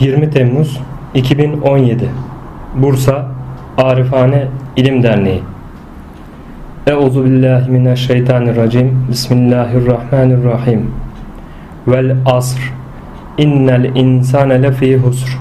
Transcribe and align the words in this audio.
20 0.00 0.30
Temmuz 0.30 0.80
2017 1.14 2.08
Bursa 2.74 3.26
Arifane 3.78 4.46
İlim 4.76 5.02
Derneği. 5.02 5.42
Euzu 6.86 7.24
billahi 7.24 7.70
mineşşeytanirracim 7.70 9.06
Bismillahirrahmanirrahim. 9.10 10.90
Vel 11.88 12.16
asr. 12.26 12.72
İnnel 13.38 13.84
insane 13.84 14.62
lefî 14.62 14.96
husr. 14.96 15.38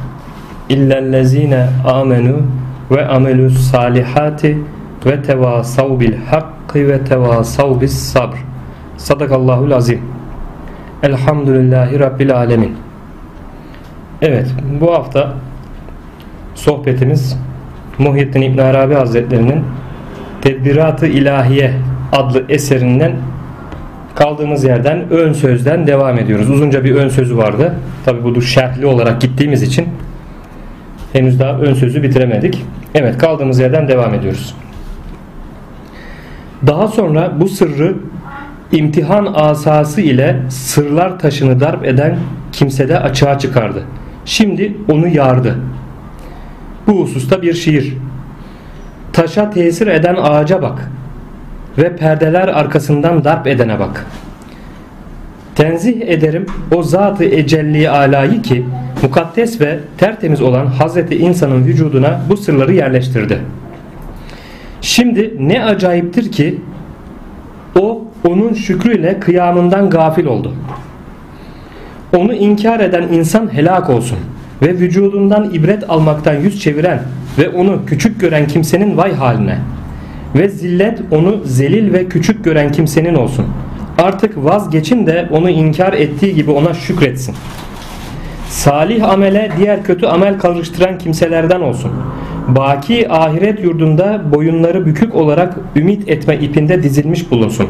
İllellezine 0.70 1.68
amenu 1.86 2.36
ve 2.92 3.08
amelus 3.08 3.72
salihati 3.72 4.58
ve 5.06 5.22
tevasav 5.22 6.00
bil 6.00 6.14
hakkı 6.32 6.88
ve 6.88 7.04
tevasav 7.04 7.82
bis 7.82 7.94
sabr. 7.94 8.38
Sadakallahul 8.98 9.72
azim 9.72 10.02
Elhamdülillahi 11.04 12.00
Rabbil 12.00 12.36
alemin 12.36 12.89
Evet 14.22 14.48
bu 14.82 14.94
hafta 14.94 15.34
sohbetimiz 16.56 17.38
Muhyiddin 17.98 18.42
İbn 18.42 18.58
Arabi 18.58 18.94
Hazretlerinin 18.94 19.64
Tedbirat-ı 20.42 21.08
İlahiye 21.08 21.74
adlı 22.12 22.46
eserinden 22.50 23.12
kaldığımız 24.16 24.64
yerden 24.64 25.10
ön 25.10 25.34
sözden 25.34 25.88
devam 25.88 26.18
ediyoruz. 26.18 26.50
Uzunca 26.50 26.84
bir 26.84 26.96
ön 26.96 27.10
sözü 27.10 27.38
vardı. 27.38 27.76
Tabi 28.06 28.24
bu 28.24 28.42
şerhli 28.42 28.86
olarak 28.86 29.22
gittiğimiz 29.22 29.64
için 29.64 29.88
henüz 31.14 31.40
daha 31.40 31.60
ön 31.60 31.74
sözü 31.74 32.04
bitiremedik. 32.04 32.66
Evet 32.96 33.18
kaldığımız 33.18 33.60
yerden 33.60 33.88
devam 33.88 34.14
ediyoruz. 34.14 34.56
Daha 36.68 36.88
sonra 36.88 37.32
bu 37.40 37.48
sırrı 37.48 37.96
imtihan 38.72 39.34
asası 39.36 40.02
ile 40.02 40.40
sırlar 40.50 41.20
taşını 41.20 41.60
darp 41.60 41.86
eden 41.86 42.18
kimsede 42.52 43.00
açığa 43.00 43.40
çıkardı. 43.40 43.84
Şimdi 44.30 44.74
onu 44.92 45.08
yardı. 45.08 45.56
Bu 46.88 47.02
hususta 47.02 47.42
bir 47.42 47.54
şiir. 47.54 47.98
Taşa 49.14 49.50
tesir 49.50 49.88
eden 49.88 50.16
ağaca 50.22 50.62
bak 50.62 50.92
ve 51.78 51.96
perdeler 51.96 52.48
arkasından 52.48 53.24
darp 53.24 53.48
edene 53.48 53.80
bak. 53.80 54.06
Tenzih 55.56 56.02
ederim 56.02 56.46
o 56.76 56.84
zatı 56.84 57.24
ecelli 57.24 57.90
alayı 57.90 58.42
ki 58.42 58.66
mukaddes 59.04 59.62
ve 59.62 59.80
tertemiz 59.98 60.42
olan 60.42 60.66
Hazreti 60.66 61.16
insanın 61.18 61.66
vücuduna 61.66 62.22
bu 62.30 62.38
sırları 62.38 62.74
yerleştirdi. 62.74 63.40
Şimdi 64.82 65.34
ne 65.40 65.64
acayiptir 65.64 66.32
ki 66.32 66.62
o 67.80 68.02
onun 68.28 68.54
şükrüyle 68.54 69.20
kıyamından 69.20 69.90
gafil 69.90 70.26
oldu. 70.26 70.54
Onu 72.18 72.34
inkar 72.34 72.80
eden 72.80 73.04
insan 73.04 73.54
helak 73.54 73.90
olsun 73.90 74.18
ve 74.62 74.74
vücudundan 74.74 75.54
ibret 75.54 75.90
almaktan 75.90 76.36
yüz 76.36 76.62
çeviren 76.62 77.02
ve 77.38 77.50
onu 77.50 77.86
küçük 77.86 78.20
gören 78.20 78.48
kimsenin 78.48 78.98
vay 78.98 79.14
haline 79.14 79.58
ve 80.36 80.50
zillet 80.50 81.00
onu 81.12 81.42
zelil 81.46 81.94
ve 81.94 82.08
küçük 82.08 82.44
gören 82.44 82.72
kimsenin 82.72 83.16
olsun. 83.16 83.46
Artık 83.98 84.38
vazgeçin 84.38 85.08
de 85.08 85.28
onu 85.32 85.50
inkar 85.50 85.94
ettiği 85.94 86.36
gibi 86.36 86.52
ona 86.52 86.74
şükretsin. 86.74 87.36
Salih 88.50 89.10
amele 89.10 89.52
diğer 89.58 89.84
kötü 89.84 90.06
amel 90.06 90.40
karıştıran 90.40 90.98
kimselerden 90.98 91.62
olsun. 91.62 91.92
Baki 92.48 93.12
ahiret 93.12 93.64
yurdunda 93.64 94.22
boyunları 94.34 94.86
bükük 94.86 95.16
olarak 95.16 95.56
ümit 95.76 96.10
etme 96.10 96.38
ipinde 96.38 96.84
dizilmiş 96.84 97.32
bulunsun. 97.32 97.68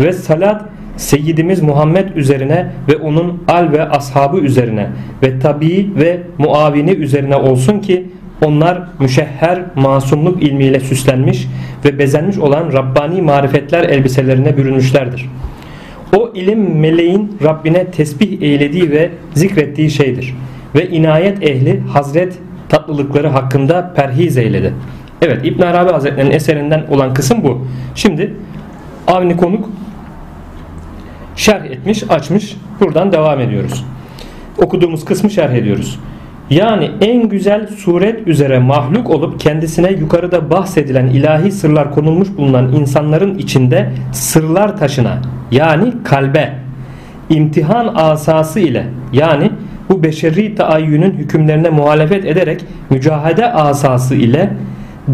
Ve 0.00 0.12
salat 0.12 0.64
Seyyidimiz 0.96 1.62
Muhammed 1.62 2.16
üzerine 2.16 2.66
ve 2.88 2.96
onun 2.96 3.42
al 3.48 3.72
ve 3.72 3.88
ashabı 3.88 4.38
üzerine 4.38 4.86
ve 5.22 5.38
tabi 5.38 5.90
ve 5.96 6.20
muavini 6.38 6.90
üzerine 6.90 7.36
olsun 7.36 7.78
ki 7.78 8.06
onlar 8.44 8.82
müşehher 8.98 9.62
masumluk 9.74 10.42
ilmiyle 10.42 10.80
süslenmiş 10.80 11.48
ve 11.84 11.98
bezenmiş 11.98 12.38
olan 12.38 12.72
Rabbani 12.72 13.22
marifetler 13.22 13.84
elbiselerine 13.84 14.56
bürünmüşlerdir. 14.56 15.30
O 16.16 16.32
ilim 16.34 16.80
meleğin 16.80 17.38
Rabbine 17.44 17.84
tesbih 17.86 18.42
eylediği 18.42 18.90
ve 18.90 19.10
zikrettiği 19.34 19.90
şeydir. 19.90 20.34
Ve 20.74 20.88
inayet 20.88 21.42
ehli 21.42 21.80
Hazret 21.80 22.38
tatlılıkları 22.68 23.28
hakkında 23.28 23.92
perhiz 23.96 24.36
eyledi. 24.36 24.72
Evet 25.22 25.40
İbn 25.44 25.62
Arabi 25.62 25.92
Hazretleri'nin 25.92 26.30
eserinden 26.30 26.84
olan 26.90 27.14
kısım 27.14 27.44
bu. 27.44 27.66
Şimdi 27.94 28.34
Avni 29.06 29.36
Konuk 29.36 29.70
şerh 31.36 31.64
etmiş, 31.64 32.10
açmış. 32.10 32.56
Buradan 32.80 33.12
devam 33.12 33.40
ediyoruz. 33.40 33.84
Okuduğumuz 34.58 35.04
kısmı 35.04 35.30
şerh 35.30 35.52
ediyoruz. 35.52 35.98
Yani 36.50 36.90
en 37.00 37.28
güzel 37.28 37.66
suret 37.66 38.28
üzere 38.28 38.58
mahluk 38.58 39.10
olup 39.10 39.40
kendisine 39.40 39.92
yukarıda 39.92 40.50
bahsedilen 40.50 41.06
ilahi 41.06 41.52
sırlar 41.52 41.94
konulmuş 41.94 42.28
bulunan 42.36 42.72
insanların 42.72 43.38
içinde 43.38 43.90
sırlar 44.12 44.76
taşına 44.76 45.18
yani 45.50 45.92
kalbe 46.04 46.52
imtihan 47.30 47.92
asası 47.94 48.60
ile 48.60 48.86
yani 49.12 49.50
bu 49.88 50.02
beşeri 50.02 50.54
taayyünün 50.54 51.12
hükümlerine 51.12 51.70
muhalefet 51.70 52.24
ederek 52.24 52.64
mücahede 52.90 53.52
asası 53.52 54.14
ile 54.14 54.50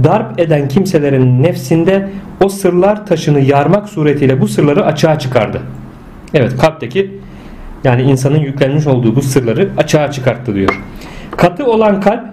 darp 0.05 0.41
eden 0.41 0.69
kimselerin 0.69 1.43
nefsinde 1.43 2.09
o 2.45 2.49
sırlar 2.49 3.07
taşını 3.07 3.41
yarmak 3.41 3.89
suretiyle 3.89 4.41
bu 4.41 4.49
sırları 4.49 4.85
açığa 4.85 5.19
çıkardı. 5.19 5.61
Evet 6.35 6.57
kalpteki 6.57 7.11
yani 7.85 8.03
insanın 8.03 8.39
yüklenmiş 8.39 8.87
olduğu 8.87 9.17
bu 9.17 9.23
sırları 9.23 9.69
açığa 9.77 10.11
çıkarttı 10.11 10.55
diyor. 10.55 10.81
Katı 11.37 11.67
olan 11.67 12.01
kalp 12.01 12.25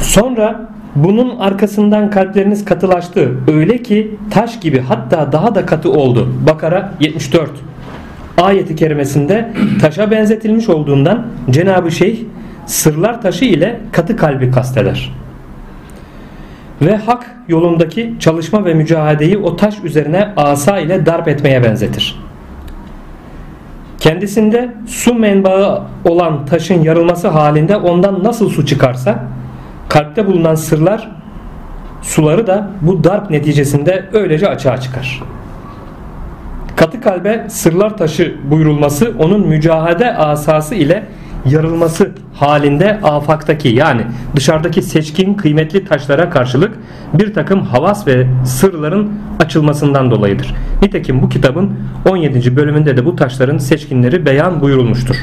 sonra 0.00 0.70
bunun 0.94 1.38
arkasından 1.38 2.10
kalpleriniz 2.10 2.64
katılaştı. 2.64 3.30
Öyle 3.48 3.82
ki 3.82 4.16
taş 4.30 4.60
gibi 4.60 4.80
hatta 4.80 5.32
daha 5.32 5.54
da 5.54 5.66
katı 5.66 5.92
oldu. 5.92 6.28
Bakara 6.46 6.92
74 7.00 7.50
ayeti 8.38 8.76
kerimesinde 8.76 9.52
taşa 9.80 10.10
benzetilmiş 10.10 10.68
olduğundan 10.68 11.26
Cenab-ı 11.50 11.90
Şeyh 11.90 12.18
sırlar 12.66 13.22
taşı 13.22 13.44
ile 13.44 13.80
katı 13.92 14.16
kalbi 14.16 14.50
kasteder. 14.50 15.12
Ve 16.82 16.96
hak 16.96 17.36
yolundaki 17.48 18.14
çalışma 18.20 18.64
ve 18.64 18.74
mücadeleyi 18.74 19.38
o 19.38 19.56
taş 19.56 19.74
üzerine 19.84 20.32
asa 20.36 20.78
ile 20.78 21.06
darp 21.06 21.28
etmeye 21.28 21.64
benzetir. 21.64 22.20
Kendisinde 23.98 24.74
su 24.86 25.14
menbaı 25.14 25.82
olan 26.04 26.46
taşın 26.46 26.82
yarılması 26.82 27.28
halinde 27.28 27.76
ondan 27.76 28.24
nasıl 28.24 28.48
su 28.48 28.66
çıkarsa 28.66 29.24
kalpte 29.88 30.26
bulunan 30.26 30.54
sırlar 30.54 31.10
suları 32.02 32.46
da 32.46 32.70
bu 32.80 33.04
darp 33.04 33.30
neticesinde 33.30 34.04
öylece 34.12 34.48
açığa 34.48 34.80
çıkar. 34.80 35.22
Katı 36.76 37.00
kalbe 37.00 37.46
sırlar 37.48 37.96
taşı 37.96 38.36
buyurulması 38.50 39.14
onun 39.18 39.46
mücahede 39.46 40.16
asası 40.16 40.74
ile 40.74 41.06
yarılması 41.44 42.10
halinde 42.34 43.00
afaktaki 43.02 43.68
yani 43.68 44.02
dışarıdaki 44.36 44.82
seçkin 44.82 45.34
kıymetli 45.34 45.84
taşlara 45.84 46.30
karşılık 46.30 46.74
bir 47.14 47.34
takım 47.34 47.62
havas 47.62 48.06
ve 48.06 48.26
sırların 48.44 49.12
açılmasından 49.40 50.10
dolayıdır. 50.10 50.54
Nitekim 50.82 51.22
bu 51.22 51.28
kitabın 51.28 51.72
17. 52.08 52.56
bölümünde 52.56 52.96
de 52.96 53.04
bu 53.04 53.16
taşların 53.16 53.58
seçkinleri 53.58 54.26
beyan 54.26 54.60
buyurulmuştur. 54.60 55.16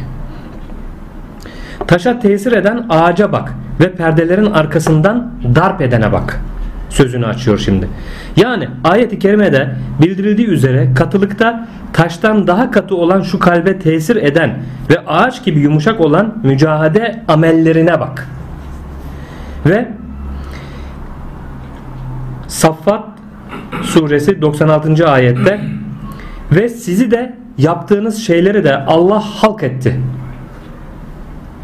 Taşa 1.88 2.19
tesir 2.19 2.51
eden 2.51 2.85
ağaca 2.89 3.31
bak 3.31 3.53
ve 3.79 3.91
perdelerin 3.91 4.45
arkasından 4.45 5.31
darp 5.56 5.81
edene 5.81 6.11
bak 6.11 6.41
sözünü 6.90 7.25
açıyor 7.25 7.58
şimdi. 7.58 7.90
Yani 8.36 8.68
ayet-i 8.84 9.20
kerimede 9.20 9.75
bildirildiği 10.02 10.48
üzere 10.48 10.94
katılıkta 10.96 11.68
taştan 11.94 12.48
daha 12.48 12.72
katı 12.72 12.96
olan 12.96 13.22
şu 13.22 13.40
kalbe 13.40 13.80
tesir 13.80 14.16
eden 14.16 14.60
ve 14.89 15.00
ağaç 15.07 15.44
gibi 15.44 15.60
yumuşak 15.60 16.00
olan 16.00 16.38
mücahede 16.44 17.24
amellerine 17.28 18.00
bak. 18.00 18.28
Ve 19.66 19.88
Saffat 22.48 23.04
suresi 23.83 24.42
96. 24.42 25.10
ayette 25.10 25.60
ve 26.51 26.69
sizi 26.69 27.12
de 27.12 27.36
yaptığınız 27.57 28.18
şeyleri 28.18 28.63
de 28.63 28.78
Allah 28.78 29.19
halk 29.19 29.63
etti. 29.63 30.00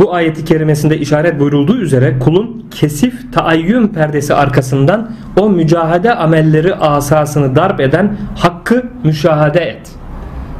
Bu 0.04 0.14
ayeti 0.14 0.46
kerimesinde 0.46 0.98
işaret 0.98 1.40
buyurulduğu 1.40 1.78
üzere 1.78 2.20
kulun 2.20 2.66
kesif 2.72 3.34
taayyün 3.34 3.88
perdesi 3.88 4.34
arkasından 4.34 5.12
o 5.40 5.50
mücahede 5.50 6.16
amelleri 6.16 6.76
asasını 6.76 7.56
darp 7.56 7.80
eden 7.80 8.18
hakkı 8.38 8.84
müşahede 9.04 9.60
et. 9.60 9.92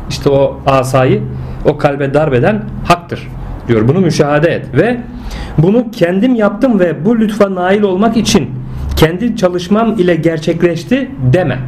İşte 0.10 0.30
o 0.30 0.62
asayı 0.66 1.22
o 1.66 1.78
kalbe 1.78 2.14
darp 2.14 2.34
eden 2.34 2.62
haktır 2.88 3.28
diyor. 3.68 3.88
Bunu 3.88 4.00
müşahede 4.00 4.48
et 4.48 4.66
ve 4.74 4.98
bunu 5.58 5.92
kendim 5.92 6.36
yaptım 6.36 6.80
ve 6.80 7.06
bu 7.06 7.20
lütfa 7.20 7.56
nail 7.56 7.82
olmak 7.82 8.18
için 8.18 8.50
kendi 8.96 9.36
çalışmam 9.36 9.94
ile 10.00 10.16
gerçekleşti 10.16 11.12
deme. 11.34 11.60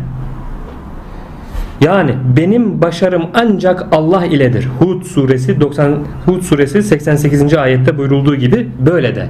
Yani 1.82 2.12
benim 2.38 2.82
başarım 2.82 3.26
ancak 3.34 3.88
Allah 3.92 4.26
iledir. 4.26 4.68
Hud 4.80 5.04
suresi 5.04 5.62
90 5.62 5.98
Hud 6.26 6.42
suresi 6.42 6.84
88. 6.84 7.54
ayette 7.54 7.98
buyurulduğu 7.98 8.36
gibi 8.36 8.68
böyle 8.86 9.16
de. 9.16 9.28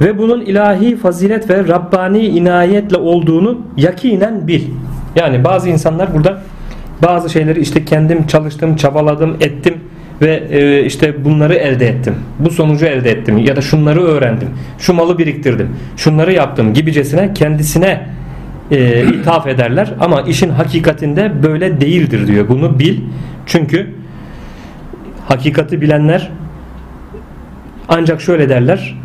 Ve 0.00 0.18
bunun 0.18 0.40
ilahi 0.40 0.96
fazilet 0.96 1.50
ve 1.50 1.68
Rabbani 1.68 2.26
inayetle 2.26 2.96
olduğunu 2.96 3.58
yakinen 3.76 4.48
bil. 4.48 4.62
Yani 5.16 5.44
bazı 5.44 5.68
insanlar 5.68 6.14
burada 6.14 6.42
bazı 7.02 7.30
şeyleri 7.30 7.60
işte 7.60 7.84
kendim 7.84 8.26
çalıştım, 8.26 8.76
çabaladım, 8.76 9.36
ettim 9.40 9.74
ve 10.22 10.42
e, 10.50 10.84
işte 10.84 11.24
bunları 11.24 11.54
elde 11.54 11.88
ettim. 11.88 12.14
Bu 12.38 12.50
sonucu 12.50 12.86
elde 12.86 13.10
ettim 13.10 13.38
ya 13.38 13.56
da 13.56 13.60
şunları 13.60 14.02
öğrendim. 14.02 14.48
Şu 14.78 14.94
malı 14.94 15.18
biriktirdim. 15.18 15.68
Şunları 15.96 16.32
yaptım 16.32 16.74
gibicesine 16.74 17.34
kendisine 17.34 18.06
e, 18.72 19.04
ithaf 19.06 19.46
ederler 19.46 19.94
ama 20.00 20.22
işin 20.22 20.50
hakikatinde 20.50 21.32
böyle 21.42 21.80
değildir 21.80 22.26
diyor. 22.26 22.48
Bunu 22.48 22.78
bil. 22.78 23.00
Çünkü 23.46 23.86
hakikati 25.28 25.80
bilenler 25.80 26.30
ancak 27.88 28.20
şöyle 28.20 28.48
derler. 28.48 28.98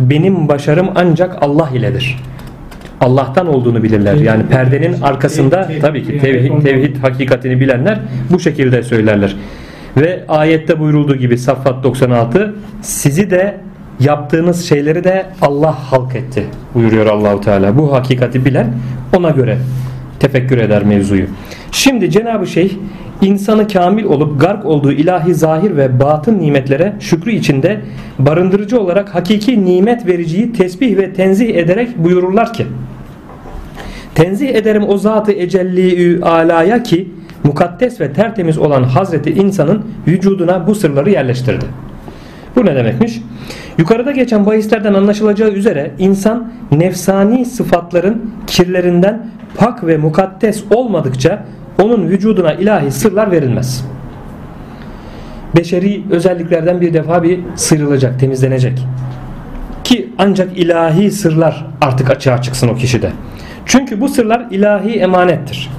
Benim 0.00 0.48
başarım 0.48 0.88
ancak 0.94 1.42
Allah 1.42 1.70
iledir. 1.74 2.16
Allah'tan 3.00 3.46
olduğunu 3.46 3.82
bilirler. 3.82 4.14
Yani 4.14 4.46
perdenin 4.46 5.02
arkasında 5.02 5.68
tabii 5.80 6.04
ki 6.04 6.18
tevhid, 6.18 6.62
tevhid 6.62 6.96
hakikatini 6.96 7.60
bilenler 7.60 7.98
bu 8.30 8.40
şekilde 8.40 8.82
söylerler. 8.82 9.36
Ve 9.96 10.24
ayette 10.28 10.80
buyurulduğu 10.80 11.16
gibi 11.16 11.38
Saffat 11.38 11.84
96 11.84 12.54
sizi 12.82 13.30
de 13.30 13.54
yaptığınız 14.00 14.68
şeyleri 14.68 15.04
de 15.04 15.26
Allah 15.42 15.92
halk 15.92 16.14
etti 16.14 16.44
buyuruyor 16.74 17.06
Allahu 17.06 17.40
Teala. 17.40 17.78
Bu 17.78 17.92
hakikati 17.92 18.44
bilen 18.44 18.72
ona 19.16 19.30
göre 19.30 19.58
tefekkür 20.20 20.58
eder 20.58 20.84
mevzuyu. 20.84 21.26
Şimdi 21.72 22.10
Cenab-ı 22.10 22.46
Şeyh 22.46 22.70
insanı 23.22 23.68
kamil 23.68 24.04
olup 24.04 24.40
gark 24.40 24.64
olduğu 24.64 24.92
ilahi 24.92 25.34
zahir 25.34 25.76
ve 25.76 26.00
batın 26.00 26.38
nimetlere 26.38 26.92
şükrü 27.00 27.32
içinde 27.32 27.80
barındırıcı 28.18 28.80
olarak 28.80 29.14
hakiki 29.14 29.64
nimet 29.64 30.06
vericiyi 30.06 30.52
tesbih 30.52 30.96
ve 30.96 31.12
tenzih 31.12 31.54
ederek 31.54 31.98
buyururlar 31.98 32.52
ki 32.52 32.66
Tenzih 34.14 34.54
ederim 34.54 34.84
o 34.88 34.98
zatı 34.98 35.32
ecelli 35.32 36.24
alaya 36.24 36.82
ki 36.82 37.08
mukaddes 37.44 38.00
ve 38.00 38.12
tertemiz 38.12 38.58
olan 38.58 38.82
Hazreti 38.82 39.30
insanın 39.30 39.84
vücuduna 40.06 40.66
bu 40.66 40.74
sırları 40.74 41.10
yerleştirdi. 41.10 41.64
Bu 42.56 42.66
ne 42.66 42.76
demekmiş? 42.76 43.22
Yukarıda 43.78 44.10
geçen 44.10 44.46
bahislerden 44.46 44.94
anlaşılacağı 44.94 45.50
üzere 45.50 45.90
insan 45.98 46.52
nefsani 46.72 47.44
sıfatların 47.44 48.30
kirlerinden 48.46 49.26
pak 49.56 49.86
ve 49.86 49.96
mukaddes 49.96 50.64
olmadıkça 50.74 51.44
onun 51.82 52.08
vücuduna 52.08 52.52
ilahi 52.52 52.90
sırlar 52.90 53.30
verilmez. 53.30 53.84
Beşeri 55.56 56.02
özelliklerden 56.10 56.80
bir 56.80 56.94
defa 56.94 57.22
bir 57.22 57.40
sıyrılacak, 57.56 58.20
temizlenecek. 58.20 58.86
Ki 59.84 60.08
ancak 60.18 60.58
ilahi 60.58 61.10
sırlar 61.10 61.66
artık 61.80 62.10
açığa 62.10 62.42
çıksın 62.42 62.68
o 62.68 62.74
kişide. 62.74 63.10
Çünkü 63.66 64.00
bu 64.00 64.08
sırlar 64.08 64.46
ilahi 64.50 64.90
emanettir. 64.90 65.70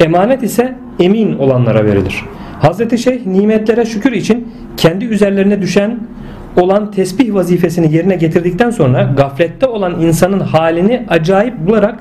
Emanet 0.00 0.42
ise 0.42 0.74
emin 1.00 1.38
olanlara 1.38 1.84
verilir. 1.84 2.24
Hazreti 2.60 2.98
Şeyh 2.98 3.26
nimetlere 3.26 3.84
şükür 3.84 4.12
için 4.12 4.48
kendi 4.76 5.04
üzerlerine 5.04 5.62
düşen 5.62 5.98
olan 6.56 6.90
tesbih 6.90 7.34
vazifesini 7.34 7.94
yerine 7.94 8.16
getirdikten 8.16 8.70
sonra 8.70 9.02
gaflette 9.16 9.66
olan 9.66 10.00
insanın 10.00 10.40
halini 10.40 11.02
acayip 11.08 11.66
bularak 11.66 11.98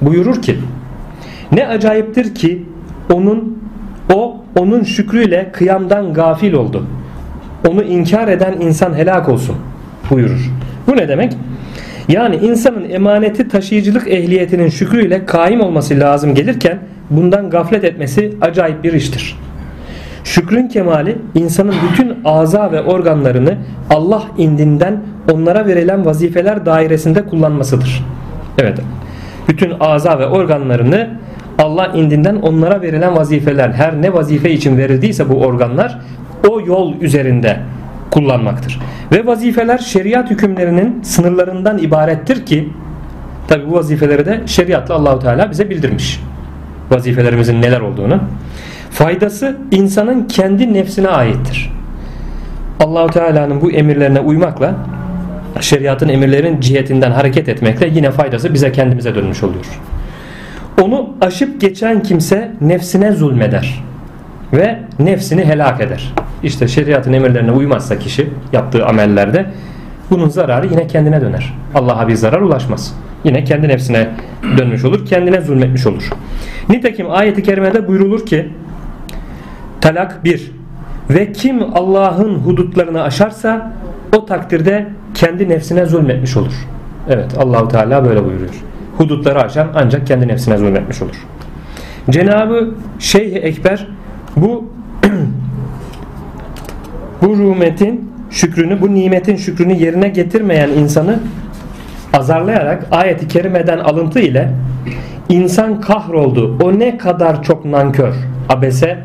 buyurur 0.00 0.42
ki 0.42 0.56
ne 1.52 1.66
acayiptir 1.66 2.34
ki 2.34 2.62
onun 3.12 3.58
o 4.14 4.36
onun 4.58 4.82
şükrüyle 4.82 5.50
kıyamdan 5.52 6.14
gafil 6.14 6.52
oldu. 6.52 6.86
Onu 7.68 7.82
inkar 7.82 8.28
eden 8.28 8.60
insan 8.60 8.94
helak 8.94 9.28
olsun 9.28 9.56
buyurur. 10.10 10.50
Bu 10.86 10.96
ne 10.96 11.08
demek? 11.08 11.32
Yani 12.08 12.36
insanın 12.36 12.90
emaneti 12.90 13.48
taşıyıcılık 13.48 14.08
ehliyetinin 14.08 14.68
şükrüyle 14.68 15.26
kaim 15.26 15.60
olması 15.60 16.00
lazım 16.00 16.34
gelirken 16.34 16.78
bundan 17.10 17.50
gaflet 17.50 17.84
etmesi 17.84 18.32
acayip 18.40 18.84
bir 18.84 18.92
iştir. 18.92 19.36
Şükrün 20.28 20.68
kemali 20.68 21.18
insanın 21.34 21.74
bütün 21.90 22.16
aza 22.24 22.72
ve 22.72 22.82
organlarını 22.82 23.54
Allah 23.90 24.22
indinden 24.38 25.00
onlara 25.32 25.66
verilen 25.66 26.06
vazifeler 26.06 26.66
dairesinde 26.66 27.26
kullanmasıdır. 27.26 28.04
Evet. 28.58 28.78
Bütün 29.48 29.72
aza 29.80 30.18
ve 30.18 30.26
organlarını 30.26 31.08
Allah 31.58 31.86
indinden 31.86 32.36
onlara 32.36 32.82
verilen 32.82 33.16
vazifeler 33.16 33.68
her 33.68 34.02
ne 34.02 34.14
vazife 34.14 34.50
için 34.50 34.78
verildiyse 34.78 35.28
bu 35.28 35.34
organlar 35.34 35.98
o 36.48 36.60
yol 36.60 36.94
üzerinde 37.00 37.56
kullanmaktır. 38.10 38.80
Ve 39.12 39.26
vazifeler 39.26 39.78
şeriat 39.78 40.30
hükümlerinin 40.30 41.02
sınırlarından 41.02 41.78
ibarettir 41.78 42.46
ki 42.46 42.68
tabi 43.48 43.70
bu 43.70 43.72
vazifeleri 43.72 44.26
de 44.26 44.40
şeriatla 44.46 44.94
Allahu 44.94 45.18
Teala 45.18 45.50
bize 45.50 45.70
bildirmiş. 45.70 46.20
Vazifelerimizin 46.90 47.62
neler 47.62 47.80
olduğunu. 47.80 48.20
Faydası 48.90 49.56
insanın 49.70 50.24
kendi 50.24 50.74
nefsine 50.74 51.08
aittir. 51.08 51.72
Allahu 52.80 53.06
Teala'nın 53.08 53.60
bu 53.60 53.70
emirlerine 53.70 54.20
uymakla 54.20 54.74
şeriatın 55.60 56.08
emirlerin 56.08 56.60
cihetinden 56.60 57.10
hareket 57.10 57.48
etmekle 57.48 57.88
yine 57.88 58.10
faydası 58.10 58.54
bize 58.54 58.72
kendimize 58.72 59.14
dönmüş 59.14 59.42
oluyor. 59.42 59.80
Onu 60.82 61.10
aşıp 61.20 61.60
geçen 61.60 62.02
kimse 62.02 62.52
nefsine 62.60 63.12
zulmeder 63.12 63.84
ve 64.52 64.78
nefsini 64.98 65.44
helak 65.44 65.80
eder. 65.80 66.14
İşte 66.42 66.68
şeriatın 66.68 67.12
emirlerine 67.12 67.52
uymazsa 67.52 67.98
kişi 67.98 68.30
yaptığı 68.52 68.86
amellerde 68.86 69.46
bunun 70.10 70.28
zararı 70.28 70.66
yine 70.66 70.86
kendine 70.86 71.20
döner. 71.20 71.54
Allah'a 71.74 72.08
bir 72.08 72.14
zarar 72.14 72.40
ulaşmaz. 72.40 72.94
Yine 73.24 73.44
kendi 73.44 73.68
nefsine 73.68 74.08
dönmüş 74.58 74.84
olur, 74.84 75.06
kendine 75.06 75.40
zulmetmiş 75.40 75.86
olur. 75.86 76.10
Nitekim 76.68 77.10
ayeti 77.10 77.42
kerimede 77.42 77.88
buyrulur 77.88 78.26
ki 78.26 78.48
Talak 79.80 80.24
1 80.24 80.52
Ve 81.10 81.32
kim 81.32 81.62
Allah'ın 81.74 82.34
hudutlarını 82.34 83.02
aşarsa 83.02 83.72
o 84.16 84.26
takdirde 84.26 84.88
kendi 85.14 85.48
nefsine 85.48 85.86
zulmetmiş 85.86 86.36
olur. 86.36 86.52
Evet 87.08 87.38
Allahu 87.38 87.68
Teala 87.68 88.04
böyle 88.04 88.24
buyuruyor. 88.24 88.54
Hudutları 88.96 89.42
aşan 89.42 89.68
ancak 89.74 90.06
kendi 90.06 90.28
nefsine 90.28 90.56
zulmetmiş 90.56 91.02
olur. 91.02 91.16
Cenabı 92.10 92.74
Şeyh 92.98 93.36
Ekber 93.36 93.88
bu 94.36 94.64
bu 97.22 97.36
rumetin 97.36 98.12
şükrünü, 98.30 98.80
bu 98.80 98.94
nimetin 98.94 99.36
şükrünü 99.36 99.72
yerine 99.72 100.08
getirmeyen 100.08 100.68
insanı 100.68 101.18
azarlayarak 102.12 102.86
ayeti 102.90 103.28
kerimeden 103.28 103.78
alıntı 103.78 104.20
ile 104.20 104.50
insan 105.28 105.80
kahroldu. 105.80 106.58
O 106.62 106.78
ne 106.78 106.98
kadar 106.98 107.42
çok 107.42 107.64
nankör. 107.64 108.14
Abese 108.48 108.98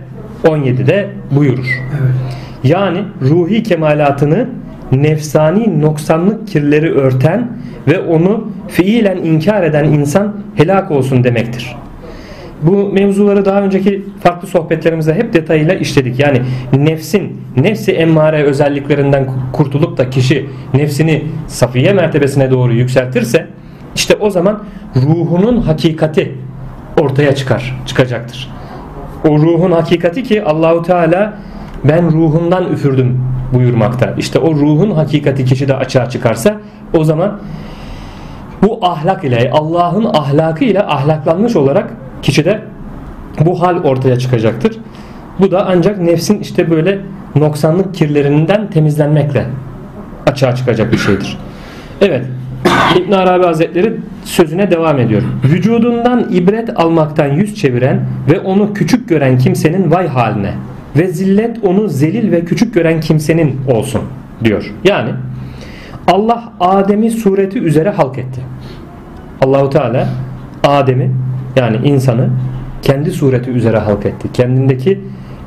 17'de 0.43 1.09
buyurur. 1.31 1.81
Evet. 1.91 2.13
Yani 2.63 3.03
ruhi 3.21 3.63
kemalatını 3.63 4.47
nefsani 4.91 5.81
noksanlık 5.81 6.47
kirleri 6.47 6.93
örten 6.93 7.47
ve 7.87 7.99
onu 7.99 8.47
fiilen 8.67 9.17
inkar 9.17 9.63
eden 9.63 9.85
insan 9.85 10.33
helak 10.55 10.91
olsun 10.91 11.23
demektir. 11.23 11.75
Bu 12.61 12.89
mevzuları 12.93 13.45
daha 13.45 13.61
önceki 13.61 14.05
farklı 14.23 14.47
sohbetlerimizde 14.47 15.13
hep 15.13 15.33
detayıyla 15.33 15.73
işledik. 15.73 16.19
Yani 16.19 16.41
nefsin, 16.73 17.41
nefsi 17.57 17.91
emmare 17.91 18.43
özelliklerinden 18.43 19.27
kurtulup 19.53 19.97
da 19.97 20.09
kişi 20.09 20.45
nefsini 20.73 21.23
safiye 21.47 21.93
mertebesine 21.93 22.51
doğru 22.51 22.73
yükseltirse 22.73 23.47
işte 23.95 24.15
o 24.19 24.29
zaman 24.29 24.63
ruhunun 24.95 25.61
hakikati 25.61 26.31
ortaya 26.99 27.35
çıkar, 27.35 27.81
çıkacaktır. 27.85 28.49
O 29.27 29.39
ruhun 29.39 29.71
hakikati 29.71 30.23
ki 30.23 30.43
Allahu 30.43 30.81
Teala 30.81 31.33
ben 31.83 32.11
ruhumdan 32.11 32.71
üfürdüm 32.73 33.23
buyurmakta. 33.53 34.13
İşte 34.17 34.39
o 34.39 34.53
ruhun 34.55 34.91
hakikati 34.91 35.45
kişi 35.45 35.67
de 35.67 35.75
açığa 35.75 36.09
çıkarsa 36.09 36.57
o 36.93 37.03
zaman 37.03 37.39
bu 38.61 38.79
ahlak 38.81 39.23
ile 39.23 39.51
Allah'ın 39.53 40.05
ahlakı 40.05 40.63
ile 40.63 40.83
ahlaklanmış 40.83 41.55
olarak 41.55 41.93
kişide 42.21 42.61
bu 43.45 43.61
hal 43.61 43.83
ortaya 43.83 44.19
çıkacaktır. 44.19 44.79
Bu 45.39 45.51
da 45.51 45.65
ancak 45.67 46.01
nefsin 46.01 46.39
işte 46.39 46.71
böyle 46.71 46.99
noksanlık 47.35 47.95
kirlerinden 47.95 48.69
temizlenmekle 48.69 49.45
açığa 50.27 50.55
çıkacak 50.55 50.91
bir 50.91 50.97
şeydir. 50.97 51.37
Evet. 52.01 52.25
İbn 52.97 53.11
Arabi 53.11 53.45
Hazretleri 53.45 53.93
sözüne 54.23 54.71
devam 54.71 54.99
ediyor. 54.99 55.21
Vücudundan 55.43 56.27
ibret 56.31 56.79
almaktan 56.79 57.27
yüz 57.27 57.55
çeviren 57.55 58.01
ve 58.31 58.39
onu 58.39 58.73
küçük 58.73 59.09
gören 59.09 59.37
kimsenin 59.37 59.91
vay 59.91 60.07
haline 60.07 60.53
ve 60.95 61.07
zillet 61.07 61.63
onu 61.63 61.89
zelil 61.89 62.31
ve 62.31 62.45
küçük 62.45 62.73
gören 62.73 63.01
kimsenin 63.01 63.61
olsun 63.67 64.01
diyor. 64.43 64.71
Yani 64.83 65.09
Allah 66.07 66.53
Adem'i 66.59 67.11
sureti 67.11 67.59
üzere 67.59 67.89
halk 67.89 68.17
etti. 68.17 68.41
Allahu 69.41 69.69
Teala 69.69 70.09
Adem'i 70.63 71.11
yani 71.55 71.77
insanı 71.83 72.29
kendi 72.81 73.11
sureti 73.11 73.51
üzere 73.51 73.77
halk 73.77 74.05
etti. 74.05 74.27
Kendindeki 74.33 75.01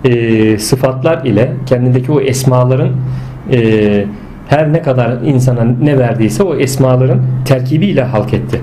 e, 0.04 0.58
sıfatlar 0.58 1.24
ile 1.24 1.52
kendindeki 1.66 2.12
o 2.12 2.20
esmaların 2.20 2.88
e, 3.52 4.04
her 4.48 4.72
ne 4.72 4.82
kadar 4.82 5.10
insana 5.24 5.64
ne 5.64 5.98
verdiyse 5.98 6.42
o 6.42 6.56
esmaların 6.56 7.22
terkibiyle 7.44 8.02
halk 8.02 8.34
etti. 8.34 8.60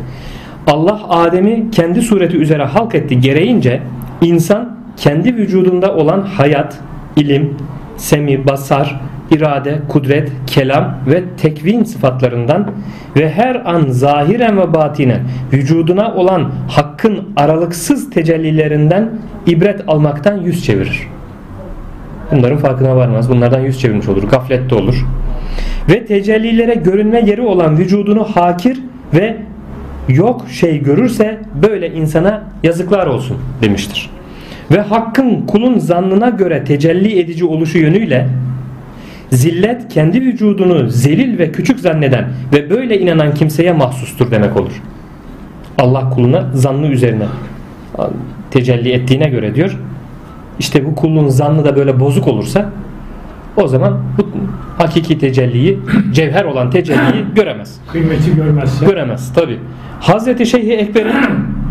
Allah 0.67 0.99
Adem'i 1.09 1.71
kendi 1.71 2.01
sureti 2.01 2.37
üzere 2.37 2.63
halk 2.63 2.95
etti 2.95 3.19
gereğince 3.19 3.81
insan 4.21 4.77
kendi 4.97 5.35
vücudunda 5.35 5.95
olan 5.95 6.21
hayat, 6.21 6.77
ilim, 7.15 7.57
semi, 7.97 8.47
basar, 8.47 8.99
irade, 9.31 9.79
kudret, 9.89 10.31
kelam 10.47 10.95
ve 11.07 11.23
tekvin 11.37 11.83
sıfatlarından 11.83 12.71
ve 13.15 13.29
her 13.29 13.55
an 13.65 13.85
zahiren 13.89 14.57
ve 14.57 14.73
batinen 14.73 15.21
vücuduna 15.53 16.13
olan 16.15 16.51
hakkın 16.67 17.19
aralıksız 17.37 18.09
tecellilerinden 18.09 19.09
ibret 19.47 19.81
almaktan 19.87 20.37
yüz 20.37 20.65
çevirir. 20.65 21.07
Bunların 22.31 22.57
farkına 22.57 22.95
varmaz. 22.95 23.29
Bunlardan 23.29 23.59
yüz 23.59 23.79
çevirmiş 23.79 24.07
olur. 24.07 24.23
Gaflette 24.23 24.75
olur. 24.75 25.05
Ve 25.89 26.05
tecellilere 26.05 26.73
görünme 26.73 27.21
yeri 27.21 27.41
olan 27.41 27.77
vücudunu 27.77 28.23
hakir 28.23 28.79
ve 29.13 29.37
yok 30.09 30.45
şey 30.49 30.83
görürse 30.83 31.39
böyle 31.61 31.93
insana 31.93 32.43
yazıklar 32.63 33.07
olsun 33.07 33.37
demiştir. 33.61 34.09
Ve 34.71 34.81
hakkın 34.81 35.45
kulun 35.47 35.79
zannına 35.79 36.29
göre 36.29 36.63
tecelli 36.63 37.19
edici 37.19 37.45
oluşu 37.45 37.77
yönüyle 37.77 38.27
zillet 39.31 39.93
kendi 39.93 40.21
vücudunu 40.21 40.89
zelil 40.89 41.39
ve 41.39 41.51
küçük 41.51 41.79
zanneden 41.79 42.25
ve 42.53 42.69
böyle 42.69 42.99
inanan 42.99 43.33
kimseye 43.33 43.71
mahsustur 43.71 44.31
demek 44.31 44.57
olur. 44.57 44.81
Allah 45.77 46.09
kuluna 46.09 46.49
zannı 46.53 46.87
üzerine 46.87 47.25
tecelli 48.51 48.91
ettiğine 48.91 49.29
göre 49.29 49.55
diyor. 49.55 49.79
İşte 50.59 50.85
bu 50.85 50.95
kulun 50.95 51.27
zannı 51.27 51.65
da 51.65 51.75
böyle 51.75 51.99
bozuk 51.99 52.27
olursa 52.27 52.71
o 53.57 53.67
zaman 53.67 53.99
bu 54.17 54.27
hakiki 54.77 55.19
tecelliyi, 55.19 55.79
cevher 56.11 56.43
olan 56.43 56.71
tecelliyi 56.71 57.25
göremez. 57.35 57.79
Kıymeti 57.91 58.35
görmezse. 58.35 58.85
Göremez 58.85 59.33
tabi. 59.33 59.59
Hazreti 59.99 60.45
Şeyh 60.45 60.79
Ekber'in 60.79 61.13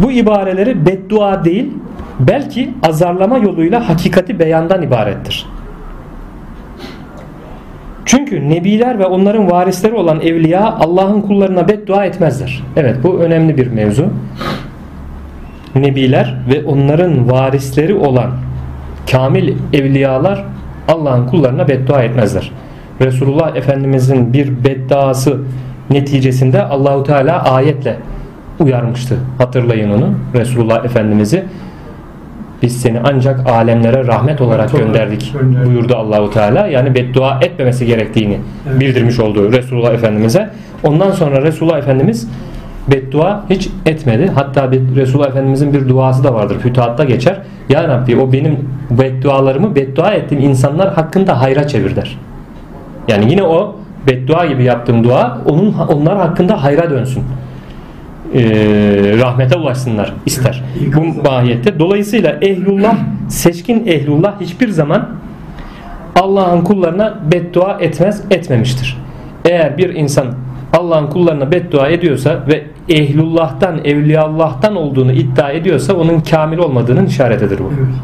bu 0.02 0.12
ibareleri 0.12 0.86
beddua 0.86 1.44
değil 1.44 1.66
belki 2.20 2.70
azarlama 2.82 3.38
yoluyla 3.38 3.88
hakikati 3.88 4.38
beyandan 4.38 4.82
ibarettir. 4.82 5.46
Çünkü 8.04 8.50
nebiler 8.50 8.98
ve 8.98 9.06
onların 9.06 9.50
varisleri 9.50 9.94
olan 9.94 10.20
evliya 10.20 10.72
Allah'ın 10.72 11.20
kullarına 11.20 11.68
beddua 11.68 12.04
etmezler. 12.04 12.62
Evet 12.76 12.96
bu 13.02 13.18
önemli 13.18 13.56
bir 13.56 13.66
mevzu. 13.66 14.06
Nebiler 15.74 16.36
ve 16.50 16.64
onların 16.64 17.30
varisleri 17.30 17.94
olan 17.94 18.30
kamil 19.10 19.54
evliyalar 19.72 20.44
Allah'ın 20.88 21.26
kullarına 21.26 21.68
beddua 21.68 22.02
etmezler. 22.02 22.52
Resulullah 23.00 23.56
Efendimizin 23.56 24.32
bir 24.32 24.64
beddaası 24.64 25.40
neticesinde 25.90 26.62
Allahu 26.62 27.04
Teala 27.04 27.42
ayetle 27.44 27.96
uyarmıştı. 28.60 29.18
Hatırlayın 29.38 29.90
onu. 29.90 30.14
Resulullah 30.34 30.84
Efendimiz'i 30.84 31.44
biz 32.62 32.80
seni 32.80 33.00
ancak 33.04 33.50
alemlere 33.50 34.06
rahmet 34.06 34.40
olarak 34.40 34.72
gönderdik 34.72 35.34
buyurdu 35.66 35.96
Allahu 35.96 36.30
Teala. 36.30 36.66
Yani 36.66 36.94
beddua 36.94 37.38
etmemesi 37.42 37.86
gerektiğini 37.86 38.38
bildirmiş 38.80 39.20
oldu 39.20 39.52
Resulullah 39.52 39.92
Efendimiz'e. 39.92 40.50
Ondan 40.82 41.10
sonra 41.10 41.42
Resulullah 41.42 41.78
Efendimiz 41.78 42.28
beddua 42.88 43.44
hiç 43.50 43.68
etmedi. 43.86 44.30
Hatta 44.34 44.72
bir 44.72 44.96
Resulullah 44.96 45.28
Efendimizin 45.28 45.72
bir 45.72 45.88
duası 45.88 46.24
da 46.24 46.34
vardır. 46.34 46.58
Fütuhatta 46.58 47.04
geçer. 47.04 47.38
Ya 47.68 47.88
Rabbi 47.88 48.16
o 48.16 48.32
benim 48.32 48.68
beddualarımı 48.90 49.74
beddua 49.74 50.12
ettiğim 50.12 50.42
insanlar 50.42 50.94
hakkında 50.94 51.40
hayra 51.40 51.68
çevir 51.68 51.96
der. 51.96 52.18
Yani 53.08 53.30
yine 53.30 53.42
o 53.42 53.76
beddua 54.06 54.46
gibi 54.46 54.64
yaptığım 54.64 55.04
dua 55.04 55.38
onun 55.46 55.72
onlar 55.72 56.16
hakkında 56.16 56.62
hayra 56.62 56.90
dönsün. 56.90 57.22
Ee, 58.34 58.40
rahmete 59.20 59.58
ulaşsınlar 59.58 60.12
ister. 60.26 60.64
Bu 60.96 61.28
mahiyette. 61.28 61.78
Dolayısıyla 61.78 62.36
ehlullah, 62.42 62.96
seçkin 63.28 63.86
ehlullah 63.86 64.40
hiçbir 64.40 64.68
zaman 64.68 65.08
Allah'ın 66.20 66.60
kullarına 66.64 67.18
beddua 67.32 67.78
etmez, 67.80 68.22
etmemiştir. 68.30 68.98
Eğer 69.44 69.78
bir 69.78 69.94
insan 69.94 70.26
Allah'ın 70.73 71.07
kullarına 71.07 71.52
beddua 71.52 71.88
ediyorsa 71.88 72.45
ve 72.49 72.64
ehlullah'tan, 72.88 73.85
evliyallah'tan 73.85 74.76
olduğunu 74.76 75.12
iddia 75.12 75.50
ediyorsa 75.50 75.95
onun 75.95 76.21
kamil 76.21 76.59
olmadığının 76.59 77.07
işaretidir 77.07 77.59
bu. 77.59 77.71
Evet. 77.79 77.95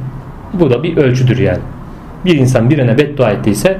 Bu 0.52 0.70
da 0.70 0.82
bir 0.82 0.96
ölçüdür 0.96 1.38
yani. 1.38 1.60
Bir 2.24 2.34
insan 2.34 2.70
birine 2.70 2.98
beddua 2.98 3.30
ettiyse 3.30 3.78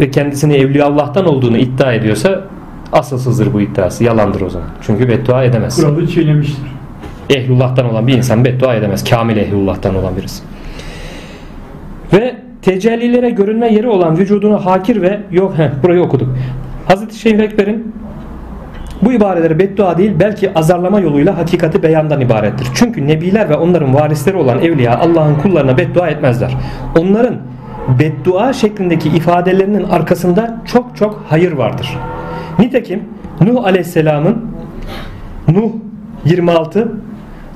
ve 0.00 0.10
kendisini 0.10 0.54
evliyallah'tan 0.54 1.26
olduğunu 1.26 1.56
iddia 1.56 1.92
ediyorsa 1.92 2.44
asılsızdır 2.92 3.52
bu 3.52 3.60
iddiası. 3.60 4.04
Yalandır 4.04 4.40
o 4.40 4.50
zaman. 4.50 4.68
Çünkü 4.82 5.08
beddua 5.08 5.44
edemez. 5.44 5.76
Kuralı 5.76 6.06
çiğnemiştir. 6.06 6.64
Ehlullah'tan 7.30 7.90
olan 7.90 8.06
bir 8.06 8.16
insan 8.16 8.44
beddua 8.44 8.74
edemez. 8.74 9.10
Kamil 9.10 9.36
ehlullah'tan 9.36 9.94
olan 9.94 10.16
birisi. 10.16 10.42
Ve 12.12 12.36
tecellilere 12.64 13.30
görünme 13.30 13.72
yeri 13.72 13.88
olan 13.88 14.18
vücudunu 14.18 14.66
hakir 14.66 15.02
ve 15.02 15.20
yok 15.30 15.58
heh, 15.58 15.68
burayı 15.82 16.02
okuduk. 16.02 16.28
Hazreti 16.88 17.18
Şeyh 17.18 17.38
Ekber'in 17.38 17.94
bu 19.02 19.12
ibareleri 19.12 19.58
beddua 19.58 19.98
değil 19.98 20.12
belki 20.20 20.54
azarlama 20.54 21.00
yoluyla 21.00 21.38
hakikati 21.38 21.82
beyandan 21.82 22.20
ibarettir. 22.20 22.68
Çünkü 22.74 23.06
nebiler 23.06 23.48
ve 23.48 23.56
onların 23.56 23.94
varisleri 23.94 24.36
olan 24.36 24.62
evliya 24.62 24.98
Allah'ın 24.98 25.34
kullarına 25.34 25.78
beddua 25.78 26.08
etmezler. 26.08 26.56
Onların 26.98 27.36
beddua 27.98 28.52
şeklindeki 28.52 29.08
ifadelerinin 29.08 29.84
arkasında 29.84 30.56
çok 30.64 30.96
çok 30.96 31.24
hayır 31.28 31.52
vardır. 31.52 31.98
Nitekim 32.58 33.02
Nuh 33.40 33.64
Aleyhisselam'ın 33.64 34.44
Nuh 35.48 35.70
26 36.24 36.92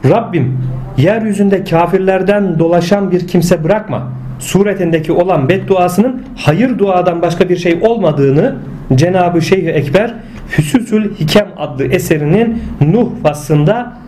Rabbim 0.04 0.58
yeryüzünde 0.96 1.64
kafirlerden 1.64 2.58
dolaşan 2.58 3.10
bir 3.10 3.26
kimse 3.26 3.64
bırakma 3.64 4.02
suretindeki 4.38 5.12
olan 5.12 5.48
bedduasının 5.48 6.22
hayır 6.36 6.78
duadan 6.78 7.22
başka 7.22 7.48
bir 7.48 7.56
şey 7.56 7.78
olmadığını 7.82 8.56
Cenab-ı 8.94 9.42
Şeyh 9.42 9.66
Ekber 9.66 10.14
Füsusül 10.48 11.14
Hikem 11.14 11.48
adlı 11.56 11.84
eserinin 11.84 12.62
Nuh 12.80 13.08
faslında 13.22 13.98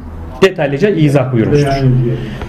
detaylıca 0.42 0.88
izah 0.88 1.32
buyurmuştur. 1.32 1.68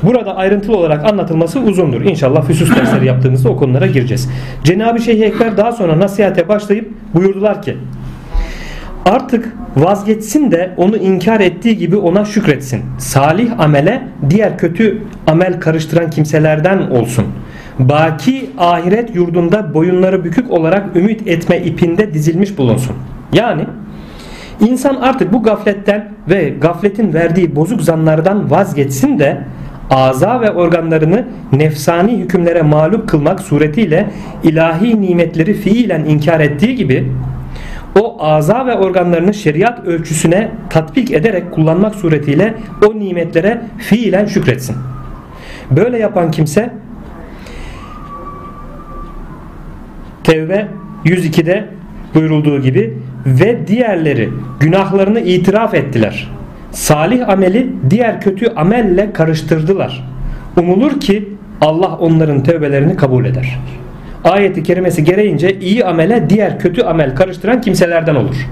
Burada 0.03 0.35
ayrıntılı 0.35 0.77
olarak 0.77 1.05
anlatılması 1.05 1.59
uzundur. 1.59 2.01
İnşallah 2.01 2.45
füsus 2.45 2.75
dersleri 2.75 3.05
yaptığımızda 3.05 3.49
o 3.49 3.57
konulara 3.57 3.87
gireceğiz. 3.87 4.29
Cenab-ı 4.63 4.99
Şeyh 4.99 5.21
Ekber 5.21 5.57
daha 5.57 5.71
sonra 5.71 5.99
nasihate 5.99 6.49
başlayıp 6.49 6.91
buyurdular 7.13 7.61
ki 7.61 7.77
Artık 9.05 9.53
vazgeçsin 9.75 10.51
de 10.51 10.73
onu 10.77 10.97
inkar 10.97 11.39
ettiği 11.39 11.77
gibi 11.77 11.95
ona 11.95 12.25
şükretsin. 12.25 12.81
Salih 12.97 13.59
amele 13.59 14.03
diğer 14.29 14.57
kötü 14.57 15.01
amel 15.27 15.59
karıştıran 15.59 16.09
kimselerden 16.09 16.77
olsun. 16.77 17.25
Baki 17.89 18.49
ahiret 18.57 19.15
yurdunda 19.15 19.73
boyunları 19.73 20.23
bükük 20.23 20.51
olarak 20.51 20.95
ümit 20.95 21.27
etme 21.27 21.57
ipinde 21.57 22.13
dizilmiş 22.13 22.57
bulunsun. 22.57 22.95
Yani 23.33 23.65
insan 24.59 24.95
artık 24.95 25.33
bu 25.33 25.43
gafletten 25.43 26.11
ve 26.29 26.49
gafletin 26.49 27.13
verdiği 27.13 27.55
bozuk 27.55 27.81
zanlardan 27.81 28.51
vazgeçsin 28.51 29.19
de 29.19 29.41
aza 29.89 30.41
ve 30.41 30.51
organlarını 30.51 31.25
nefsani 31.51 32.17
hükümlere 32.17 32.61
mağlup 32.61 33.09
kılmak 33.09 33.39
suretiyle 33.39 34.09
ilahi 34.43 35.01
nimetleri 35.01 35.53
fiilen 35.53 36.05
inkar 36.05 36.39
ettiği 36.39 36.75
gibi 36.75 37.11
o 38.01 38.23
aza 38.23 38.65
ve 38.65 38.75
organlarını 38.75 39.33
şeriat 39.33 39.85
ölçüsüne 39.85 40.51
tatbik 40.69 41.11
ederek 41.11 41.51
kullanmak 41.51 41.95
suretiyle 41.95 42.53
o 42.87 42.99
nimetlere 42.99 43.61
fiilen 43.77 44.25
şükretsin. 44.25 44.75
Böyle 45.71 45.99
yapan 45.99 46.31
kimse 46.31 46.73
Tevbe 50.31 50.67
102'de 51.05 51.65
buyurulduğu 52.15 52.61
gibi 52.61 52.97
ve 53.25 53.67
diğerleri 53.67 54.29
günahlarını 54.59 55.19
itiraf 55.19 55.73
ettiler. 55.73 56.27
Salih 56.71 57.29
ameli 57.29 57.67
diğer 57.89 58.21
kötü 58.21 58.47
amelle 58.55 59.13
karıştırdılar. 59.13 60.03
Umulur 60.57 60.99
ki 60.99 61.29
Allah 61.61 61.97
onların 61.97 62.43
tövbelerini 62.43 62.95
kabul 62.95 63.25
eder 63.25 63.59
ayeti 64.23 64.63
kerimesi 64.63 65.03
gereğince 65.03 65.59
iyi 65.59 65.85
amele 65.85 66.29
diğer 66.29 66.59
kötü 66.59 66.81
amel 66.81 67.15
karıştıran 67.15 67.61
kimselerden 67.61 68.15
olur. 68.15 68.49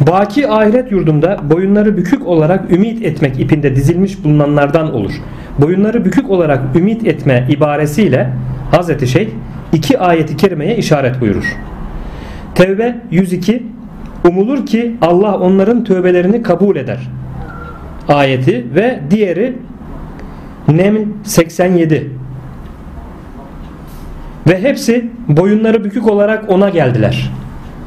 Baki 0.00 0.48
ahiret 0.48 0.92
yurdunda 0.92 1.40
boyunları 1.50 1.96
bükük 1.96 2.26
olarak 2.26 2.72
ümit 2.72 3.04
etmek 3.04 3.40
ipinde 3.40 3.76
dizilmiş 3.76 4.24
bulunanlardan 4.24 4.94
olur. 4.94 5.12
Boyunları 5.60 6.04
bükük 6.04 6.30
olarak 6.30 6.76
ümit 6.76 7.06
etme 7.06 7.46
ibaresiyle 7.50 8.30
Hazreti 8.70 9.06
Şeyh 9.06 9.28
iki 9.72 9.98
ayeti 9.98 10.36
kerimeye 10.36 10.76
işaret 10.76 11.20
buyurur. 11.20 11.56
Tevbe 12.54 12.96
102 13.10 13.62
Umulur 14.28 14.66
ki 14.66 14.96
Allah 15.02 15.38
onların 15.38 15.84
tövbelerini 15.84 16.42
kabul 16.42 16.76
eder. 16.76 17.08
ayeti 18.08 18.66
ve 18.74 19.00
diğeri 19.10 19.56
Neml 20.68 21.06
87 21.24 22.10
ve 24.48 24.62
hepsi 24.62 25.10
boyunları 25.28 25.84
bükük 25.84 26.10
olarak 26.10 26.50
ona 26.50 26.68
geldiler. 26.68 27.30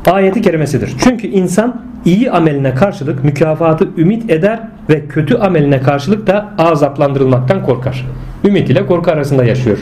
Ayeti 0.05 0.41
kerimesidir. 0.41 0.93
Çünkü 1.03 1.27
insan 1.27 1.81
iyi 2.05 2.31
ameline 2.31 2.75
karşılık 2.75 3.23
mükafatı 3.23 3.87
ümit 3.97 4.29
eder 4.31 4.59
ve 4.89 5.07
kötü 5.07 5.35
ameline 5.35 5.81
karşılık 5.81 6.27
da 6.27 6.49
azaplandırılmaktan 6.57 7.63
korkar. 7.63 8.05
Ümit 8.45 8.69
ile 8.69 8.85
korku 8.85 9.11
arasında 9.11 9.43
yaşıyor 9.43 9.77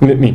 mümin. 0.00 0.34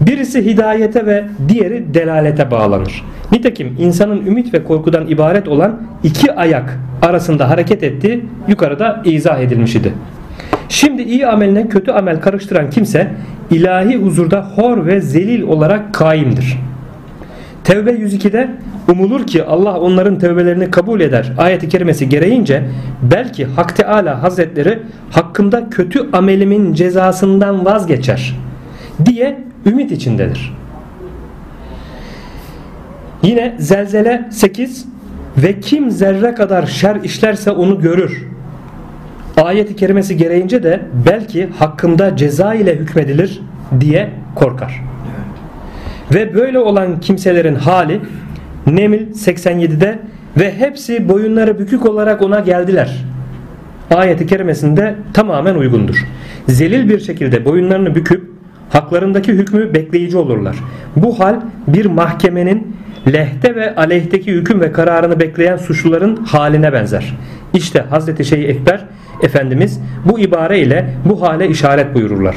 Birisi 0.00 0.44
hidayete 0.44 1.06
ve 1.06 1.24
diğeri 1.48 1.94
delalete 1.94 2.50
bağlanır. 2.50 3.04
Nitekim 3.32 3.76
insanın 3.78 4.26
ümit 4.26 4.54
ve 4.54 4.64
korkudan 4.64 5.06
ibaret 5.06 5.48
olan 5.48 5.82
iki 6.02 6.32
ayak 6.32 6.78
arasında 7.02 7.50
hareket 7.50 7.82
ettiği 7.82 8.24
yukarıda 8.48 9.02
izah 9.04 9.40
edilmiş 9.40 9.74
idi. 9.74 9.92
Şimdi 10.68 11.02
iyi 11.02 11.26
ameline 11.26 11.68
kötü 11.68 11.90
amel 11.90 12.20
karıştıran 12.20 12.70
kimse 12.70 13.10
ilahi 13.50 13.96
huzurda 13.96 14.46
hor 14.56 14.86
ve 14.86 15.00
zelil 15.00 15.42
olarak 15.42 15.94
kaimdir. 15.94 16.58
Tevbe 17.64 17.90
102'de 17.90 18.50
umulur 18.88 19.26
ki 19.26 19.44
Allah 19.44 19.80
onların 19.80 20.18
tevbelerini 20.18 20.70
kabul 20.70 21.00
eder 21.00 21.32
ayeti 21.38 21.68
kerimesi 21.68 22.08
gereğince 22.08 22.62
belki 23.02 23.44
Hak 23.44 23.76
Teala 23.76 24.22
Hazretleri 24.22 24.78
hakkımda 25.10 25.70
kötü 25.70 26.08
amelimin 26.12 26.74
cezasından 26.74 27.64
vazgeçer 27.64 28.36
diye 29.04 29.38
ümit 29.66 29.92
içindedir. 29.92 30.54
Yine 33.22 33.56
Zelzele 33.58 34.28
8 34.30 34.86
ve 35.36 35.60
kim 35.60 35.90
zerre 35.90 36.34
kadar 36.34 36.66
şer 36.66 36.96
işlerse 36.96 37.50
onu 37.50 37.80
görür. 37.80 38.26
Ayeti 39.36 39.76
kerimesi 39.76 40.16
gereğince 40.16 40.62
de 40.62 40.80
belki 41.06 41.48
hakkında 41.58 42.16
ceza 42.16 42.54
ile 42.54 42.76
hükmedilir 42.76 43.40
diye 43.80 44.10
korkar. 44.34 44.91
Ve 46.14 46.34
böyle 46.34 46.58
olan 46.58 47.00
kimselerin 47.00 47.54
hali 47.54 48.00
Nemil 48.66 49.10
87'de 49.12 49.98
ve 50.40 50.58
hepsi 50.58 51.08
boyunları 51.08 51.58
bükük 51.58 51.86
olarak 51.86 52.22
ona 52.22 52.40
geldiler. 52.40 53.04
Ayeti 53.94 54.26
kerimesinde 54.26 54.94
tamamen 55.12 55.54
uygundur. 55.54 56.06
Zelil 56.48 56.88
bir 56.88 57.00
şekilde 57.00 57.44
boyunlarını 57.44 57.94
büküp 57.94 58.30
haklarındaki 58.70 59.32
hükmü 59.32 59.74
bekleyici 59.74 60.16
olurlar. 60.16 60.56
Bu 60.96 61.20
hal 61.20 61.40
bir 61.68 61.86
mahkemenin 61.86 62.76
lehte 63.12 63.54
ve 63.54 63.74
aleyhteki 63.74 64.32
hüküm 64.32 64.60
ve 64.60 64.72
kararını 64.72 65.20
bekleyen 65.20 65.56
suçluların 65.56 66.16
haline 66.16 66.72
benzer. 66.72 67.16
İşte 67.54 67.80
Hazreti 67.90 68.24
Şeyh 68.24 68.48
Ekber 68.48 68.84
Efendimiz 69.22 69.80
bu 70.04 70.20
ibare 70.20 70.60
ile 70.60 70.90
bu 71.04 71.22
hale 71.22 71.48
işaret 71.48 71.94
buyururlar. 71.94 72.36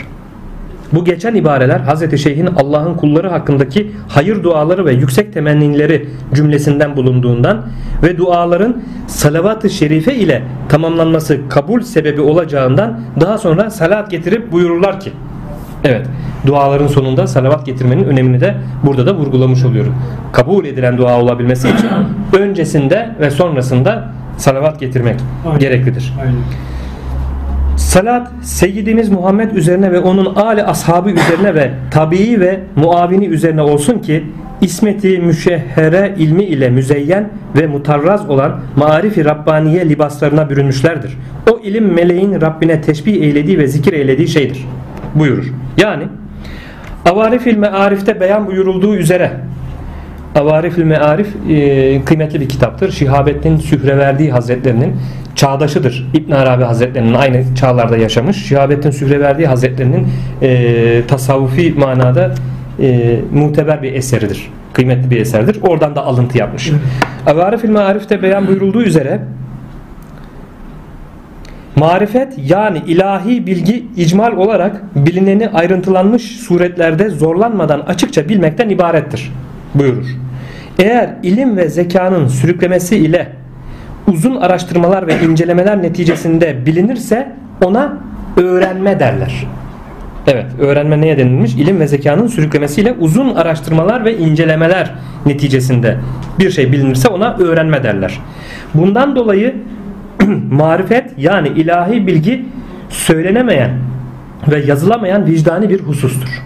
Bu 0.95 1.05
geçen 1.05 1.35
ibareler 1.35 1.79
Hz. 1.79 2.21
Şeyh'in 2.21 2.45
Allah'ın 2.45 2.93
kulları 2.93 3.29
hakkındaki 3.29 3.91
hayır 4.07 4.43
duaları 4.43 4.85
ve 4.85 4.93
yüksek 4.93 5.33
temennileri 5.33 6.09
cümlesinden 6.33 6.97
bulunduğundan 6.97 7.65
ve 8.03 8.17
duaların 8.17 8.81
salavat-ı 9.07 9.69
şerife 9.69 10.15
ile 10.15 10.43
tamamlanması 10.69 11.39
kabul 11.49 11.81
sebebi 11.81 12.21
olacağından 12.21 12.99
daha 13.21 13.37
sonra 13.37 13.69
salat 13.69 14.11
getirip 14.11 14.51
buyururlar 14.51 14.99
ki 14.99 15.11
Evet 15.83 16.07
duaların 16.45 16.87
sonunda 16.87 17.27
salavat 17.27 17.65
getirmenin 17.65 18.03
önemini 18.03 18.41
de 18.41 18.55
burada 18.83 19.05
da 19.05 19.15
vurgulamış 19.15 19.63
oluyorum. 19.65 19.95
Kabul 20.31 20.65
edilen 20.65 20.97
dua 20.97 21.21
olabilmesi 21.21 21.67
için 21.69 21.89
öncesinde 22.39 23.15
ve 23.19 23.31
sonrasında 23.31 24.09
salavat 24.37 24.79
getirmek 24.79 25.15
Aynen. 25.45 25.59
gereklidir. 25.59 26.13
Aynen. 26.21 26.35
Salat 27.95 28.31
Seyyidimiz 28.41 29.09
Muhammed 29.09 29.51
üzerine 29.51 29.91
ve 29.91 29.99
onun 29.99 30.35
âli 30.35 30.63
ashabı 30.63 31.09
üzerine 31.09 31.55
ve 31.55 31.71
tabii 31.91 32.39
ve 32.39 32.59
muavini 32.75 33.25
üzerine 33.25 33.61
olsun 33.61 33.99
ki 33.99 34.23
ismeti 34.61 35.19
müşehhere 35.19 36.15
ilmi 36.17 36.43
ile 36.43 36.69
müzeyyen 36.69 37.29
ve 37.57 37.67
mutarraz 37.67 38.29
olan 38.29 38.59
marifi 38.75 39.25
Rabbaniye 39.25 39.89
libaslarına 39.89 40.49
bürünmüşlerdir. 40.49 41.17
O 41.51 41.59
ilim 41.59 41.93
meleğin 41.93 42.41
Rabbine 42.41 42.81
teşbih 42.81 43.21
eylediği 43.21 43.59
ve 43.59 43.67
zikir 43.67 43.93
eylediği 43.93 44.27
şeydir. 44.27 44.65
Buyurur. 45.15 45.45
Yani 45.77 46.03
Avarifil 47.11 47.57
Mearif'te 47.57 48.19
beyan 48.19 48.47
buyurulduğu 48.47 48.95
üzere 48.95 49.31
Avarifil 50.35 50.83
Mearif 50.83 51.27
e, 51.49 52.05
kıymetli 52.05 52.41
bir 52.41 52.49
kitaptır. 52.49 52.91
Şihabettin 52.91 53.57
Sühreverdi 53.57 54.29
Hazretlerinin 54.29 54.95
çağdaşıdır. 55.35 56.07
İbn 56.13 56.31
Arabi 56.31 56.63
Hazretlerinin 56.63 57.13
aynı 57.13 57.55
çağlarda 57.55 57.97
yaşamış. 57.97 58.45
Şihabettin 58.45 58.91
Sühreverdi 58.91 59.45
Hazretlerinin 59.45 60.07
e, 60.41 61.01
tasavvufi 61.07 61.73
manada 61.77 62.35
e, 62.79 63.19
muteber 63.33 63.83
bir 63.83 63.93
eseridir. 63.93 64.49
Kıymetli 64.73 65.11
bir 65.11 65.21
eserdir. 65.21 65.59
Oradan 65.61 65.95
da 65.95 66.05
alıntı 66.05 66.37
yapmış. 66.37 66.71
Avarifil 67.27 67.69
Mearif'te 67.69 68.23
beyan 68.23 68.47
buyurulduğu 68.47 68.83
üzere 68.83 69.19
Marifet 71.75 72.33
yani 72.49 72.81
ilahi 72.87 73.47
bilgi 73.47 73.85
icmal 73.97 74.37
olarak 74.37 74.95
bilineni 74.95 75.49
ayrıntılanmış 75.49 76.21
suretlerde 76.21 77.09
zorlanmadan 77.09 77.79
açıkça 77.79 78.29
bilmekten 78.29 78.69
ibarettir 78.69 79.31
buyurur. 79.75 80.05
Eğer 80.79 81.09
ilim 81.23 81.57
ve 81.57 81.69
zekanın 81.69 82.27
sürüklemesi 82.27 82.97
ile 82.97 83.27
uzun 84.07 84.35
araştırmalar 84.35 85.07
ve 85.07 85.21
incelemeler 85.21 85.83
neticesinde 85.83 86.65
bilinirse 86.65 87.31
ona 87.63 87.97
öğrenme 88.37 88.99
derler. 88.99 89.47
Evet 90.27 90.45
öğrenme 90.59 91.01
neye 91.01 91.17
denilmiş? 91.17 91.53
İlim 91.55 91.79
ve 91.79 91.87
zekanın 91.87 92.27
sürüklemesiyle 92.27 92.93
uzun 92.99 93.35
araştırmalar 93.35 94.05
ve 94.05 94.17
incelemeler 94.17 94.91
neticesinde 95.25 95.97
bir 96.39 96.51
şey 96.51 96.71
bilinirse 96.71 97.07
ona 97.07 97.37
öğrenme 97.37 97.83
derler. 97.83 98.19
Bundan 98.73 99.15
dolayı 99.15 99.55
marifet 100.51 101.11
yani 101.17 101.47
ilahi 101.47 102.07
bilgi 102.07 102.45
söylenemeyen 102.89 103.71
ve 104.47 104.59
yazılamayan 104.59 105.25
vicdani 105.25 105.69
bir 105.69 105.79
husustur. 105.79 106.41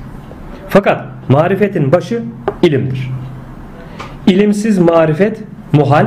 Fakat 0.69 1.01
marifetin 1.29 1.91
başı 1.91 2.23
ilimdir. 2.61 3.11
İlimsiz 4.27 4.79
marifet 4.79 5.43
muhal 5.73 6.05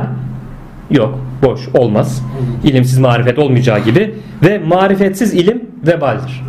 yok 0.91 1.19
boş 1.43 1.67
olmaz. 1.73 2.23
İlimsiz 2.63 2.99
marifet 2.99 3.39
olmayacağı 3.39 3.79
gibi 3.79 4.15
ve 4.43 4.59
marifetsiz 4.59 5.33
ilim 5.33 5.61
vebaldir. 5.87 6.43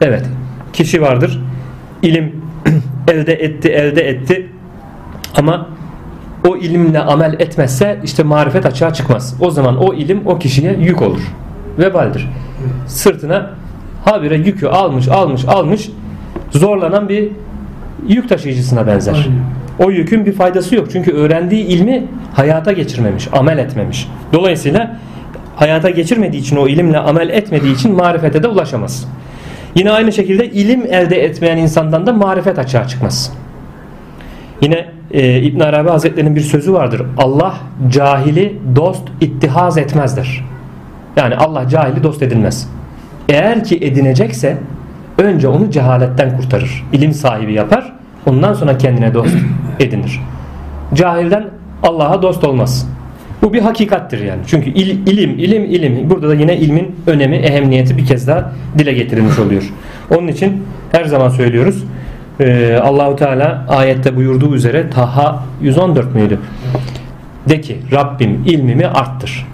Evet 0.00 0.24
kişi 0.72 1.02
vardır 1.02 1.40
ilim 2.02 2.42
elde 3.08 3.32
etti 3.34 3.68
elde 3.68 4.08
etti 4.08 4.46
ama 5.36 5.68
o 6.48 6.56
ilimle 6.56 7.00
amel 7.00 7.36
etmezse 7.38 8.00
işte 8.04 8.22
marifet 8.22 8.66
açığa 8.66 8.92
çıkmaz. 8.92 9.36
O 9.40 9.50
zaman 9.50 9.76
o 9.76 9.94
ilim 9.94 10.26
o 10.26 10.38
kişiye 10.38 10.76
yük 10.80 11.02
olur. 11.02 11.20
Vebaldir. 11.78 12.28
Sırtına 12.86 13.50
habire 14.04 14.36
yükü 14.36 14.66
almış 14.66 15.08
almış 15.08 15.44
almış 15.44 15.90
zorlanan 16.50 17.08
bir 17.08 17.28
yük 18.08 18.28
taşıyıcısına 18.28 18.86
benzer. 18.86 19.14
Aynen. 19.14 19.40
O 19.78 19.90
yükün 19.90 20.26
bir 20.26 20.32
faydası 20.32 20.74
yok. 20.74 20.88
Çünkü 20.92 21.12
öğrendiği 21.12 21.64
ilmi 21.64 22.04
hayata 22.34 22.72
geçirmemiş, 22.72 23.28
amel 23.32 23.58
etmemiş. 23.58 24.08
Dolayısıyla 24.32 24.96
hayata 25.56 25.90
geçirmediği 25.90 26.42
için 26.42 26.56
o 26.56 26.68
ilimle 26.68 26.98
amel 26.98 27.28
etmediği 27.28 27.74
için 27.74 27.92
marifete 27.92 28.42
de 28.42 28.48
ulaşamaz. 28.48 29.08
Yine 29.74 29.90
aynı 29.90 30.12
şekilde 30.12 30.50
ilim 30.50 30.82
elde 30.82 31.24
etmeyen 31.24 31.56
insandan 31.56 32.06
da 32.06 32.12
marifet 32.12 32.58
açığa 32.58 32.88
çıkmaz. 32.88 33.32
Yine 34.60 34.86
e, 35.10 35.40
İbn 35.40 35.60
Arabi 35.60 35.88
Hazretleri'nin 35.88 36.36
bir 36.36 36.40
sözü 36.40 36.72
vardır. 36.72 37.02
Allah 37.18 37.54
cahili 37.90 38.58
dost 38.76 39.02
ittihaz 39.20 39.78
etmezdir. 39.78 40.44
Yani 41.16 41.36
Allah 41.36 41.68
cahili 41.68 42.02
dost 42.02 42.22
edinmez. 42.22 42.68
Eğer 43.28 43.64
ki 43.64 43.78
edinecekse 43.82 44.56
önce 45.18 45.48
onu 45.48 45.70
cehaletten 45.70 46.36
kurtarır. 46.36 46.84
İlim 46.92 47.12
sahibi 47.12 47.52
yapar. 47.52 47.95
Ondan 48.26 48.54
sonra 48.54 48.78
kendine 48.78 49.14
dost 49.14 49.36
edinir. 49.80 50.20
Cahilden 50.94 51.44
Allah'a 51.82 52.22
dost 52.22 52.44
olmaz. 52.44 52.88
Bu 53.42 53.52
bir 53.52 53.60
hakikattir 53.60 54.24
yani. 54.24 54.40
Çünkü 54.46 54.70
il, 54.70 55.06
ilim, 55.06 55.38
ilim, 55.38 55.64
ilim. 55.64 56.10
Burada 56.10 56.28
da 56.28 56.34
yine 56.34 56.56
ilmin 56.56 56.96
önemi, 57.06 57.36
ehemmiyeti 57.36 57.96
bir 57.96 58.06
kez 58.06 58.28
daha 58.28 58.52
dile 58.78 58.92
getirilmiş 58.92 59.38
oluyor. 59.38 59.72
Onun 60.10 60.28
için 60.28 60.62
her 60.92 61.04
zaman 61.04 61.28
söylüyoruz. 61.28 61.84
Ee, 62.40 62.78
Allahu 62.82 63.16
Teala 63.16 63.66
ayette 63.68 64.16
buyurduğu 64.16 64.54
üzere 64.54 64.90
Taha 64.90 65.42
114 65.62 66.14
müydü? 66.14 66.38
De 67.48 67.60
ki 67.60 67.76
Rabbim 67.92 68.42
ilmimi 68.46 68.86
arttır. 68.86 69.46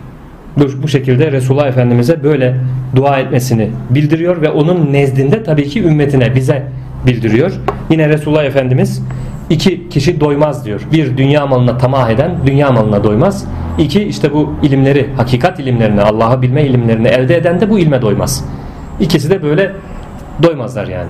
Bu, 0.57 0.83
bu 0.83 0.89
şekilde 0.89 1.33
Resulullah 1.33 1.67
Efendimiz'e 1.67 2.23
böyle 2.23 2.57
dua 2.97 3.19
etmesini 3.19 3.71
bildiriyor 3.91 4.43
ve 4.43 4.51
onun 4.51 4.93
nezdinde 4.93 5.43
tabii 5.43 5.69
ki 5.69 5.85
ümmetine 5.85 6.35
bize 6.35 6.63
bildiriyor. 7.07 7.53
Yine 7.91 8.09
Resulullah 8.09 8.45
Efendimiz 8.45 9.03
iki 9.51 9.89
kişi 9.89 10.21
doymaz 10.21 10.65
diyor. 10.65 10.81
Bir 10.93 11.17
dünya 11.17 11.47
malına 11.47 11.79
tamah 11.79 12.11
eden 12.11 12.31
dünya 12.47 12.71
malına 12.73 13.05
doymaz. 13.05 13.45
İki 13.79 14.03
işte 14.03 14.33
bu 14.33 14.55
ilimleri, 14.63 15.09
hakikat 15.17 15.61
ilimlerini, 15.61 16.03
Allah'ı 16.03 16.43
bilme 16.43 16.63
ilimlerini 16.63 17.09
elde 17.09 17.37
eden 17.37 17.61
de 17.61 17.71
bu 17.71 17.79
ilme 17.79 18.03
doymaz. 18.03 18.45
İkisi 19.01 19.31
de 19.31 19.43
böyle 19.43 19.73
doymazlar 20.43 20.87
yani. 20.87 21.09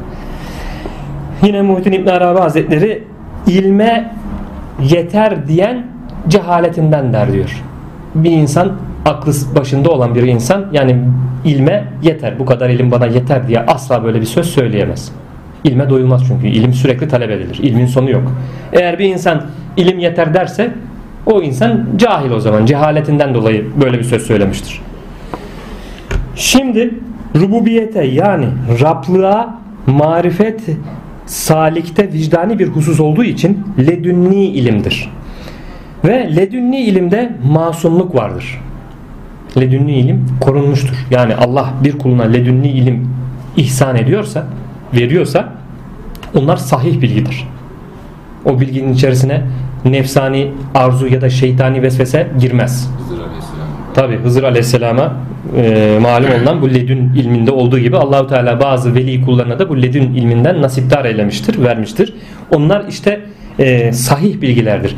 Yine 1.42 1.62
Muhittin 1.62 1.92
İbn 1.92 2.08
Arabi 2.08 2.38
Hazretleri 2.38 3.04
ilme 3.46 4.14
yeter 4.82 5.48
diyen 5.48 5.86
cehaletinden 6.28 7.12
der 7.12 7.32
diyor. 7.32 7.62
Bir 8.14 8.30
insan 8.30 8.72
aklı 9.04 9.32
başında 9.54 9.90
olan 9.90 10.14
bir 10.14 10.22
insan 10.22 10.66
yani 10.72 10.96
ilme 11.44 11.84
yeter 12.02 12.38
bu 12.38 12.46
kadar 12.46 12.70
ilim 12.70 12.90
bana 12.90 13.06
yeter 13.06 13.48
diye 13.48 13.60
asla 13.60 14.04
böyle 14.04 14.20
bir 14.20 14.26
söz 14.26 14.46
söyleyemez. 14.46 15.12
İlme 15.64 15.90
doyulmaz 15.90 16.22
çünkü 16.28 16.46
ilim 16.46 16.74
sürekli 16.74 17.08
talep 17.08 17.30
edilir. 17.30 17.58
İlmin 17.62 17.86
sonu 17.86 18.10
yok. 18.10 18.32
Eğer 18.72 18.98
bir 18.98 19.04
insan 19.04 19.42
ilim 19.76 19.98
yeter 19.98 20.34
derse 20.34 20.72
o 21.26 21.42
insan 21.42 21.86
cahil 21.96 22.30
o 22.30 22.40
zaman 22.40 22.66
cehaletinden 22.66 23.34
dolayı 23.34 23.66
böyle 23.80 23.98
bir 23.98 24.04
söz 24.04 24.22
söylemiştir. 24.22 24.80
Şimdi 26.36 26.94
rububiyete 27.36 28.04
yani 28.04 28.46
Rablığa 28.80 29.58
marifet 29.86 30.60
salikte 31.26 32.12
vicdani 32.12 32.58
bir 32.58 32.68
husus 32.68 33.00
olduğu 33.00 33.24
için 33.24 33.64
ledünni 33.78 34.44
ilimdir. 34.44 35.10
Ve 36.04 36.36
ledünni 36.36 36.80
ilimde 36.80 37.32
masumluk 37.52 38.14
vardır. 38.14 38.60
Ledünni 39.60 39.92
ilim 39.92 40.26
korunmuştur. 40.40 41.06
Yani 41.10 41.36
Allah 41.36 41.70
bir 41.84 41.98
kuluna 41.98 42.22
ledünni 42.22 42.68
ilim 42.68 43.08
ihsan 43.56 43.96
ediyorsa, 43.96 44.46
veriyorsa 44.94 45.48
onlar 46.34 46.56
sahih 46.56 47.00
bilgidir. 47.00 47.48
O 48.44 48.60
bilginin 48.60 48.92
içerisine 48.92 49.42
nefsani 49.84 50.50
arzu 50.74 51.06
ya 51.06 51.20
da 51.20 51.30
şeytani 51.30 51.82
vesvese 51.82 52.28
girmez. 52.40 52.90
Tabi 53.94 54.16
Hızır 54.16 54.42
Aleyhisselam'a 54.42 55.16
e, 55.56 55.98
malum 56.00 56.42
olan 56.42 56.62
bu 56.62 56.70
ledün 56.70 57.12
ilminde 57.16 57.50
olduğu 57.50 57.78
gibi 57.78 57.96
Allahu 57.96 58.26
Teala 58.26 58.60
bazı 58.60 58.94
veli 58.94 59.24
kullarına 59.24 59.58
da 59.58 59.68
bu 59.68 59.82
ledün 59.82 60.14
ilminden 60.14 60.62
nasiptar 60.62 61.04
eylemiştir, 61.04 61.62
vermiştir. 61.62 62.14
Onlar 62.50 62.84
işte 62.88 63.20
e, 63.58 63.92
sahih 63.92 64.40
bilgilerdir. 64.40 64.96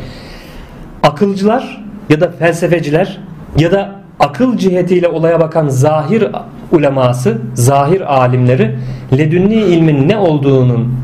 Akılcılar 1.02 1.84
ya 2.10 2.20
da 2.20 2.30
felsefeciler 2.30 3.18
ya 3.58 3.72
da 3.72 4.00
akıl 4.20 4.58
cihetiyle 4.58 5.08
olaya 5.08 5.40
bakan 5.40 5.68
zahir 5.68 6.28
uleması, 6.74 7.38
zahir 7.54 8.14
alimleri 8.14 8.74
ledünni 9.18 9.54
ilmin 9.54 10.08
ne 10.08 10.16
olduğunun 10.16 10.94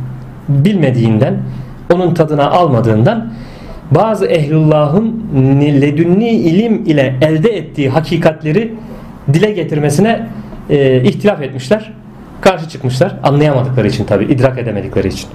bilmediğinden, 0.49 1.35
onun 1.95 2.15
tadına 2.15 2.51
almadığından 2.51 3.33
bazı 3.91 4.27
ehlullahın 4.27 5.25
ledünni 5.61 6.31
ilim 6.31 6.85
ile 6.87 7.15
elde 7.23 7.57
ettiği 7.57 7.91
hakikatleri 7.91 8.75
dile 9.33 9.51
getirmesine 9.51 10.27
e, 10.71 11.03
ihtilaf 11.03 11.43
etmişler. 11.43 11.93
Karşı 12.41 12.69
çıkmışlar. 12.69 13.17
Anlayamadıkları 13.23 13.89
için 13.89 14.05
tabi, 14.05 14.25
idrak 14.25 14.59
edemedikleri 14.59 15.09
için. 15.09 15.29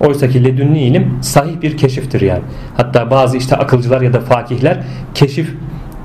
Oysa 0.00 0.28
ki 0.28 0.44
ledünni 0.44 0.80
ilim 0.80 1.18
sahih 1.22 1.62
bir 1.62 1.76
keşiftir 1.76 2.20
yani. 2.20 2.42
Hatta 2.76 3.10
bazı 3.10 3.36
işte 3.36 3.56
akılcılar 3.56 4.00
ya 4.00 4.12
da 4.12 4.20
fakihler 4.20 4.78
keşif 5.14 5.54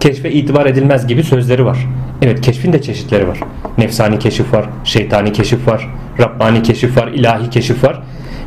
keşfe 0.02 0.32
itibar 0.32 0.66
edilmez 0.66 1.08
gibi 1.08 1.24
sözleri 1.24 1.66
var. 1.66 1.78
Evet 2.22 2.42
keşfin 2.42 2.74
de 2.74 2.82
çeşitleri 2.82 3.28
var. 3.28 3.40
Nefsani 3.78 4.20
keşif 4.20 4.54
var, 4.54 4.66
şeytani 4.84 5.34
keşif 5.34 5.68
var, 5.68 5.90
Rabbani 6.20 6.64
keşif 6.64 6.98
var, 6.98 7.08
ilahi 7.08 7.50
keşif 7.50 7.84
var. 7.84 8.02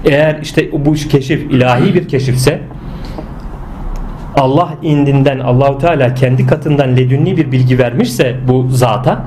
Eğer 0.04 0.38
işte 0.42 0.72
bu 0.72 0.92
keşif 0.92 1.52
ilahi 1.52 1.94
bir 1.94 2.08
keşifse 2.08 2.60
Allah 4.36 4.74
indinden 4.82 5.38
Allahu 5.38 5.78
Teala 5.78 6.14
kendi 6.14 6.46
katından 6.46 6.96
ledünni 6.96 7.36
bir 7.36 7.52
bilgi 7.52 7.78
vermişse 7.78 8.36
bu 8.48 8.68
zata 8.68 9.24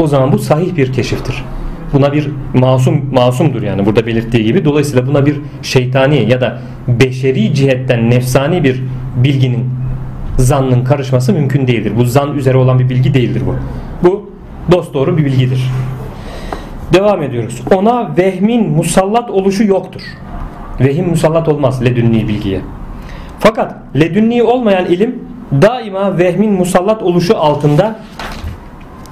o 0.00 0.06
zaman 0.06 0.32
bu 0.32 0.38
sahih 0.38 0.76
bir 0.76 0.92
keşiftir. 0.92 1.44
Buna 1.92 2.12
bir 2.12 2.30
masum 2.54 3.14
masumdur 3.14 3.62
yani 3.62 3.86
burada 3.86 4.06
belirttiği 4.06 4.44
gibi. 4.44 4.64
Dolayısıyla 4.64 5.06
buna 5.06 5.26
bir 5.26 5.36
şeytani 5.62 6.30
ya 6.30 6.40
da 6.40 6.58
beşeri 6.88 7.54
cihetten 7.54 8.10
nefsani 8.10 8.64
bir 8.64 8.82
bilginin 9.16 9.73
zannın 10.38 10.84
karışması 10.84 11.32
mümkün 11.32 11.66
değildir. 11.66 11.92
Bu 11.96 12.04
zan 12.04 12.36
üzere 12.36 12.56
olan 12.56 12.78
bir 12.78 12.88
bilgi 12.88 13.14
değildir 13.14 13.42
bu. 13.46 13.54
Bu 14.08 14.30
dost 14.72 14.94
doğru 14.94 15.18
bir 15.18 15.24
bilgidir. 15.24 15.70
Devam 16.92 17.22
ediyoruz. 17.22 17.62
Ona 17.74 18.16
vehmin 18.16 18.70
musallat 18.70 19.30
oluşu 19.30 19.64
yoktur. 19.64 20.00
Vehim 20.80 21.08
musallat 21.08 21.48
olmaz 21.48 21.84
ledünni 21.84 22.28
bilgiye. 22.28 22.60
Fakat 23.38 23.74
ledünni 24.00 24.42
olmayan 24.42 24.86
ilim 24.86 25.18
daima 25.62 26.18
vehmin 26.18 26.52
musallat 26.52 27.02
oluşu 27.02 27.38
altında 27.38 27.98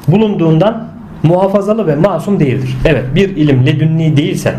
bulunduğundan 0.08 0.88
muhafazalı 1.22 1.86
ve 1.86 1.96
masum 1.96 2.40
değildir. 2.40 2.76
Evet 2.84 3.04
bir 3.14 3.28
ilim 3.36 3.66
ledünni 3.66 4.16
değilse 4.16 4.54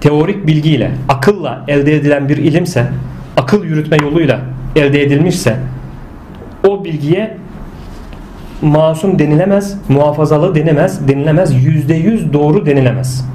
teorik 0.00 0.46
bilgiyle, 0.46 0.90
akılla 1.08 1.64
elde 1.68 1.96
edilen 1.96 2.28
bir 2.28 2.36
ilimse, 2.36 2.86
akıl 3.36 3.64
yürütme 3.64 3.96
yoluyla 4.02 4.40
elde 4.76 5.02
edilmişse 5.02 5.56
o 6.78 6.84
bilgiye 6.84 7.36
masum 8.62 9.18
denilemez, 9.18 9.78
muhafazalı 9.88 10.54
denemez, 10.54 11.08
denilemez, 11.08 11.64
yüzde 11.64 11.94
yüz 11.94 12.32
doğru 12.32 12.66
denilemez. 12.66 13.28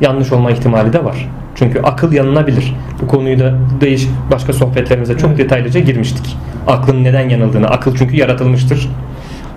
Yanlış 0.00 0.32
olma 0.32 0.50
ihtimali 0.50 0.92
de 0.92 1.04
var. 1.04 1.28
Çünkü 1.54 1.80
akıl 1.80 2.12
yanılabilir. 2.12 2.74
Bu 3.02 3.06
konuyu 3.06 3.38
da 3.38 3.54
değiş 3.80 4.08
başka 4.32 4.52
sohbetlerimize 4.52 5.18
çok 5.18 5.38
detaylıca 5.38 5.80
girmiştik. 5.80 6.36
Aklın 6.66 7.04
neden 7.04 7.28
yanıldığını. 7.28 7.68
Akıl 7.68 7.96
çünkü 7.96 8.16
yaratılmıştır. 8.16 8.90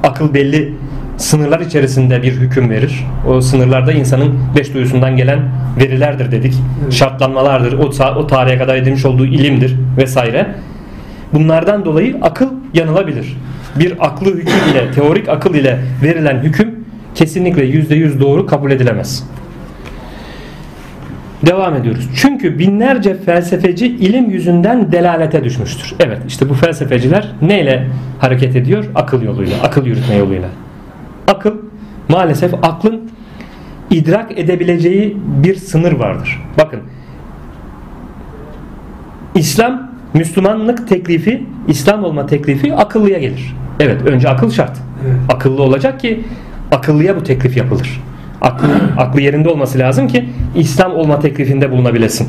Akıl 0.03 0.33
belli 0.33 0.73
sınırlar 1.17 1.59
içerisinde 1.59 2.23
bir 2.23 2.31
hüküm 2.31 2.69
verir. 2.69 3.05
O 3.27 3.41
sınırlarda 3.41 3.91
insanın 3.91 4.39
beş 4.57 4.73
duyusundan 4.73 5.17
gelen 5.17 5.39
verilerdir 5.79 6.31
dedik. 6.31 6.53
Evet. 6.83 6.93
Şartlanmalardır. 6.93 7.73
O, 7.73 7.85
o 8.19 8.27
tarihe 8.27 8.57
kadar 8.57 8.75
edilmiş 8.75 9.05
olduğu 9.05 9.25
ilimdir 9.25 9.75
vesaire. 9.97 10.55
Bunlardan 11.33 11.85
dolayı 11.85 12.17
akıl 12.21 12.49
yanılabilir. 12.73 13.37
Bir 13.79 13.93
aklı 13.99 14.25
hüküm 14.25 14.71
ile, 14.71 14.91
teorik 14.91 15.29
akıl 15.29 15.55
ile 15.55 15.79
verilen 16.03 16.39
hüküm 16.39 16.85
kesinlikle 17.15 17.65
yüzde 17.65 17.95
yüz 17.95 18.19
doğru 18.19 18.45
kabul 18.45 18.71
edilemez. 18.71 19.23
Devam 21.45 21.75
ediyoruz. 21.75 22.09
Çünkü 22.15 22.59
binlerce 22.59 23.15
felsefeci 23.15 23.87
ilim 23.87 24.29
yüzünden 24.29 24.91
delalete 24.91 25.43
düşmüştür. 25.43 25.95
Evet 25.99 26.17
işte 26.27 26.49
bu 26.49 26.53
felsefeciler 26.53 27.31
neyle 27.41 27.87
hareket 28.19 28.55
ediyor? 28.55 28.85
Akıl 28.95 29.21
yoluyla, 29.21 29.57
akıl 29.63 29.85
yürütme 29.85 30.15
yoluyla. 30.15 30.49
Akıl 31.27 31.53
maalesef 32.09 32.53
aklın 32.53 33.11
idrak 33.89 34.39
edebileceği 34.39 35.17
bir 35.43 35.55
sınır 35.55 35.91
vardır. 35.91 36.41
Bakın 36.57 36.79
İslam 39.35 39.88
Müslümanlık 40.13 40.87
teklifi, 40.87 41.43
İslam 41.67 42.03
olma 42.03 42.25
teklifi 42.25 42.75
akıllıya 42.75 43.19
gelir. 43.19 43.55
Evet 43.79 44.01
önce 44.05 44.29
akıl 44.29 44.51
şart. 44.51 44.77
Evet. 45.07 45.17
Akıllı 45.29 45.63
olacak 45.63 45.99
ki 45.99 46.23
akıllıya 46.71 47.15
bu 47.15 47.23
teklif 47.23 47.57
yapılır. 47.57 48.01
Aklı, 48.41 48.67
aklı 48.97 49.21
yerinde 49.21 49.49
olması 49.49 49.79
lazım 49.79 50.07
ki 50.07 50.29
İslam 50.55 50.95
olma 50.95 51.19
teklifinde 51.19 51.71
bulunabilesin. 51.71 52.27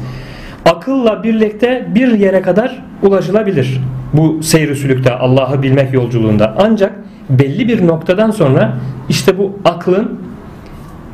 Akılla 0.66 1.22
birlikte 1.22 1.88
bir 1.94 2.18
yere 2.18 2.42
kadar 2.42 2.82
ulaşılabilir. 3.02 3.80
Bu 4.12 4.42
seyr 4.42 4.74
sülükte 4.74 5.14
Allah'ı 5.14 5.62
bilmek 5.62 5.94
yolculuğunda. 5.94 6.54
Ancak 6.58 6.92
belli 7.30 7.68
bir 7.68 7.86
noktadan 7.86 8.30
sonra 8.30 8.72
işte 9.08 9.38
bu 9.38 9.58
aklın 9.64 10.20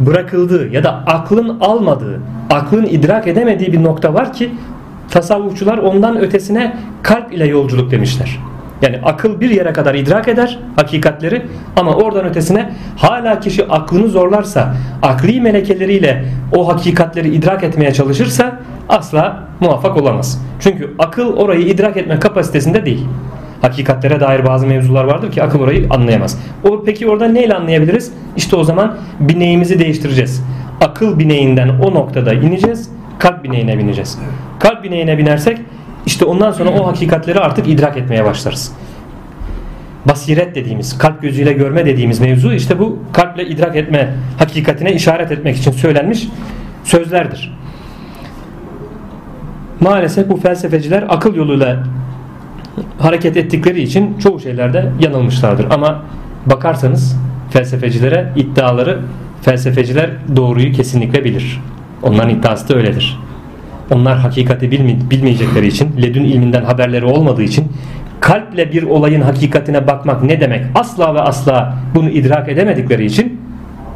bırakıldığı 0.01 0.69
ya 0.69 0.85
da 0.85 0.93
aklın 0.93 1.61
almadığı, 1.61 2.21
aklın 2.51 2.87
idrak 2.87 3.27
edemediği 3.27 3.73
bir 3.73 3.83
nokta 3.83 4.15
var 4.15 4.33
ki 4.33 4.51
tasavvufçular 5.11 5.79
ondan 5.79 6.19
ötesine 6.19 6.77
kalp 7.03 7.33
ile 7.33 7.47
yolculuk 7.47 7.91
demişler. 7.91 8.39
Yani 8.83 9.01
akıl 9.05 9.41
bir 9.41 9.51
yere 9.51 9.73
kadar 9.73 9.95
idrak 9.95 10.29
eder 10.29 10.59
hakikatleri 10.77 11.47
ama 11.77 11.95
oradan 11.95 12.25
ötesine 12.25 12.73
hala 12.97 13.41
kişi 13.41 13.69
aklını 13.69 14.09
zorlarsa, 14.09 14.77
akli 15.03 15.41
melekeleriyle 15.41 16.25
o 16.57 16.69
hakikatleri 16.69 17.35
idrak 17.35 17.65
etmeye 17.65 17.93
çalışırsa 17.93 18.61
asla 18.89 19.49
muvaffak 19.61 19.97
olamaz. 19.97 20.43
Çünkü 20.61 20.95
akıl 20.99 21.37
orayı 21.37 21.67
idrak 21.67 21.97
etme 21.97 22.19
kapasitesinde 22.19 22.87
değil. 22.87 23.07
Hakikatlere 23.63 24.21
dair 24.21 24.47
bazı 24.47 24.67
mevzular 24.67 25.05
vardır 25.05 25.31
ki 25.31 25.43
akıl 25.43 25.61
orayı 25.61 25.87
anlayamaz. 25.91 26.39
O 26.71 26.83
peki 26.85 27.09
orada 27.09 27.29
neyle 27.29 27.55
anlayabiliriz? 27.55 28.13
İşte 28.37 28.57
o 28.57 28.65
zaman 28.65 28.97
bineğimizi 29.21 29.79
değiştireceğiz. 29.79 30.45
Akıl 30.81 31.19
bineğinden 31.19 31.69
o 31.69 31.95
noktada 31.95 32.33
ineceğiz, 32.33 32.91
kalp 33.19 33.45
bineğine 33.45 33.79
bineceğiz. 33.79 34.19
Kalp 34.59 34.85
bineğine 34.85 35.19
binersek 35.19 35.59
işte 36.07 36.25
ondan 36.25 36.53
sonra 36.53 36.71
o 36.71 36.87
hakikatleri 36.87 37.41
artık 37.41 37.69
idrak 37.69 37.97
etmeye 37.97 38.25
başlarız. 38.25 38.73
Basiret 40.09 40.55
dediğimiz, 40.55 40.99
kalp 40.99 41.23
gözüyle 41.23 41.53
görme 41.53 41.87
dediğimiz 41.87 42.21
mevzu 42.21 42.53
işte 42.53 42.79
bu 42.79 42.99
kalple 43.13 43.47
idrak 43.47 43.77
etme 43.77 44.15
hakikatine 44.39 44.93
işaret 44.93 45.33
etmek 45.33 45.57
için 45.57 45.71
söylenmiş 45.71 46.29
sözlerdir. 46.85 47.57
maalesef 49.81 50.29
bu 50.29 50.37
felsefeciler 50.37 51.05
akıl 51.09 51.35
yoluyla 51.35 51.85
hareket 52.99 53.37
ettikleri 53.37 53.83
için 53.83 54.19
çoğu 54.19 54.41
şeylerde 54.41 54.93
yanılmışlardır. 55.01 55.67
Ama 55.71 56.03
bakarsanız 56.47 57.17
felsefecilere 57.51 58.33
iddiaları 58.37 59.01
felsefeciler 59.43 60.11
doğruyu 60.37 60.73
kesinlikle 60.73 61.25
bilir. 61.25 61.61
Onların 62.07 62.31
iddiası 62.31 62.69
da 62.69 62.77
öyledir. 62.77 63.21
Onlar 63.91 64.19
hakikati 64.19 64.71
bilmeyecekleri 65.11 65.67
için, 65.67 65.89
ledün 66.03 66.25
ilminden 66.25 66.65
haberleri 66.65 67.05
olmadığı 67.05 67.43
için 67.43 67.73
kalple 68.21 68.73
bir 68.73 68.83
olayın 68.83 69.21
hakikatine 69.21 69.87
bakmak 69.87 70.23
ne 70.23 70.41
demek 70.41 70.65
asla 70.75 71.15
ve 71.15 71.21
asla 71.21 71.75
bunu 71.95 72.11
idrak 72.11 72.49
edemedikleri 72.49 73.05
için 73.05 73.41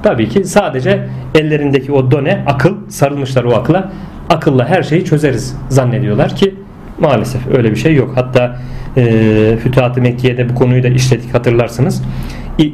tabii 0.03 0.29
ki 0.29 0.45
sadece 0.45 1.09
ellerindeki 1.35 1.93
o 1.93 2.11
done 2.11 2.45
akıl 2.47 2.75
sarılmışlar 2.89 3.45
o 3.45 3.55
akla 3.55 3.91
akılla 4.31 4.69
her 4.69 4.83
şeyi 4.83 5.05
çözeriz 5.05 5.57
zannediyorlar 5.69 6.37
ki 6.37 6.55
maalesef 7.01 7.47
öyle 7.57 7.71
bir 7.71 7.77
şey 7.77 7.95
yok. 7.95 8.13
Hatta 8.15 8.57
e, 8.97 9.57
Fütuhat-ı 9.63 10.01
Mekke'de 10.01 10.49
bu 10.49 10.55
konuyu 10.55 10.83
da 10.83 10.89
işledik 10.89 11.35
hatırlarsınız. 11.35 12.03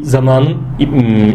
Zamanın 0.02 0.56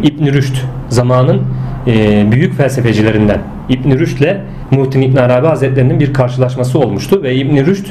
İbn 0.02 0.26
Rüşd 0.26 0.56
zamanın 0.88 1.42
e, 1.86 2.32
büyük 2.32 2.56
felsefecilerinden 2.56 3.40
İbn 3.68 3.90
Rüşd 3.90 4.18
ile 4.18 4.40
Muhittin 4.70 5.02
İbn 5.02 5.16
Arabi 5.16 5.46
Hazretlerinin 5.46 6.00
bir 6.00 6.12
karşılaşması 6.12 6.78
olmuştu 6.78 7.22
ve 7.22 7.34
İbn 7.34 7.56
Rüşd 7.66 7.86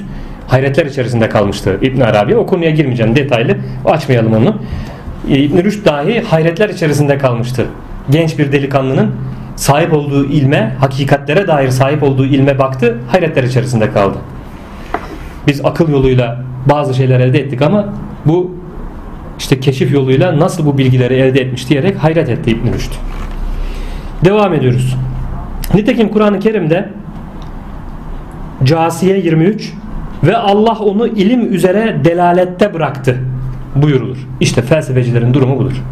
hayretler 0.47 0.86
içerisinde 0.86 1.30
kalmıştı 1.30 1.77
İbn 1.82 2.01
Arabi. 2.01 2.36
O 2.36 2.45
konuya 2.45 2.71
girmeyeceğim 2.71 3.15
detaylı. 3.15 3.58
Açmayalım 3.86 4.34
onu. 4.34 4.56
İbn 5.27 5.63
Rüşd 5.63 5.86
dahi 5.86 6.21
hayretler 6.21 6.69
içerisinde 6.69 7.17
kalmıştı. 7.17 7.65
Genç 8.10 8.39
bir 8.39 8.51
delikanlının 8.51 9.12
sahip 9.56 9.93
olduğu 9.93 10.25
ilme, 10.25 10.75
hakikatlere 10.80 11.47
dair 11.47 11.69
sahip 11.69 12.04
olduğu 12.04 12.25
ilme 12.25 12.60
baktı, 12.60 12.97
hayretler 13.08 13.43
içerisinde 13.43 13.91
kaldı. 13.91 14.17
Biz 15.47 15.65
akıl 15.65 15.89
yoluyla 15.89 16.43
bazı 16.65 16.93
şeyler 16.93 17.19
elde 17.19 17.39
ettik 17.39 17.62
ama 17.62 17.93
bu 18.25 18.51
işte 19.39 19.60
keşif 19.60 19.93
yoluyla 19.93 20.39
nasıl 20.39 20.65
bu 20.65 20.77
bilgileri 20.77 21.13
elde 21.13 21.41
etmiş 21.41 21.69
diyerek 21.69 21.97
hayret 21.97 22.30
etti 22.30 22.51
İbn 22.51 22.73
Rüşd. 22.73 22.91
Devam 24.25 24.53
ediyoruz. 24.53 24.97
Nitekim 25.73 26.10
Kur'an-ı 26.10 26.39
Kerim'de 26.39 26.89
Casiye 28.63 29.17
23 29.17 29.73
ve 30.23 30.38
Allah 30.38 30.79
onu 30.79 31.07
ilim 31.07 31.53
üzere 31.53 31.97
delalette 32.05 32.73
bıraktı 32.73 33.17
buyurulur. 33.75 34.17
İşte 34.39 34.62
felsefecilerin 34.62 35.34
durumu 35.34 35.60
budur. 35.60 35.84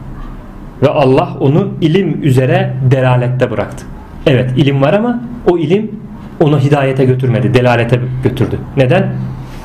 Ve 0.82 0.90
Allah 0.90 1.30
onu 1.40 1.68
ilim 1.82 2.24
üzere 2.24 2.74
delalette 2.92 3.52
bıraktı. 3.52 3.86
Evet 4.28 4.52
ilim 4.58 4.82
var 4.82 4.94
ama 4.94 5.22
o 5.48 5.58
ilim 5.58 5.92
onu 6.40 6.60
hidayete 6.60 7.06
götürmedi, 7.06 7.54
delalete 7.54 8.00
götürdü. 8.24 8.60
Neden? 8.78 9.14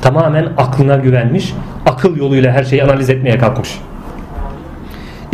Tamamen 0.01 0.45
aklına 0.57 0.95
güvenmiş, 0.95 1.53
akıl 1.85 2.17
yoluyla 2.17 2.51
her 2.51 2.63
şeyi 2.63 2.83
analiz 2.83 3.09
etmeye 3.09 3.37
kalkmış. 3.37 3.79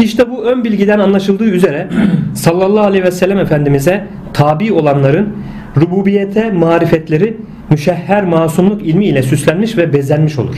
İşte 0.01 0.29
bu 0.29 0.43
ön 0.43 0.63
bilgiden 0.63 0.99
anlaşıldığı 0.99 1.45
üzere 1.45 1.87
sallallahu 2.33 2.85
aleyhi 2.85 3.03
ve 3.03 3.11
sellem 3.11 3.37
Efendimiz'e 3.37 4.03
tabi 4.33 4.73
olanların 4.73 5.29
rububiyete 5.77 6.51
marifetleri 6.51 7.37
müşehher 7.69 8.23
masumluk 8.23 8.81
ilmi 8.81 9.05
ile 9.05 9.23
süslenmiş 9.23 9.77
ve 9.77 9.93
bezenmiş 9.93 10.39
olur. 10.39 10.55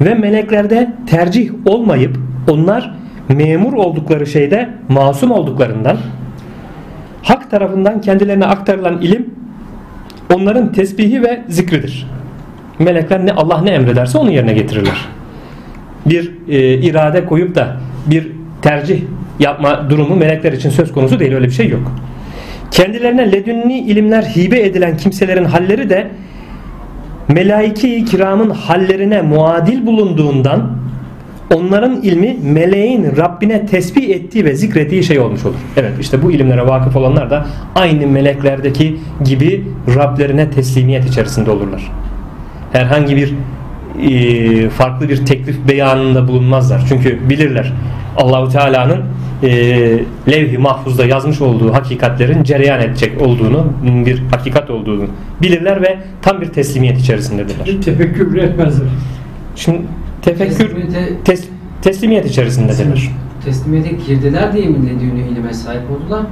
Ve 0.00 0.14
meleklerde 0.14 0.92
tercih 1.06 1.50
olmayıp 1.66 2.16
onlar 2.50 2.94
memur 3.28 3.72
oldukları 3.72 4.26
şeyde 4.26 4.68
masum 4.88 5.30
olduklarından 5.30 5.96
hak 7.22 7.50
tarafından 7.50 8.00
kendilerine 8.00 8.44
aktarılan 8.44 9.00
ilim 9.00 9.30
onların 10.34 10.72
tesbihi 10.72 11.22
ve 11.22 11.42
zikridir. 11.48 12.06
Melekler 12.78 13.26
ne 13.26 13.32
Allah 13.32 13.60
ne 13.62 13.70
emrederse 13.70 14.18
onu 14.18 14.30
yerine 14.30 14.52
getirirler. 14.52 15.08
Bir 16.06 16.32
e, 16.48 16.74
irade 16.74 17.24
koyup 17.26 17.54
da 17.54 17.76
bir 18.06 18.41
tercih 18.62 19.02
yapma 19.38 19.90
durumu 19.90 20.16
melekler 20.16 20.52
için 20.52 20.70
söz 20.70 20.92
konusu 20.92 21.20
değil 21.20 21.34
öyle 21.34 21.46
bir 21.46 21.52
şey 21.52 21.68
yok. 21.68 21.92
Kendilerine 22.70 23.32
ledünni 23.32 23.78
ilimler 23.78 24.22
hibe 24.22 24.60
edilen 24.60 24.96
kimselerin 24.96 25.44
halleri 25.44 25.90
de 25.90 26.10
melaike-i 27.28 28.04
kiramın 28.04 28.50
hallerine 28.50 29.22
muadil 29.22 29.86
bulunduğundan 29.86 30.82
onların 31.54 32.02
ilmi 32.02 32.36
meleğin 32.42 33.16
Rabbine 33.16 33.66
tesbih 33.66 34.08
ettiği 34.08 34.44
ve 34.44 34.54
zikrettiği 34.54 35.04
şey 35.04 35.18
olmuş 35.18 35.44
olur. 35.44 35.56
Evet 35.76 35.92
işte 36.00 36.22
bu 36.22 36.32
ilimlere 36.32 36.66
vakıf 36.66 36.96
olanlar 36.96 37.30
da 37.30 37.46
aynı 37.74 38.06
meleklerdeki 38.06 38.96
gibi 39.24 39.64
Rablerine 39.96 40.50
teslimiyet 40.50 41.04
içerisinde 41.04 41.50
olurlar. 41.50 41.90
Herhangi 42.72 43.16
bir 43.16 43.34
e, 44.10 44.70
farklı 44.70 45.08
bir 45.08 45.26
teklif 45.26 45.68
beyanında 45.68 46.28
bulunmazlar. 46.28 46.82
Çünkü 46.88 47.30
bilirler 47.30 47.72
Allahu 48.16 48.48
Teala'nın 48.52 49.02
e, 49.42 49.48
levh-i 50.30 50.58
mahfuzda 50.58 51.04
yazmış 51.06 51.40
olduğu 51.40 51.72
hakikatlerin 51.74 52.42
cereyan 52.42 52.80
edecek 52.80 53.22
olduğunu, 53.22 53.72
bir 54.06 54.22
hakikat 54.30 54.70
olduğunu 54.70 55.04
bilirler 55.42 55.82
ve 55.82 55.98
tam 56.22 56.40
bir 56.40 56.46
teslimiyet 56.46 56.98
içerisindedirler. 56.98 57.64
Hiç 57.66 57.84
tefekkür 57.84 58.36
etmezler. 58.36 58.86
Şimdi 59.56 59.80
tefekkür 60.22 60.70
Teslimiyete- 60.70 61.22
tes, 61.24 61.44
teslimiyet 61.82 62.26
içerisindedirler. 62.30 63.10
Teslimiyete 63.44 63.90
girdiler 64.06 64.52
diye 64.52 64.66
mi 64.68 64.86
ledünlü 64.86 65.20
ilime 65.32 65.52
sahip 65.54 65.82
oldular? 65.90 66.22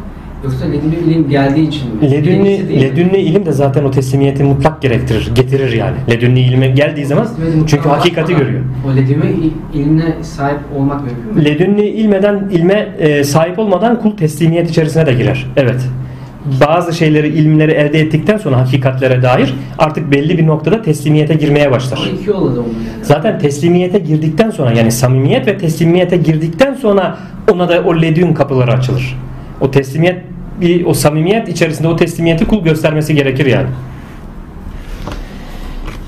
Yoksa 0.45 0.67
ledünlü 0.67 0.97
ilim 0.97 1.29
geldiği 1.29 1.69
için 1.69 1.83
mi? 1.95 2.03
Mi? 2.43 2.81
ledünni 2.81 3.17
ilim 3.19 3.47
de 3.47 3.53
zaten 3.53 3.85
o 3.85 3.91
teslimiyeti 3.91 4.45
mutlak 4.45 4.83
gerektirir, 4.83 5.31
getirir 5.35 5.73
yani. 5.73 5.97
Ledünni 6.11 6.41
ilime 6.41 6.69
geldiği 6.69 7.07
zaman 7.07 7.29
çünkü 7.67 7.89
hakikati 7.89 8.37
görüyor. 8.37 8.61
O 8.87 8.97
ledünlü 8.97 9.27
il- 9.33 9.79
ilimine 9.81 10.15
sahip 10.23 10.59
olmak 10.77 11.01
mümkün 11.05 11.35
mü? 11.35 11.45
Ledünni 11.45 11.87
ilmeden 11.87 12.49
ilme 12.53 12.89
e, 12.99 13.25
sahip 13.25 13.59
olmadan 13.59 14.01
kul 14.01 14.17
teslimiyet 14.17 14.71
içerisine 14.71 15.07
de 15.07 15.13
girer. 15.13 15.47
Evet. 15.57 15.81
Bazı 16.67 16.93
şeyleri, 16.93 17.29
ilmleri 17.29 17.71
elde 17.73 18.01
ettikten 18.01 18.37
sonra 18.37 18.59
hakikatlere 18.59 19.23
dair 19.23 19.55
artık 19.79 20.11
belli 20.11 20.39
bir 20.39 20.47
noktada 20.47 20.83
teslimiyete 20.83 21.35
girmeye 21.35 21.71
başlar. 21.71 21.99
O 22.13 22.17
iki 22.17 22.31
yolla 22.31 22.41
da 22.57 22.61
olmuyor. 22.61 22.67
yani. 22.95 23.05
Zaten 23.05 23.39
teslimiyete 23.39 23.99
girdikten 23.99 24.51
sonra 24.51 24.73
yani 24.73 24.93
samimiyet 24.93 25.47
ve 25.47 25.59
teslimiyete 25.59 26.17
girdikten 26.17 26.75
sonra 26.75 27.19
ona 27.53 27.69
da 27.69 27.81
o 27.87 28.01
ledün 28.03 28.35
kapıları 28.35 28.73
açılır. 28.73 29.17
O 29.61 29.71
teslimiyet 29.71 30.23
bir 30.61 30.85
o 30.85 30.95
samimiyet 30.95 31.49
içerisinde 31.49 31.89
o 31.89 31.97
teslimiyeti 31.97 32.47
kul 32.47 32.65
göstermesi 32.65 33.15
gerekir 33.15 33.47
yani. 33.47 33.69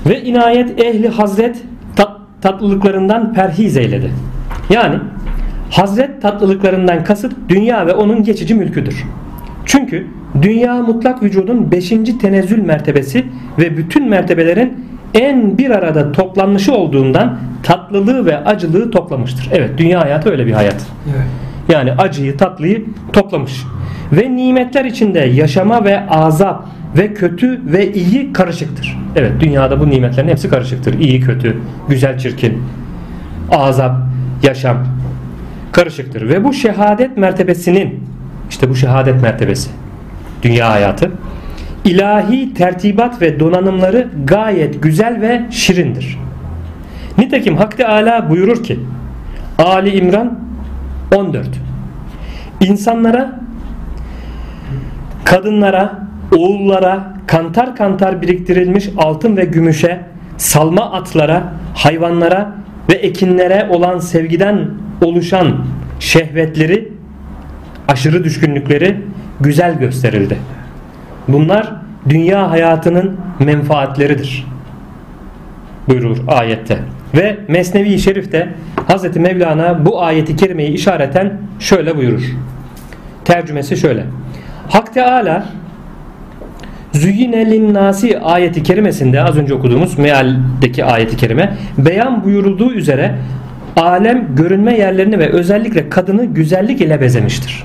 Ve 0.09 0.21
inayet 0.21 0.83
ehli 0.83 1.09
hazret 1.09 1.57
tat, 1.95 2.11
tatlılıklarından 2.41 3.33
perhiz 3.33 3.77
eyledi. 3.77 4.11
Yani 4.69 4.95
hazret 5.71 6.21
tatlılıklarından 6.21 7.03
kasıt 7.03 7.33
dünya 7.49 7.87
ve 7.87 7.93
onun 7.93 8.23
geçici 8.23 8.55
mülküdür. 8.55 9.03
Çünkü 9.65 10.07
dünya 10.41 10.75
mutlak 10.75 11.23
vücudun 11.23 11.71
beşinci 11.71 12.17
tenezzül 12.17 12.59
mertebesi 12.59 13.25
ve 13.59 13.77
bütün 13.77 14.09
mertebelerin 14.09 14.73
en 15.13 15.57
bir 15.57 15.69
arada 15.69 16.11
toplanmışı 16.11 16.73
olduğundan 16.73 17.39
tatlılığı 17.63 18.25
ve 18.25 18.37
acılığı 18.37 18.91
toplamıştır. 18.91 19.49
Evet 19.51 19.69
dünya 19.77 20.01
hayatı 20.01 20.29
öyle 20.29 20.45
bir 20.45 20.51
hayat. 20.51 20.85
Evet. 21.07 21.27
Yani 21.69 21.91
acıyı 21.91 22.37
tatlıyı 22.37 22.85
toplamış. 23.13 23.63
Ve 24.11 24.35
nimetler 24.35 24.85
içinde 24.85 25.19
yaşama 25.19 25.85
ve 25.85 26.07
azap 26.09 26.65
ve 26.97 27.13
kötü 27.13 27.61
ve 27.65 27.93
iyi 27.93 28.33
karışıktır. 28.33 28.97
Evet 29.15 29.31
dünyada 29.39 29.79
bu 29.79 29.89
nimetlerin 29.89 30.27
hepsi 30.27 30.49
karışıktır. 30.49 30.99
İyi 30.99 31.21
kötü, 31.21 31.57
güzel 31.89 32.17
çirkin, 32.17 32.63
azap, 33.51 33.95
yaşam 34.43 34.77
karışıktır. 35.71 36.29
Ve 36.29 36.43
bu 36.43 36.53
şehadet 36.53 37.17
mertebesinin 37.17 38.03
işte 38.49 38.69
bu 38.69 38.75
şehadet 38.75 39.21
mertebesi 39.21 39.69
dünya 40.43 40.71
hayatı 40.71 41.11
ilahi 41.85 42.53
tertibat 42.53 43.21
ve 43.21 43.39
donanımları 43.39 44.07
gayet 44.25 44.83
güzel 44.83 45.21
ve 45.21 45.41
şirindir. 45.51 46.19
Nitekim 47.17 47.57
Hak 47.57 47.77
Teala 47.77 48.29
buyurur 48.29 48.63
ki 48.63 48.79
Ali 49.57 49.97
İmran 49.97 50.39
14 51.15 51.47
İnsanlara 52.61 53.39
kadınlara, 55.23 56.07
oğullara 56.37 57.13
kantar 57.27 57.75
kantar 57.75 58.21
biriktirilmiş 58.21 58.89
altın 58.97 59.37
ve 59.37 59.45
gümüşe, 59.45 59.99
salma 60.37 60.91
atlara, 60.91 61.53
hayvanlara 61.75 62.55
ve 62.89 62.93
ekinlere 62.93 63.67
olan 63.69 63.99
sevgiden 63.99 64.69
oluşan 65.01 65.65
şehvetleri, 65.99 66.91
aşırı 67.87 68.23
düşkünlükleri 68.23 69.01
güzel 69.39 69.79
gösterildi. 69.79 70.37
Bunlar 71.27 71.73
dünya 72.09 72.51
hayatının 72.51 73.17
menfaatleridir. 73.39 74.47
Buyurur 75.87 76.17
ayette. 76.27 76.79
Ve 77.15 77.37
Mesnevi 77.47 77.99
Şerif'te 77.99 78.53
Hz. 78.87 79.17
Mevlana 79.17 79.85
bu 79.85 80.01
ayeti 80.01 80.35
kerimeyi 80.35 80.71
işareten 80.71 81.33
şöyle 81.59 81.97
buyurur. 81.97 82.23
Tercümesi 83.25 83.77
şöyle. 83.77 84.05
Hak 84.69 84.93
Teala 84.93 85.45
Züyyine 86.93 87.51
linnasi 87.51 88.19
ayeti 88.19 88.63
kerimesinde 88.63 89.23
az 89.23 89.37
önce 89.37 89.53
okuduğumuz 89.53 89.97
mealdeki 89.97 90.85
ayeti 90.85 91.17
kerime 91.17 91.57
beyan 91.77 92.23
buyurulduğu 92.23 92.71
üzere 92.73 93.15
alem 93.75 94.35
görünme 94.35 94.77
yerlerini 94.77 95.19
ve 95.19 95.29
özellikle 95.29 95.89
kadını 95.89 96.25
güzellik 96.25 96.81
ile 96.81 97.01
bezemiştir. 97.01 97.63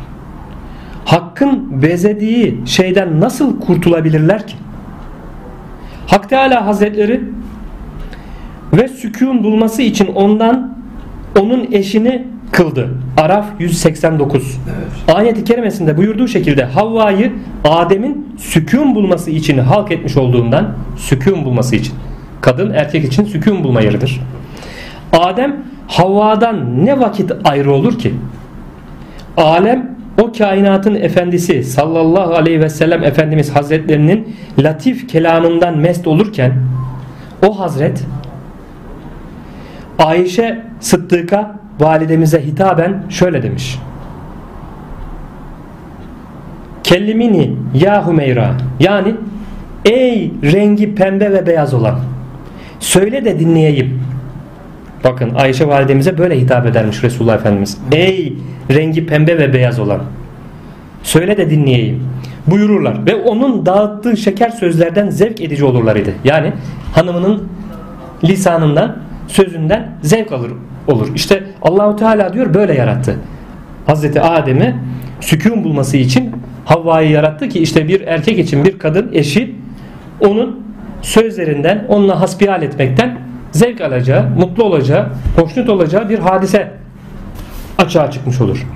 Hakkın 1.05 1.83
bezediği 1.83 2.61
şeyden 2.67 3.21
nasıl 3.21 3.61
kurtulabilirler 3.61 4.47
ki? 4.47 4.55
Hak 6.07 6.29
Teala 6.29 6.67
Hazretleri 6.67 7.21
ve 8.73 8.89
sükun 8.89 9.45
bulması 9.45 9.83
için 9.83 10.07
ondan 10.07 10.78
onun 11.41 11.73
eşini 11.73 12.25
kıldı. 12.53 12.89
Araf 13.17 13.47
189. 13.59 14.59
Ayet-i 15.15 15.45
kerimesinde 15.45 15.97
buyurduğu 15.97 16.29
şekilde 16.29 16.65
Havva'yı 16.65 17.33
Adem'in 17.65 18.37
sükun 18.39 18.95
bulması 18.95 19.31
için 19.31 19.59
halk 19.59 19.93
etmiş 19.93 20.17
olduğundan 20.17 20.75
sükun 20.97 21.45
bulması 21.45 21.77
için. 21.77 21.95
Kadın 22.41 22.71
erkek 22.71 23.05
için 23.05 23.25
sükun 23.25 23.65
bulma 23.65 23.81
yeridir. 23.81 24.21
Adem 25.13 25.57
Havva'dan 25.87 26.87
ne 26.87 27.01
vakit 27.01 27.33
ayrı 27.45 27.73
olur 27.73 27.99
ki? 27.99 28.15
Alem 29.37 29.99
o 30.23 30.33
kainatın 30.33 30.95
efendisi 30.95 31.65
sallallahu 31.65 32.35
aleyhi 32.35 32.61
ve 32.61 32.69
sellem 32.69 33.05
Efendimiz 33.05 33.57
Hazretlerinin 33.57 34.37
latif 34.59 35.09
kelamından 35.09 35.79
mest 35.79 36.07
olurken 36.07 36.53
o 37.47 37.61
Hazret 37.61 38.05
Ayşe 39.99 40.68
Sıddık'a 40.81 41.59
validemize 41.81 42.47
hitaben 42.47 43.03
şöyle 43.09 43.43
demiş. 43.43 43.79
Kellimini 46.83 47.57
ya 47.75 48.07
Hümeyra 48.07 48.55
yani 48.81 49.15
ey 49.85 50.33
rengi 50.43 50.95
pembe 50.95 51.33
ve 51.33 51.47
beyaz 51.47 51.75
olan 51.75 52.01
söyle 52.81 53.25
de 53.25 53.41
dinleyeyim. 53.41 54.01
Bakın 55.05 55.35
Ayşe 55.35 55.69
validemize 55.69 56.19
böyle 56.19 56.41
hitap 56.41 56.67
edermiş 56.67 57.03
Resulullah 57.05 57.35
Efendimiz. 57.35 57.79
Ey 57.93 58.33
rengi 58.71 59.07
pembe 59.07 59.39
ve 59.39 59.53
beyaz 59.53 59.79
olan 59.79 60.01
söyle 61.03 61.37
de 61.37 61.51
dinleyeyim 61.51 62.05
buyururlar 62.47 63.07
ve 63.07 63.17
onun 63.17 63.67
dağıttığı 63.67 64.17
şeker 64.17 64.51
sözlerden 64.51 65.11
zevk 65.11 65.41
edici 65.41 65.65
olurlar 65.65 65.97
idi. 65.97 66.15
Yani 66.25 66.53
hanımının 66.95 67.49
lisanından 68.25 68.97
sözünden 69.29 69.89
zevk 70.03 70.33
alır 70.33 70.53
olur. 70.89 71.09
İşte 71.15 71.43
Allahu 71.63 71.97
Teala 71.97 72.33
diyor 72.33 72.55
böyle 72.55 72.75
yarattı. 72.75 73.17
Hazreti 73.87 74.21
Adem'i 74.21 74.77
sükun 75.21 75.65
bulması 75.65 75.97
için 75.97 76.31
Havva'yı 76.65 77.11
yarattı 77.11 77.49
ki 77.49 77.59
işte 77.59 77.89
bir 77.89 78.01
erkek 78.01 78.39
için 78.39 78.65
bir 78.65 78.79
kadın 78.79 79.11
eşi 79.13 79.55
onun 80.21 80.61
sözlerinden 81.03 81.85
onunla 81.89 82.21
hasbihal 82.21 82.63
etmekten 82.63 83.19
zevk 83.53 83.81
alacağı, 83.81 84.31
mutlu 84.31 84.65
olacağı, 84.65 85.07
hoşnut 85.37 85.69
olacağı 85.69 86.09
bir 86.09 86.19
hadise 86.19 86.73
açığa 87.79 88.11
çıkmış 88.11 88.41
olur. 88.41 88.67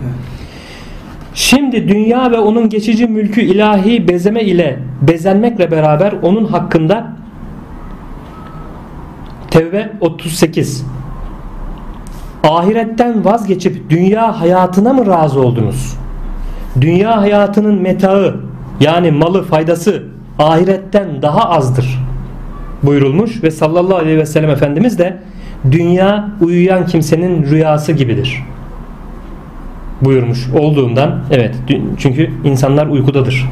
Şimdi 1.34 1.88
dünya 1.88 2.30
ve 2.30 2.38
onun 2.38 2.68
geçici 2.68 3.06
mülkü 3.06 3.40
ilahi 3.40 4.08
bezeme 4.08 4.42
ile 4.42 4.78
bezenmekle 5.02 5.70
beraber 5.70 6.12
onun 6.22 6.44
hakkında 6.44 7.12
Tevbe 9.52 9.92
38 10.00 10.84
Ahiretten 12.44 13.24
vazgeçip 13.24 13.90
dünya 13.90 14.40
hayatına 14.40 14.92
mı 14.92 15.06
razı 15.06 15.40
oldunuz? 15.40 15.96
Dünya 16.80 17.20
hayatının 17.20 17.82
metaı 17.82 18.36
yani 18.80 19.10
malı 19.10 19.44
faydası 19.44 20.02
ahiretten 20.38 21.22
daha 21.22 21.50
azdır 21.50 21.98
buyurulmuş 22.82 23.42
ve 23.42 23.50
sallallahu 23.50 23.96
aleyhi 23.96 24.18
ve 24.18 24.26
sellem 24.26 24.50
Efendimiz 24.50 24.98
de 24.98 25.18
dünya 25.70 26.30
uyuyan 26.40 26.86
kimsenin 26.86 27.50
rüyası 27.50 27.92
gibidir 27.92 28.42
buyurmuş 30.02 30.48
olduğundan 30.48 31.20
evet 31.30 31.54
çünkü 31.98 32.30
insanlar 32.44 32.86
uykudadır. 32.86 33.48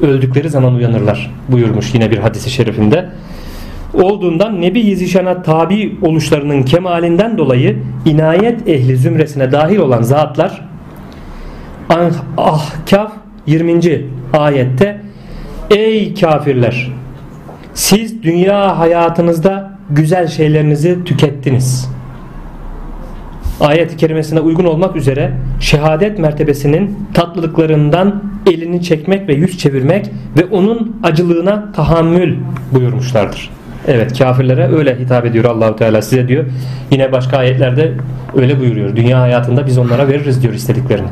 Öldükleri 0.00 0.50
zaman 0.50 0.74
uyanırlar 0.74 1.30
buyurmuş 1.48 1.94
yine 1.94 2.10
bir 2.10 2.18
hadisi 2.18 2.50
şerifinde 2.50 3.08
olduğundan 3.94 4.60
Nebi 4.60 4.96
Zişan'a 4.96 5.42
tabi 5.42 5.98
oluşlarının 6.02 6.62
kemalinden 6.62 7.38
dolayı 7.38 7.78
inayet 8.04 8.68
ehli 8.68 8.96
zümresine 8.96 9.52
dahil 9.52 9.78
olan 9.78 10.02
zatlar 10.02 10.68
Ahkaf 12.36 13.12
20. 13.46 14.04
ayette 14.32 15.00
Ey 15.70 16.14
kafirler 16.14 16.92
siz 17.74 18.22
dünya 18.22 18.78
hayatınızda 18.78 19.70
güzel 19.90 20.28
şeylerinizi 20.28 21.04
tükettiniz. 21.04 21.90
Ayet-i 23.60 23.96
kerimesine 23.96 24.40
uygun 24.40 24.64
olmak 24.64 24.96
üzere 24.96 25.32
şehadet 25.60 26.18
mertebesinin 26.18 26.98
tatlılıklarından 27.14 28.22
elini 28.46 28.82
çekmek 28.82 29.28
ve 29.28 29.34
yüz 29.34 29.58
çevirmek 29.58 30.10
ve 30.38 30.44
onun 30.44 30.96
acılığına 31.02 31.72
tahammül 31.72 32.36
buyurmuşlardır. 32.72 33.50
Evet 33.88 34.18
kafirlere 34.18 34.76
öyle 34.76 34.98
hitap 34.98 35.26
ediyor 35.26 35.44
Allahu 35.44 35.76
Teala 35.76 36.02
size 36.02 36.28
diyor. 36.28 36.44
Yine 36.90 37.12
başka 37.12 37.38
ayetlerde 37.38 37.92
öyle 38.36 38.60
buyuruyor. 38.60 38.96
Dünya 38.96 39.20
hayatında 39.20 39.66
biz 39.66 39.78
onlara 39.78 40.08
veririz 40.08 40.42
diyor 40.42 40.54
istediklerini. 40.54 41.08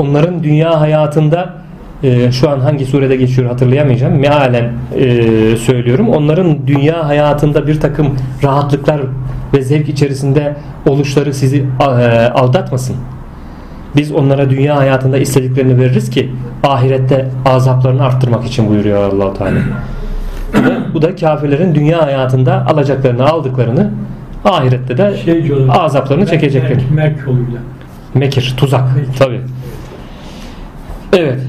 Onların 0.00 0.42
dünya 0.42 0.80
hayatında 0.80 1.54
e, 2.02 2.32
şu 2.32 2.50
an 2.50 2.60
hangi 2.60 2.86
surede 2.86 3.16
geçiyor 3.16 3.48
hatırlayamayacağım. 3.48 4.14
Mealen 4.14 4.72
e, 4.96 5.56
söylüyorum. 5.56 6.08
Onların 6.08 6.66
dünya 6.66 7.08
hayatında 7.08 7.66
bir 7.66 7.80
takım 7.80 8.16
rahatlıklar 8.42 9.00
ve 9.54 9.62
zevk 9.62 9.88
içerisinde 9.88 10.56
oluşları 10.86 11.34
sizi 11.34 11.64
e, 11.80 11.84
aldatmasın. 12.28 12.96
Biz 13.96 14.12
onlara 14.12 14.50
dünya 14.50 14.76
hayatında 14.76 15.18
istediklerini 15.18 15.78
veririz 15.78 16.10
ki 16.10 16.30
ahirette 16.62 17.28
azaplarını 17.46 18.04
arttırmak 18.04 18.44
için 18.44 18.68
buyuruyor 18.68 19.12
Allahu 19.12 19.34
Teala. 19.34 19.58
Bu 20.94 21.02
da, 21.02 21.16
kafirlerin 21.16 21.74
dünya 21.74 22.02
hayatında 22.02 22.66
alacaklarını 22.66 23.26
aldıklarını 23.26 23.90
ahirette 24.44 24.98
de 24.98 25.16
şey 25.16 25.44
diyorlar, 25.44 25.76
azaplarını 25.80 26.26
çekecekler. 26.26 26.70
Merk, 26.70 26.90
merk 26.90 27.26
yoluyla. 27.26 27.60
Mekir, 28.14 28.54
tuzak. 28.56 28.96
Mekir. 28.96 29.18
Tabi. 29.18 29.40
Evet. 31.12 31.40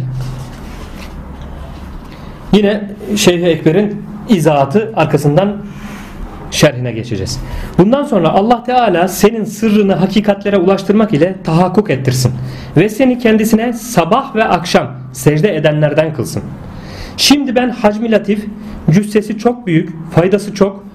Yine 2.53 2.91
Şeyh 3.15 3.43
Ekber'in 3.43 4.06
izahatı 4.29 4.91
arkasından 4.95 5.58
şerhine 6.51 6.91
geçeceğiz. 6.91 7.39
Bundan 7.77 8.03
sonra 8.03 8.29
Allah 8.29 8.63
Teala 8.63 9.08
senin 9.08 9.43
sırrını 9.43 9.93
hakikatlere 9.93 10.58
ulaştırmak 10.58 11.13
ile 11.13 11.36
tahakkuk 11.43 11.89
ettirsin 11.89 12.32
ve 12.77 12.89
seni 12.89 13.19
kendisine 13.19 13.73
sabah 13.73 14.36
ve 14.36 14.43
akşam 14.43 14.88
secde 15.13 15.56
edenlerden 15.56 16.13
kılsın. 16.13 16.43
Şimdi 17.17 17.56
ben 17.56 17.69
hacmi 17.69 18.12
latif, 18.12 18.45
cüssesi 18.91 19.38
çok 19.38 19.67
büyük, 19.67 20.12
faydası 20.12 20.54
çok, 20.54 20.86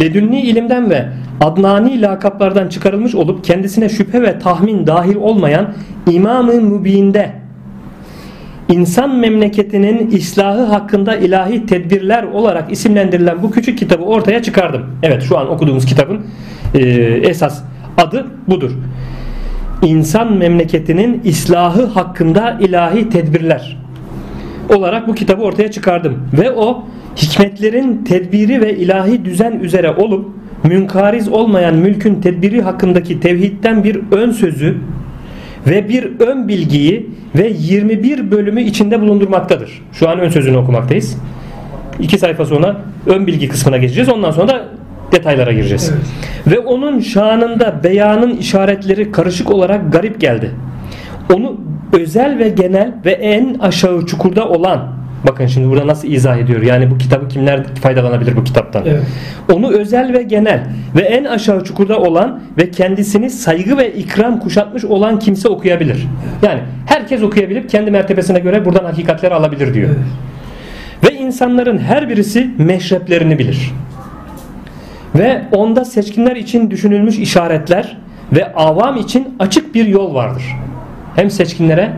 ledünni 0.00 0.40
ilimden 0.40 0.90
ve 0.90 1.08
adnani 1.40 2.02
lakaplardan 2.02 2.68
çıkarılmış 2.68 3.14
olup 3.14 3.44
kendisine 3.44 3.88
şüphe 3.88 4.22
ve 4.22 4.38
tahmin 4.38 4.86
dahil 4.86 5.16
olmayan 5.16 5.74
İmam-ı 6.10 6.52
Mübin'de 6.52 7.32
insan 8.68 9.16
memleketinin 9.16 10.10
islahı 10.10 10.62
hakkında 10.64 11.16
ilahi 11.16 11.66
tedbirler 11.66 12.22
olarak 12.22 12.72
isimlendirilen 12.72 13.42
bu 13.42 13.50
küçük 13.50 13.78
kitabı 13.78 14.04
ortaya 14.04 14.42
çıkardım. 14.42 14.82
Evet 15.02 15.22
şu 15.22 15.38
an 15.38 15.48
okuduğumuz 15.48 15.86
kitabın 15.86 16.20
e, 16.74 16.80
esas 17.22 17.62
adı 17.98 18.26
budur. 18.48 18.70
İnsan 19.82 20.32
memleketinin 20.32 21.20
islahı 21.24 21.86
hakkında 21.86 22.58
ilahi 22.60 23.08
tedbirler 23.08 23.83
olarak 24.68 25.08
bu 25.08 25.14
kitabı 25.14 25.42
ortaya 25.42 25.70
çıkardım. 25.70 26.28
Ve 26.38 26.50
o 26.50 26.84
hikmetlerin 27.16 28.04
tedbiri 28.04 28.60
ve 28.60 28.76
ilahi 28.76 29.24
düzen 29.24 29.52
üzere 29.52 29.90
olup 29.90 30.30
münkariz 30.64 31.28
olmayan 31.28 31.74
mülkün 31.74 32.20
tedbiri 32.20 32.62
hakkındaki 32.62 33.20
tevhidden 33.20 33.84
bir 33.84 34.00
ön 34.12 34.30
sözü 34.30 34.76
ve 35.66 35.88
bir 35.88 36.20
ön 36.20 36.48
bilgiyi 36.48 37.10
ve 37.36 37.52
21 37.58 38.30
bölümü 38.30 38.62
içinde 38.62 39.00
bulundurmaktadır. 39.00 39.82
Şu 39.92 40.08
an 40.08 40.18
ön 40.18 40.28
sözünü 40.28 40.56
okumaktayız. 40.56 41.18
İki 42.00 42.18
sayfa 42.18 42.44
sonra 42.44 42.76
ön 43.06 43.26
bilgi 43.26 43.48
kısmına 43.48 43.76
geçeceğiz. 43.76 44.08
Ondan 44.08 44.30
sonra 44.30 44.48
da 44.48 44.64
detaylara 45.12 45.52
gireceğiz. 45.52 45.92
Evet. 45.94 46.56
Ve 46.56 46.66
onun 46.66 47.00
şanında 47.00 47.80
beyanın 47.84 48.36
işaretleri 48.36 49.12
karışık 49.12 49.50
olarak 49.50 49.92
garip 49.92 50.20
geldi. 50.20 50.50
Onu 51.34 51.60
özel 52.00 52.38
ve 52.38 52.48
genel 52.48 52.92
ve 53.04 53.12
en 53.12 53.54
aşağı 53.54 54.06
çukurda 54.06 54.48
olan 54.48 54.88
bakın 55.26 55.46
şimdi 55.46 55.68
burada 55.68 55.86
nasıl 55.86 56.08
izah 56.08 56.36
ediyor 56.36 56.62
yani 56.62 56.90
bu 56.90 56.98
kitabı 56.98 57.28
kimler 57.28 57.64
faydalanabilir 57.74 58.36
bu 58.36 58.44
kitaptan 58.44 58.82
Evet. 58.86 59.02
onu 59.52 59.72
özel 59.72 60.12
ve 60.12 60.22
genel 60.22 60.66
ve 60.96 61.00
en 61.00 61.24
aşağı 61.24 61.64
çukurda 61.64 61.98
olan 61.98 62.40
ve 62.58 62.70
kendisini 62.70 63.30
saygı 63.30 63.78
ve 63.78 63.94
ikram 63.94 64.40
kuşatmış 64.40 64.84
olan 64.84 65.18
kimse 65.18 65.48
okuyabilir 65.48 66.06
yani 66.42 66.60
herkes 66.86 67.22
okuyabilir 67.22 67.68
kendi 67.68 67.90
mertebesine 67.90 68.38
göre 68.38 68.64
buradan 68.64 68.84
hakikatleri 68.84 69.34
alabilir 69.34 69.74
diyor 69.74 69.90
insanların 71.24 71.78
her 71.78 72.08
birisi 72.08 72.50
meşreplerini 72.58 73.38
bilir. 73.38 73.72
Ve 75.14 75.44
onda 75.52 75.84
seçkinler 75.84 76.36
için 76.36 76.70
düşünülmüş 76.70 77.18
işaretler 77.18 77.98
ve 78.32 78.54
avam 78.54 78.96
için 78.96 79.36
açık 79.38 79.74
bir 79.74 79.86
yol 79.86 80.14
vardır. 80.14 80.42
Hem 81.16 81.30
seçkinlere 81.30 81.92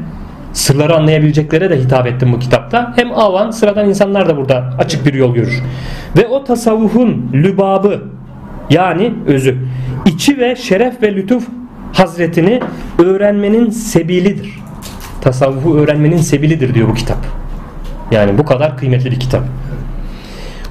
sırları 0.53 0.97
anlayabileceklere 0.97 1.71
de 1.71 1.81
hitap 1.81 2.07
ettim 2.07 2.33
bu 2.33 2.39
kitapta. 2.39 2.93
Hem 2.97 3.13
avan 3.13 3.51
sıradan 3.51 3.89
insanlar 3.89 4.29
da 4.29 4.37
burada 4.37 4.75
açık 4.79 5.07
bir 5.07 5.15
yol 5.15 5.35
görür. 5.35 5.63
Ve 6.17 6.27
o 6.27 6.45
tasavvufun 6.45 7.31
lübabı 7.33 8.03
yani 8.71 9.13
özü, 9.27 9.57
içi 10.07 10.39
ve 10.39 10.57
şeref 10.57 11.03
ve 11.03 11.15
lütuf 11.15 11.49
hazretini 11.93 12.61
öğrenmenin 12.99 13.71
sebilidir. 13.71 14.59
Tasavvufu 15.21 15.77
öğrenmenin 15.77 16.17
sebilidir 16.17 16.75
diyor 16.75 16.89
bu 16.89 16.95
kitap. 16.95 17.19
Yani 18.11 18.39
bu 18.39 18.45
kadar 18.45 18.77
kıymetli 18.77 19.11
bir 19.11 19.21
kitap. 19.21 19.43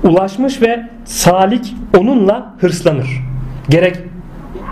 Ulaşmış 0.04 0.62
ve 0.62 0.90
salik 1.06 1.76
onunla 1.98 2.56
hırslanır. 2.60 3.08
Gerek 3.70 3.98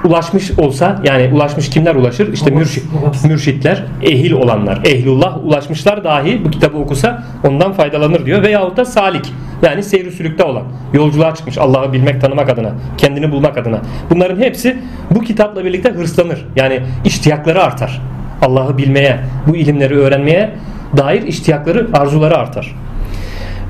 ulaşmış 0.05 0.51
olsa 0.59 1.01
yani 1.03 1.33
ulaşmış 1.33 1.69
kimler 1.69 1.95
ulaşır? 1.95 2.33
İşte 2.33 2.51
mürşit, 2.51 2.83
mürşitler, 3.25 3.83
ehil 4.01 4.31
olanlar. 4.31 4.79
Ehlullah 4.85 5.45
ulaşmışlar 5.45 6.03
dahi 6.03 6.45
bu 6.45 6.51
kitabı 6.51 6.77
okusa 6.77 7.23
ondan 7.47 7.73
faydalanır 7.73 8.25
diyor. 8.25 8.43
Veyahut 8.43 8.77
da 8.77 8.85
salik 8.85 9.33
yani 9.61 9.83
seyri 9.83 10.11
sülükte 10.11 10.43
olan. 10.43 10.63
Yolculuğa 10.93 11.35
çıkmış 11.35 11.57
Allah'ı 11.57 11.93
bilmek 11.93 12.21
tanımak 12.21 12.49
adına. 12.49 12.71
Kendini 12.97 13.31
bulmak 13.31 13.57
adına. 13.57 13.81
Bunların 14.09 14.41
hepsi 14.41 14.77
bu 15.11 15.21
kitapla 15.21 15.65
birlikte 15.65 15.89
hırslanır. 15.89 16.45
Yani 16.55 16.79
iştiyakları 17.05 17.63
artar. 17.63 18.01
Allah'ı 18.41 18.77
bilmeye, 18.77 19.19
bu 19.47 19.55
ilimleri 19.55 19.97
öğrenmeye 19.97 20.49
dair 20.97 21.21
iştiyakları, 21.21 21.87
arzuları 21.93 22.37
artar. 22.37 22.75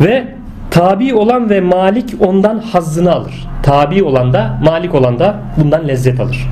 Ve 0.02 0.28
tabi 0.74 1.14
olan 1.14 1.50
ve 1.50 1.62
malik 1.62 2.16
ondan 2.20 2.60
hazzını 2.60 3.12
alır. 3.12 3.48
Tabi 3.64 4.04
olan 4.04 4.34
da, 4.34 4.60
malik 4.64 4.96
olan 4.96 5.20
da 5.20 5.36
bundan 5.58 5.88
lezzet 5.88 6.20
alır. 6.20 6.50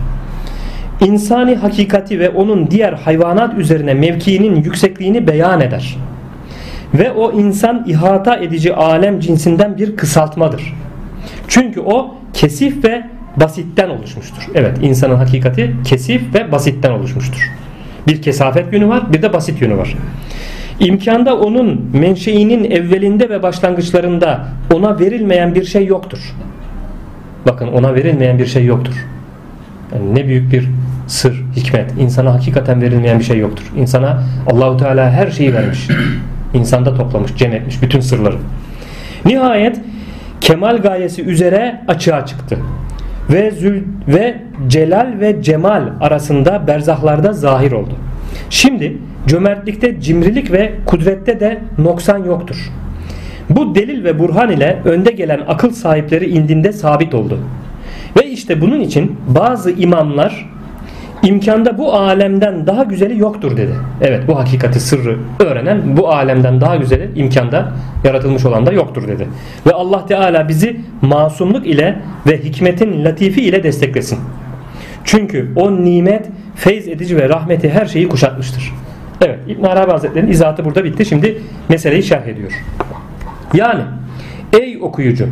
İnsani 1.06 1.56
hakikati 1.56 2.20
ve 2.20 2.30
onun 2.30 2.72
diğer 2.72 2.94
hayvanat 2.94 3.58
üzerine 3.58 3.94
mevkiinin 3.94 4.56
yüksekliğini 4.64 5.28
beyan 5.28 5.62
eder. 5.62 5.98
Ve 6.94 7.12
o 7.12 7.32
insan 7.32 7.86
ihata 7.88 8.36
edici 8.36 8.76
alem 8.76 9.20
cinsinden 9.20 9.78
bir 9.78 9.96
kısaltmadır. 9.96 10.74
Çünkü 11.48 11.80
o 11.80 12.16
kesif 12.34 12.84
ve 12.86 13.04
basitten 13.38 13.90
oluşmuştur. 13.90 14.44
Evet 14.56 14.78
insanın 14.82 15.16
hakikati 15.16 15.76
kesif 15.86 16.34
ve 16.34 16.52
basitten 16.52 16.92
oluşmuştur. 16.92 17.52
Bir 18.08 18.22
kesafet 18.22 18.74
yönü 18.74 18.88
var 18.88 19.14
bir 19.14 19.22
de 19.22 19.34
basit 19.34 19.62
yönü 19.62 19.78
var. 19.78 19.96
İmkanda 20.80 21.38
onun 21.38 21.90
menşeinin 21.94 22.72
evvelinde 22.72 23.30
ve 23.30 23.44
başlangıçlarında 23.44 24.48
ona 24.74 25.00
verilmeyen 25.00 25.56
bir 25.56 25.66
şey 25.66 25.86
yoktur. 25.86 26.36
Bakın 27.46 27.68
ona 27.68 27.96
verilmeyen 27.96 28.40
bir 28.40 28.46
şey 28.46 28.66
yoktur. 28.66 28.94
Yani 29.94 30.16
ne 30.16 30.28
büyük 30.28 30.52
bir 30.52 30.68
sır, 31.08 31.44
hikmet. 31.56 31.92
İnsana 32.00 32.34
hakikaten 32.34 32.82
verilmeyen 32.82 33.20
bir 33.20 33.24
şey 33.24 33.38
yoktur. 33.38 33.64
İnsana 33.78 34.24
Allahu 34.52 34.78
Teala 34.78 35.12
her 35.12 35.32
şeyi 35.32 35.54
vermiş. 35.54 35.88
İnsanda 36.54 36.96
toplamış, 36.96 37.36
cem 37.36 37.54
etmiş 37.54 37.82
bütün 37.82 38.00
sırları. 38.00 38.38
Nihayet 39.26 39.80
kemal 40.42 40.78
gayesi 40.78 41.22
üzere 41.22 41.82
açığa 41.88 42.26
çıktı. 42.26 42.58
Ve 43.30 43.52
zül 43.52 43.84
ve 44.08 44.38
celal 44.68 45.14
ve 45.20 45.44
cemal 45.44 45.84
arasında 46.02 46.68
berzahlarda 46.68 47.34
zahir 47.34 47.72
oldu. 47.72 47.94
Şimdi 48.50 48.98
cömertlikte 49.28 50.02
cimrilik 50.02 50.52
ve 50.52 50.72
kudrette 50.86 51.40
de 51.40 51.62
noksan 51.78 52.24
yoktur. 52.24 52.72
Bu 53.50 53.76
delil 53.76 54.04
ve 54.04 54.20
burhan 54.20 54.52
ile 54.52 54.80
önde 54.86 55.12
gelen 55.12 55.42
akıl 55.48 55.72
sahipleri 55.72 56.30
indinde 56.30 56.74
sabit 56.74 57.14
oldu. 57.14 57.40
Ve 58.20 58.28
işte 58.28 58.62
bunun 58.62 58.80
için 58.80 59.18
bazı 59.28 59.72
imamlar 59.72 60.50
imkanda 61.24 61.78
bu 61.78 61.94
alemden 61.94 62.68
daha 62.68 62.84
güzeli 62.84 63.20
yoktur 63.20 63.58
dedi. 63.58 63.74
Evet 64.02 64.28
bu 64.28 64.40
hakikati 64.40 64.80
sırrı 64.80 65.18
öğrenen 65.40 65.98
bu 65.98 66.10
alemden 66.10 66.62
daha 66.62 66.76
güzeli 66.76 67.10
imkanda 67.16 67.72
yaratılmış 68.04 68.46
olan 68.46 68.66
da 68.66 68.72
yoktur 68.72 69.08
dedi. 69.08 69.28
Ve 69.68 69.72
Allah 69.72 70.06
Teala 70.06 70.48
bizi 70.48 70.82
masumluk 71.02 71.68
ile 71.68 72.00
ve 72.28 72.44
hikmetin 72.44 73.06
latifi 73.06 73.42
ile 73.42 73.64
desteklesin. 73.64 74.20
Çünkü 75.04 75.52
o 75.56 75.84
nimet, 75.84 76.26
feyz 76.56 76.88
edici 76.88 77.18
ve 77.18 77.30
rahmeti 77.30 77.70
her 77.70 77.86
şeyi 77.86 78.10
kuşatmıştır. 78.10 78.74
Evet 79.22 79.40
İbn 79.48 79.64
Arabi 79.64 79.92
Hazretleri'nin 79.92 80.32
izahatı 80.32 80.66
burada 80.66 80.84
bitti. 80.84 81.06
Şimdi 81.06 81.42
meseleyi 81.70 82.04
şerh 82.04 82.28
ediyor. 82.28 82.52
Yani 83.54 83.82
ey 84.54 84.78
okuyucu 84.82 85.28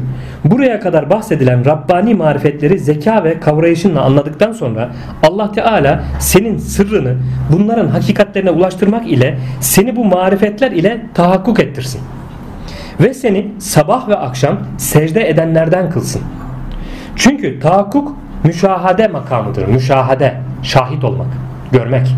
buraya 0.45 0.79
kadar 0.79 1.09
bahsedilen 1.09 1.65
Rabbani 1.65 2.15
marifetleri 2.15 2.79
zeka 2.79 3.23
ve 3.23 3.39
kavrayışınla 3.39 4.01
anladıktan 4.01 4.51
sonra 4.51 4.89
Allah 5.23 5.51
Teala 5.51 6.03
senin 6.19 6.57
sırrını 6.57 7.15
bunların 7.51 7.87
hakikatlerine 7.87 8.51
ulaştırmak 8.51 9.07
ile 9.07 9.37
seni 9.59 9.95
bu 9.95 10.05
marifetler 10.05 10.71
ile 10.71 11.01
tahakkuk 11.13 11.59
ettirsin. 11.59 12.01
Ve 12.99 13.13
seni 13.13 13.47
sabah 13.59 14.09
ve 14.09 14.15
akşam 14.15 14.57
secde 14.77 15.29
edenlerden 15.29 15.89
kılsın. 15.89 16.21
Çünkü 17.15 17.59
tahakkuk 17.59 18.15
müşahade 18.43 19.07
makamıdır. 19.07 19.67
Müşahade, 19.67 20.37
şahit 20.63 21.03
olmak, 21.03 21.27
görmek. 21.71 22.15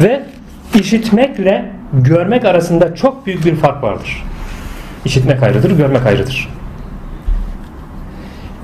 Ve 0.00 0.22
işitmekle 0.80 1.70
görmek 1.92 2.44
arasında 2.44 2.94
çok 2.94 3.26
büyük 3.26 3.44
bir 3.44 3.56
fark 3.56 3.82
vardır. 3.82 4.24
İşitmek 5.04 5.42
ayrıdır, 5.42 5.76
görmek 5.76 6.06
ayrıdır. 6.06 6.48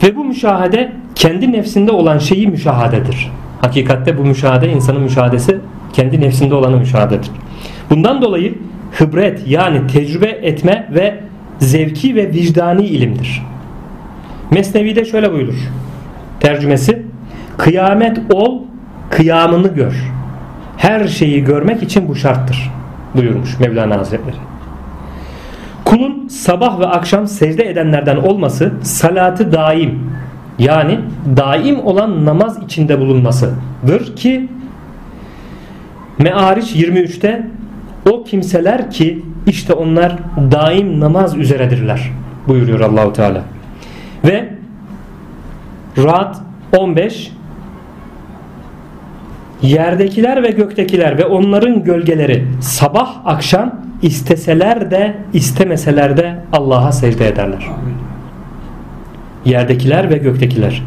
Ve 0.02 0.16
bu 0.16 0.24
müşahede 0.24 0.92
kendi 1.14 1.52
nefsinde 1.52 1.92
olan 1.92 2.18
şeyi 2.18 2.46
müşahadedir. 2.46 3.32
Hakikatte 3.61 4.18
bu 4.18 4.24
müşahede 4.24 4.68
insanın 4.68 5.02
müşahadesi 5.02 5.58
kendi 5.92 6.20
nefsinde 6.20 6.54
olanı 6.54 6.76
müşahadedir. 6.76 7.30
Bundan 7.90 8.22
dolayı 8.22 8.54
hıbret 8.98 9.48
yani 9.48 9.86
tecrübe 9.86 10.26
etme 10.26 10.88
ve 10.94 11.20
zevki 11.58 12.14
ve 12.14 12.32
vicdani 12.32 12.86
ilimdir. 12.86 13.42
Mesnevi'de 14.50 15.04
şöyle 15.04 15.32
buyurur. 15.32 15.58
Tercümesi 16.40 17.11
Kıyamet 17.61 18.18
ol, 18.32 18.62
kıyamını 19.11 19.68
gör. 19.68 19.94
Her 20.80 21.08
şeyi 21.08 21.44
görmek 21.44 21.82
için 21.82 22.08
bu 22.08 22.14
şarttır 22.16 22.70
buyurmuş 23.14 23.60
Mevlana 23.60 23.98
Hazretleri. 23.98 24.36
Kulun 25.84 26.28
sabah 26.28 26.80
ve 26.80 26.86
akşam 26.86 27.26
secde 27.26 27.70
edenlerden 27.70 28.16
olması 28.16 28.72
salatı 28.82 29.52
daim 29.52 30.12
yani 30.58 31.00
daim 31.36 31.86
olan 31.86 32.24
namaz 32.24 32.58
içinde 32.64 32.98
bulunmasıdır 32.98 34.16
ki 34.16 34.48
Me'ariç 36.18 36.76
23'te 36.76 37.46
o 38.10 38.24
kimseler 38.24 38.90
ki 38.90 39.22
işte 39.46 39.72
onlar 39.72 40.16
daim 40.52 41.00
namaz 41.00 41.36
üzeredirler 41.36 42.10
buyuruyor 42.48 42.80
Allahu 42.80 43.12
Teala. 43.12 43.42
Ve 44.24 44.48
Rad 45.98 46.36
15 46.76 47.32
Yerdekiler 49.62 50.42
ve 50.42 50.50
göktekiler 50.50 51.18
ve 51.18 51.24
onların 51.24 51.84
gölgeleri 51.84 52.44
sabah 52.61 53.16
akşam 53.24 53.74
isteseler 54.02 54.90
de 54.90 55.16
istemeseler 55.32 56.16
de 56.16 56.34
Allah'a 56.52 56.92
secde 56.92 57.28
ederler. 57.28 57.68
Yerdekiler 59.44 60.11
ve 60.11 60.18
göktekiler 60.18 60.82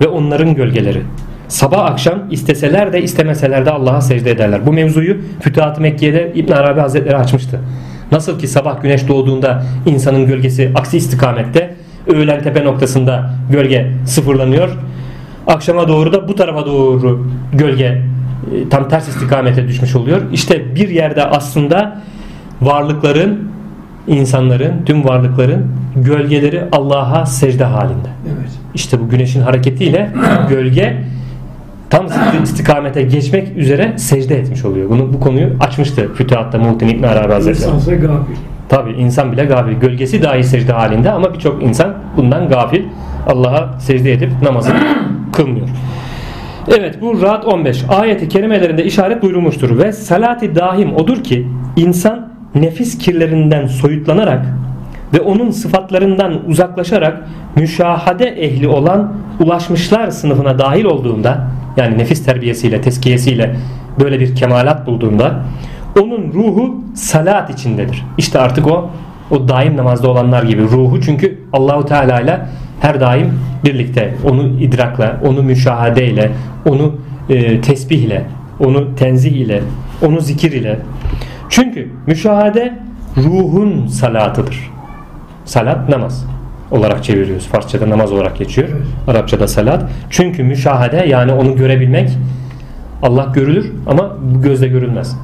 ve 0.00 0.08
onların 0.08 0.54
gölgeleri 0.54 1.02
sabah 1.48 1.84
akşam 1.84 2.18
isteseler 2.30 2.92
de 2.92 3.02
istemeseler 3.02 3.66
de 3.66 3.70
Allah'a 3.70 4.00
secde 4.00 4.30
ederler. 4.30 4.66
Bu 4.66 4.72
mevzuyu 4.72 5.16
Fütuhat-ı 5.40 5.80
Mekke'de 5.80 6.32
İbn 6.34 6.52
Arabi 6.52 6.80
Hazretleri 6.80 7.16
açmıştı. 7.16 7.60
Nasıl 8.12 8.38
ki 8.38 8.48
sabah 8.48 8.82
güneş 8.82 9.08
doğduğunda 9.08 9.62
insanın 9.86 10.26
gölgesi 10.26 10.72
aksi 10.74 10.96
istikamette 10.96 11.74
öğlen 12.06 12.42
tepe 12.42 12.64
noktasında 12.64 13.30
gölge 13.52 13.90
sıfırlanıyor. 14.06 14.68
Akşama 15.46 15.88
doğru 15.88 16.12
da 16.12 16.28
bu 16.28 16.34
tarafa 16.34 16.66
doğru 16.66 17.26
gölge 17.52 18.02
tam 18.70 18.88
ters 18.88 19.08
istikamete 19.08 19.68
düşmüş 19.68 19.96
oluyor. 19.96 20.20
İşte 20.32 20.74
bir 20.74 20.88
yerde 20.88 21.24
aslında 21.24 22.00
varlıkların, 22.62 23.48
insanların, 24.06 24.84
tüm 24.86 25.04
varlıkların 25.04 25.66
gölgeleri 25.96 26.64
Allah'a 26.72 27.26
secde 27.26 27.64
halinde. 27.64 28.08
Evet. 28.26 28.50
İşte 28.74 29.00
bu 29.00 29.08
güneşin 29.08 29.40
hareketiyle 29.40 30.10
gölge 30.48 30.96
tam 31.90 32.06
istikamete 32.42 33.02
geçmek 33.02 33.56
üzere 33.56 33.92
secde 33.96 34.38
etmiş 34.38 34.64
oluyor. 34.64 34.90
Bunu 34.90 35.12
bu 35.12 35.20
konuyu 35.20 35.48
açmıştı 35.60 36.14
Fütuhat'ta 36.14 36.58
Muhittin 36.58 36.88
İbn 36.88 37.02
Arabi 37.02 37.32
Hazretleri. 37.32 37.68
İnsansa 37.68 37.94
gafil. 37.94 38.34
Tabi 38.68 38.92
insan 38.92 39.32
bile 39.32 39.44
gafil. 39.44 39.72
Gölgesi 39.72 40.22
dahi 40.22 40.44
secde 40.44 40.72
halinde 40.72 41.10
ama 41.10 41.34
birçok 41.34 41.62
insan 41.62 41.94
bundan 42.16 42.48
gafil. 42.48 42.82
Allah'a 43.26 43.80
secde 43.80 44.12
edip 44.12 44.30
namazını 44.42 44.78
kılmıyor. 45.32 45.68
Evet 46.76 47.02
bu 47.02 47.22
Ra'd 47.22 47.44
15 47.44 47.84
ayeti 47.88 48.28
kerimelerinde 48.28 48.84
işaret 48.84 49.22
buyurulmuştur. 49.22 49.78
Ve 49.78 49.92
salati 49.92 50.54
dahim 50.54 50.96
odur 50.96 51.24
ki 51.24 51.48
insan 51.76 52.28
nefis 52.54 52.98
kirlerinden 52.98 53.66
soyutlanarak 53.66 54.46
ve 55.14 55.20
onun 55.20 55.50
sıfatlarından 55.50 56.48
uzaklaşarak 56.48 57.24
müşahade 57.56 58.26
ehli 58.26 58.68
olan 58.68 59.12
ulaşmışlar 59.40 60.10
sınıfına 60.10 60.58
dahil 60.58 60.84
olduğunda 60.84 61.48
yani 61.76 61.98
nefis 61.98 62.24
terbiyesiyle, 62.24 62.80
teskiyesiyle 62.80 63.56
böyle 64.00 64.20
bir 64.20 64.36
kemalat 64.36 64.86
bulduğunda 64.86 65.42
onun 66.00 66.32
ruhu 66.32 66.84
salat 66.94 67.50
içindedir. 67.50 68.04
İşte 68.18 68.38
artık 68.38 68.66
o 68.66 68.90
o 69.30 69.48
daim 69.48 69.76
namazda 69.76 70.08
olanlar 70.08 70.42
gibi 70.42 70.62
ruhu. 70.62 71.00
Çünkü 71.00 71.38
Allahu 71.52 71.86
Teala 71.86 72.20
ile 72.20 72.40
her 72.80 73.00
daim 73.00 73.32
birlikte 73.64 74.14
onu 74.24 74.46
idrakla, 74.60 75.20
onu 75.24 75.42
müşahadeyle, 75.42 76.30
onu 76.68 76.94
e, 77.28 77.60
tesbihle, 77.60 78.24
onu 78.60 78.94
tenzih 78.94 79.32
ile, 79.32 79.62
onu 80.06 80.20
zikir 80.20 80.52
ile. 80.52 80.78
Çünkü 81.48 81.88
müşahade 82.06 82.78
ruhun 83.16 83.86
salatıdır. 83.86 84.70
Salat 85.44 85.88
namaz 85.88 86.26
olarak 86.70 87.04
çeviriyoruz. 87.04 87.46
Farsçada 87.46 87.90
namaz 87.90 88.12
olarak 88.12 88.36
geçiyor. 88.38 88.68
Arapçada 89.06 89.48
salat. 89.48 89.90
Çünkü 90.10 90.42
müşahede 90.42 91.06
yani 91.08 91.32
onu 91.32 91.56
görebilmek 91.56 92.10
Allah 93.02 93.32
görülür 93.34 93.72
ama 93.86 94.16
gözle 94.42 94.68
görülmez. 94.68 95.16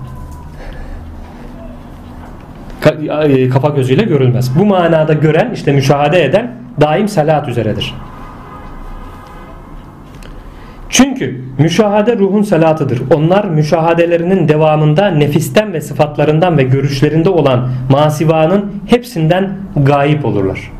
Kafa 3.52 3.68
gözüyle 3.68 4.02
görülmez. 4.02 4.58
Bu 4.58 4.64
manada 4.64 5.12
gören 5.12 5.50
işte 5.54 5.72
müşahede 5.72 6.24
eden 6.24 6.50
daim 6.80 7.08
salat 7.08 7.48
üzeredir. 7.48 7.94
Çünkü 10.88 11.40
müşahade 11.58 12.18
ruhun 12.18 12.42
salatıdır. 12.42 13.02
Onlar 13.14 13.44
müşahadelerinin 13.44 14.48
devamında 14.48 15.10
nefisten 15.10 15.72
ve 15.72 15.80
sıfatlarından 15.80 16.58
ve 16.58 16.62
görüşlerinde 16.62 17.30
olan 17.30 17.68
masivanın 17.90 18.72
hepsinden 18.86 19.52
gayip 19.76 20.24
olurlar. 20.24 20.72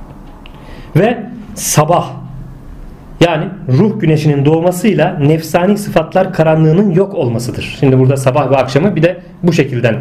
Ve 0.96 1.18
sabah 1.54 2.10
yani 3.20 3.44
ruh 3.68 4.00
güneşinin 4.00 4.44
doğmasıyla 4.44 5.18
nefsani 5.18 5.78
sıfatlar 5.78 6.32
karanlığının 6.32 6.90
yok 6.90 7.14
olmasıdır. 7.14 7.76
Şimdi 7.80 7.98
burada 7.98 8.16
sabah 8.16 8.50
ve 8.50 8.56
akşamı 8.56 8.96
bir 8.96 9.02
de 9.02 9.20
bu 9.42 9.52
şekilden 9.52 9.96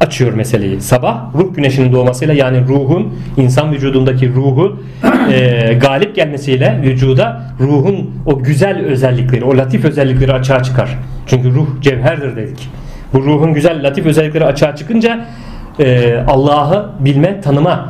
açıyor 0.00 0.32
meseleyi. 0.32 0.80
Sabah 0.80 1.34
ruh 1.34 1.54
güneşinin 1.54 1.92
doğmasıyla 1.92 2.34
yani 2.34 2.60
ruhun 2.68 3.14
insan 3.36 3.72
vücudundaki 3.72 4.34
ruhu 4.34 4.80
e, 5.32 5.74
galip 5.80 6.16
gelmesiyle 6.16 6.80
vücuda 6.82 7.42
ruhun 7.60 8.10
o 8.26 8.38
güzel 8.38 8.84
özellikleri, 8.84 9.44
o 9.44 9.56
latif 9.56 9.84
özellikleri 9.84 10.32
açığa 10.32 10.62
çıkar. 10.62 10.98
Çünkü 11.26 11.50
ruh 11.54 11.66
cevherdir 11.80 12.36
dedik. 12.36 12.68
Bu 13.12 13.22
ruhun 13.22 13.54
güzel 13.54 13.86
latif 13.86 14.06
özellikleri 14.06 14.44
açığa 14.44 14.76
çıkınca 14.76 15.26
e, 15.80 16.16
Allah'ı 16.28 16.90
bilme, 17.00 17.40
tanıma 17.40 17.88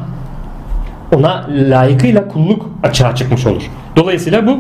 ona 1.15 1.47
layıkıyla 1.51 2.29
kulluk 2.29 2.71
açığa 2.83 3.15
çıkmış 3.15 3.47
olur. 3.47 3.63
Dolayısıyla 3.97 4.47
bu 4.47 4.59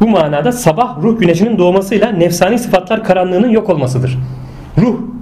bu 0.00 0.08
manada 0.08 0.52
sabah 0.52 1.02
ruh 1.02 1.20
güneşinin 1.20 1.58
doğmasıyla 1.58 2.12
nefsani 2.12 2.58
sıfatlar 2.58 3.04
karanlığının 3.04 3.48
yok 3.48 3.70
olmasıdır. 3.70 4.18
Ruh 4.78 5.13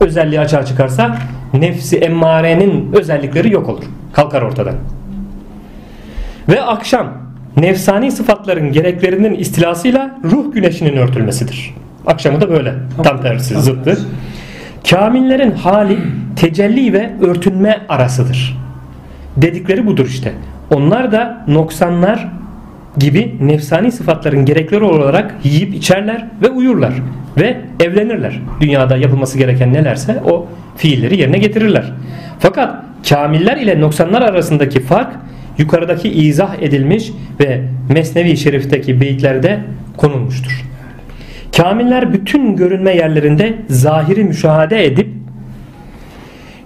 özelliği 0.00 0.40
açığa 0.40 0.64
çıkarsa 0.64 1.16
nefsi 1.54 1.96
emmarenin 1.98 2.92
özellikleri 2.92 3.52
yok 3.52 3.68
olur. 3.68 3.84
Kalkar 4.12 4.42
ortadan. 4.42 4.74
Ve 6.48 6.62
akşam 6.62 7.12
nefsani 7.56 8.12
sıfatların 8.12 8.72
gereklerinin 8.72 9.34
istilasıyla 9.34 10.18
ruh 10.24 10.52
güneşinin 10.52 10.96
örtülmesidir. 10.96 11.74
Akşamı 12.06 12.40
da 12.40 12.50
böyle. 12.50 12.74
Tam 13.04 13.22
tersi 13.22 13.60
zıttı. 13.60 13.98
Kamillerin 14.90 15.50
hali 15.50 15.98
tecelli 16.36 16.92
ve 16.92 17.10
örtünme 17.20 17.80
arasıdır. 17.88 18.58
Dedikleri 19.36 19.86
budur 19.86 20.06
işte. 20.06 20.32
Onlar 20.74 21.12
da 21.12 21.44
noksanlar 21.48 22.28
gibi 22.98 23.34
nefsani 23.40 23.92
sıfatların 23.92 24.44
gerekleri 24.44 24.84
olarak 24.84 25.34
yiyip 25.44 25.74
içerler 25.74 26.26
ve 26.42 26.48
uyurlar 26.48 26.92
ve 27.36 27.56
evlenirler. 27.80 28.40
Dünyada 28.60 28.96
yapılması 28.96 29.38
gereken 29.38 29.72
nelerse 29.72 30.22
o 30.26 30.46
fiilleri 30.76 31.16
yerine 31.16 31.38
getirirler. 31.38 31.92
Fakat 32.38 32.84
kamiller 33.08 33.56
ile 33.56 33.80
noksanlar 33.80 34.22
arasındaki 34.22 34.80
fark 34.80 35.12
yukarıdaki 35.58 36.08
izah 36.08 36.62
edilmiş 36.62 37.10
ve 37.40 37.60
Mesnevi 37.94 38.36
Şerif'teki 38.36 39.00
beyitlerde 39.00 39.60
konulmuştur. 39.96 40.64
Kamiller 41.56 42.12
bütün 42.12 42.56
görünme 42.56 42.96
yerlerinde 42.96 43.54
zahiri 43.68 44.24
müşahede 44.24 44.86
edip 44.86 45.08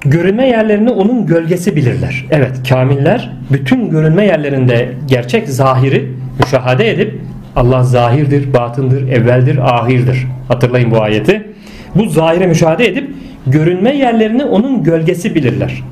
görünme 0.05 0.48
yerlerini 0.48 0.90
onun 0.90 1.26
gölgesi 1.26 1.76
bilirler. 1.76 2.26
Evet 2.30 2.68
kamiller 2.68 3.32
bütün 3.52 3.90
görünme 3.90 4.24
yerlerinde 4.26 4.88
gerçek 5.07 5.48
zahiri 5.48 6.11
müşahade 6.38 6.90
edip 6.90 7.20
Allah 7.57 7.82
zahirdir, 7.82 8.52
batındır, 8.52 9.09
evveldir, 9.09 9.59
ahirdir. 9.59 10.26
Hatırlayın 10.48 10.90
bu 10.90 11.02
ayeti. 11.02 11.46
Bu 11.94 12.09
zahire 12.09 12.46
müşahede 12.46 12.88
edip 12.88 13.11
görünme 13.46 13.96
yerlerini 13.96 14.44
onun 14.44 14.82
gölgesi 14.82 15.34
bilirler. 15.34 15.82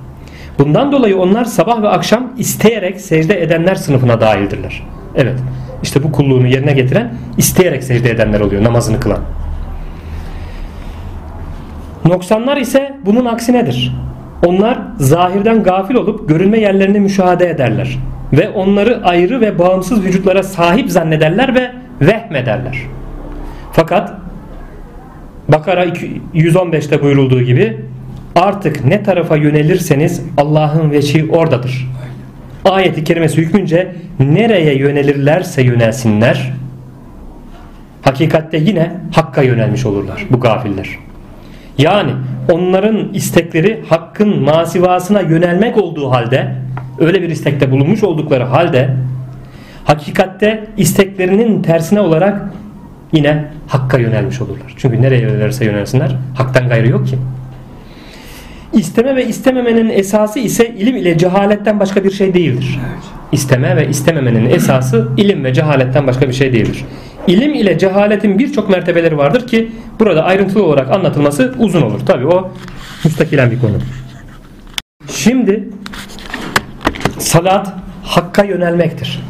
Bundan 0.59 0.93
dolayı 0.93 1.19
onlar 1.19 1.45
sabah 1.45 1.83
ve 1.83 1.89
akşam 1.89 2.33
isteyerek 2.39 3.01
secde 3.01 3.43
edenler 3.43 3.75
sınıfına 3.75 4.21
dahildirler. 4.21 4.83
Evet 5.17 5.35
işte 5.83 6.03
bu 6.03 6.13
kulluğunu 6.13 6.47
yerine 6.47 6.73
getiren 6.73 7.15
isteyerek 7.39 7.85
secde 7.85 8.11
edenler 8.11 8.41
oluyor 8.41 8.65
namazını 8.65 9.01
kılan. 9.01 9.21
Noksanlar 12.05 12.57
ise 12.57 12.95
bunun 13.07 13.25
aksinedir. 13.25 13.97
Onlar 14.47 14.79
zahirden 14.99 15.63
gafil 15.63 15.95
olup 15.95 16.29
görünme 16.29 16.61
yerlerini 16.61 17.01
müşahede 17.01 17.51
ederler. 17.51 17.99
Ve 18.33 18.49
onları 18.49 19.05
ayrı 19.05 19.41
ve 19.41 19.59
bağımsız 19.59 20.05
vücutlara 20.05 20.43
sahip 20.43 20.91
zannederler 20.91 21.55
ve 21.55 21.71
vehmederler. 22.01 22.79
Fakat 23.73 24.13
Bakara 25.49 25.85
115'te 26.35 27.03
buyurulduğu 27.03 27.43
gibi 27.43 27.81
artık 28.37 28.85
ne 28.85 29.03
tarafa 29.03 29.37
yönelirseniz 29.37 30.23
Allah'ın 30.37 30.91
veçi 30.91 31.31
oradadır. 31.31 31.89
Ayeti 32.65 33.05
kerimesi 33.05 33.37
hükmünce 33.37 33.95
nereye 34.21 34.79
yönelirlerse 34.79 35.63
yönelsinler 35.63 36.53
hakikatte 38.03 38.59
yine 38.59 38.93
Hakk'a 39.15 39.43
yönelmiş 39.43 39.87
olurlar 39.87 40.27
bu 40.31 40.41
gafiller. 40.41 40.89
Yani 41.79 42.13
onların 42.53 43.15
istekleri 43.15 43.85
hakkın 43.89 44.43
masivasına 44.43 45.21
yönelmek 45.21 45.79
olduğu 45.79 46.11
halde 46.11 46.55
öyle 46.99 47.23
bir 47.23 47.29
istekte 47.29 47.71
bulunmuş 47.71 48.03
oldukları 48.03 48.45
halde 48.45 48.97
hakikatte 49.85 50.67
isteklerinin 50.77 51.63
tersine 51.63 52.01
olarak 52.01 52.43
yine 53.13 53.45
hakka 53.69 53.99
yönelmiş 53.99 54.41
olurlar. 54.41 54.75
Çünkü 54.77 55.03
nereye 55.03 55.21
yönelirse 55.21 55.65
yönelsinler 55.65 56.17
haktan 56.37 56.69
gayrı 56.69 56.89
yok 56.89 57.07
ki. 57.07 57.19
İsteme 58.73 59.17
ve 59.17 59.27
istememenin 59.27 59.89
esası 59.89 60.39
ise 60.39 60.75
ilim 60.79 60.97
ile 60.97 61.19
cehaletten 61.19 61.81
başka 61.81 62.05
bir 62.05 62.11
şey 62.11 62.35
değildir. 62.35 62.81
İsteme 63.33 63.77
ve 63.77 63.89
istememenin 63.89 64.51
esası 64.51 65.09
ilim 65.17 65.45
ve 65.45 65.55
cehaletten 65.55 66.07
başka 66.07 66.29
bir 66.29 66.33
şey 66.33 66.53
değildir. 66.53 66.85
İlim 67.27 67.55
ile 67.55 67.79
cehaletin 67.79 68.39
birçok 68.39 68.71
mertebeleri 68.71 69.19
vardır 69.19 69.47
ki 69.47 69.73
burada 70.01 70.25
ayrıntılı 70.25 70.65
olarak 70.65 70.91
anlatılması 70.91 71.55
uzun 71.59 71.83
olur. 71.83 72.01
Tabi 72.07 72.27
o 72.27 72.51
müstakilen 73.05 73.51
bir 73.51 73.61
konu. 73.61 73.77
Şimdi 75.09 75.69
salat 77.19 77.75
hakka 78.05 78.45
yönelmektir. 78.45 79.21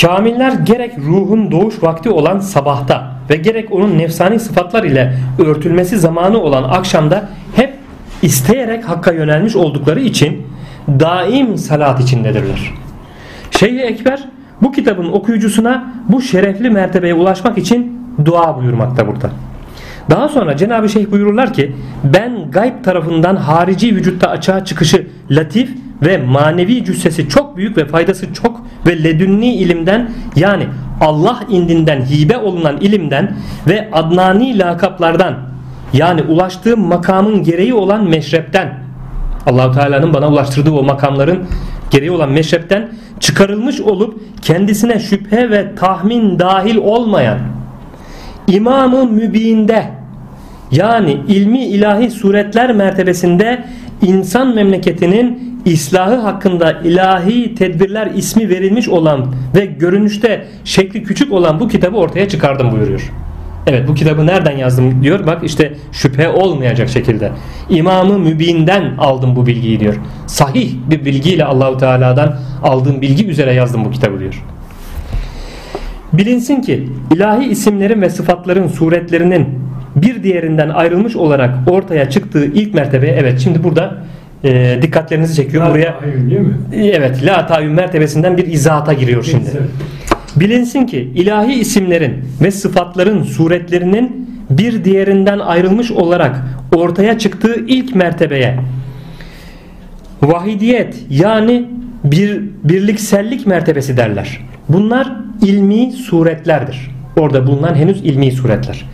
Kamiller 0.00 0.52
gerek 0.52 0.98
ruhun 0.98 1.50
doğuş 1.50 1.82
vakti 1.82 2.10
olan 2.10 2.38
sabahta 2.38 3.12
ve 3.30 3.36
gerek 3.36 3.72
onun 3.72 3.98
nefsani 3.98 4.40
sıfatlar 4.40 4.84
ile 4.84 5.14
örtülmesi 5.38 5.98
zamanı 5.98 6.38
olan 6.38 6.62
akşamda 6.62 7.28
hep 7.56 7.74
isteyerek 8.22 8.88
hakka 8.88 9.12
yönelmiş 9.12 9.56
oldukları 9.56 10.00
için 10.00 10.46
daim 10.88 11.58
salat 11.58 12.00
içindedirler. 12.00 12.74
Şeyh 13.50 13.80
Ekber 13.80 14.28
bu 14.62 14.72
kitabın 14.72 15.12
okuyucusuna 15.12 15.84
bu 16.08 16.22
şerefli 16.22 16.70
mertebeye 16.70 17.14
ulaşmak 17.14 17.58
için 17.58 17.98
dua 18.24 18.56
buyurmakta 18.56 19.06
burada. 19.06 19.30
Daha 20.10 20.28
sonra 20.28 20.56
Cenab-ı 20.56 20.88
Şeyh 20.88 21.10
buyururlar 21.10 21.52
ki 21.52 21.76
ben 22.04 22.50
gayb 22.50 22.84
tarafından 22.84 23.36
harici 23.36 23.96
vücutta 23.96 24.28
açığa 24.28 24.64
çıkışı 24.64 25.06
latif 25.30 25.70
ve 26.02 26.18
manevi 26.18 26.84
cüssesi 26.84 27.28
çok 27.28 27.56
büyük 27.56 27.76
ve 27.76 27.84
faydası 27.84 28.34
çok 28.34 28.60
ve 28.86 29.04
ledünni 29.04 29.54
ilimden 29.54 30.10
yani 30.36 30.66
Allah 31.00 31.40
indinden 31.48 32.00
hibe 32.00 32.38
olunan 32.38 32.76
ilimden 32.80 33.36
ve 33.68 33.88
adnani 33.92 34.58
lakaplardan 34.58 35.34
yani 35.92 36.22
ulaştığım 36.22 36.80
makamın 36.80 37.42
gereği 37.42 37.74
olan 37.74 38.04
meşrepten 38.04 38.74
Allahu 39.46 39.74
Teala'nın 39.74 40.14
bana 40.14 40.28
ulaştırdığı 40.28 40.70
o 40.70 40.82
makamların 40.82 41.44
gereği 41.92 42.10
olan 42.10 42.30
meşrepten 42.30 42.88
çıkarılmış 43.20 43.80
olup 43.80 44.20
kendisine 44.42 44.98
şüphe 44.98 45.50
ve 45.50 45.74
tahmin 45.74 46.38
dahil 46.38 46.76
olmayan 46.76 47.38
İmam-ı 48.46 49.06
Mübin'de 49.06 49.86
yani 50.70 51.20
ilmi 51.28 51.64
ilahi 51.64 52.10
suretler 52.10 52.72
mertebesinde 52.72 53.64
insan 54.02 54.54
memleketinin 54.54 55.52
islahı 55.64 56.14
hakkında 56.14 56.72
ilahi 56.72 57.54
tedbirler 57.54 58.10
ismi 58.14 58.48
verilmiş 58.48 58.88
olan 58.88 59.34
ve 59.56 59.66
görünüşte 59.66 60.46
şekli 60.64 61.02
küçük 61.02 61.32
olan 61.32 61.60
bu 61.60 61.68
kitabı 61.68 61.96
ortaya 61.96 62.28
çıkardım 62.28 62.72
buyuruyor. 62.72 63.12
Evet 63.66 63.88
bu 63.88 63.94
kitabı 63.94 64.26
nereden 64.26 64.56
yazdım 64.56 65.02
diyor. 65.02 65.26
Bak 65.26 65.44
işte 65.44 65.72
şüphe 65.92 66.28
olmayacak 66.28 66.88
şekilde. 66.88 67.30
İmamı 67.70 68.18
Mübin'den 68.18 68.96
aldım 68.98 69.36
bu 69.36 69.46
bilgiyi 69.46 69.80
diyor. 69.80 69.94
Sahih 70.26 70.72
bir 70.90 71.04
bilgiyle 71.04 71.44
Allahu 71.44 71.78
Teala'dan 71.78 72.36
aldığım 72.62 73.00
bilgi 73.00 73.26
üzere 73.26 73.52
yazdım 73.52 73.84
bu 73.84 73.90
kitabı 73.90 74.20
diyor. 74.20 74.44
Bilinsin 76.12 76.60
ki 76.60 76.88
ilahi 77.14 77.44
isimlerin 77.44 78.02
ve 78.02 78.10
sıfatların 78.10 78.68
suretlerinin 78.68 79.48
bir 79.96 80.22
diğerinden 80.22 80.68
ayrılmış 80.68 81.16
olarak 81.16 81.54
ortaya 81.70 82.10
çıktığı 82.10 82.44
ilk 82.44 82.74
mertebe 82.74 83.06
evet 83.06 83.40
şimdi 83.40 83.64
burada 83.64 83.94
e, 84.44 84.78
dikkatlerinizi 84.82 85.34
çekiyor. 85.34 85.70
Buraya 85.70 85.96
Hayır 86.00 86.30
değil 86.30 86.40
mi? 86.40 86.56
evet 86.74 87.26
la 87.26 87.46
tayyüm 87.46 87.72
mertebesinden 87.72 88.36
bir 88.36 88.46
izahata 88.46 88.92
giriyor 88.92 89.22
şimdi. 89.22 89.44
Neyse. 89.44 89.58
Bilinsin 90.42 90.86
ki 90.86 91.10
ilahi 91.14 91.52
isimlerin 91.52 92.24
ve 92.42 92.50
sıfatların 92.50 93.22
suretlerinin 93.22 94.28
bir 94.50 94.84
diğerinden 94.84 95.38
ayrılmış 95.38 95.90
olarak 95.90 96.36
ortaya 96.74 97.18
çıktığı 97.18 97.54
ilk 97.66 97.94
mertebeye 97.94 98.58
vahidiyet 100.22 100.96
yani 101.10 101.68
bir 102.04 102.40
birliksellik 102.64 103.46
mertebesi 103.46 103.96
derler. 103.96 104.40
Bunlar 104.68 105.12
ilmi 105.42 105.92
suretlerdir. 105.92 106.90
Orada 107.16 107.46
bulunan 107.46 107.74
henüz 107.74 108.00
ilmi 108.04 108.32
suretler. 108.32 108.84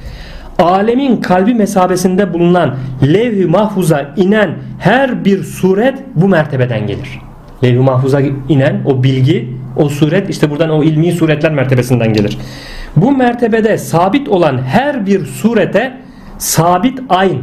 Alemin 0.59 1.16
kalbi 1.16 1.55
mesabesinde 1.55 2.34
bulunan 2.34 2.76
levh-i 3.03 3.46
mahfuza 3.46 4.14
inen 4.16 4.51
her 4.78 5.24
bir 5.24 5.42
suret 5.42 5.99
bu 6.14 6.28
mertebeden 6.28 6.86
gelir. 6.86 7.28
Levh-i 7.64 7.78
mahfuza 7.78 8.20
inen 8.48 8.82
o 8.84 9.02
bilgi, 9.02 9.56
o 9.76 9.88
suret 9.88 10.30
işte 10.30 10.50
buradan 10.50 10.70
o 10.70 10.82
ilmi 10.82 11.12
suretler 11.12 11.52
mertebesinden 11.52 12.12
gelir. 12.12 12.38
Bu 12.96 13.12
mertebede 13.12 13.78
sabit 13.78 14.28
olan 14.28 14.59
her 14.62 15.06
bir 15.06 15.26
surete 15.26 15.92
sabit 16.38 17.00
ayn, 17.09 17.38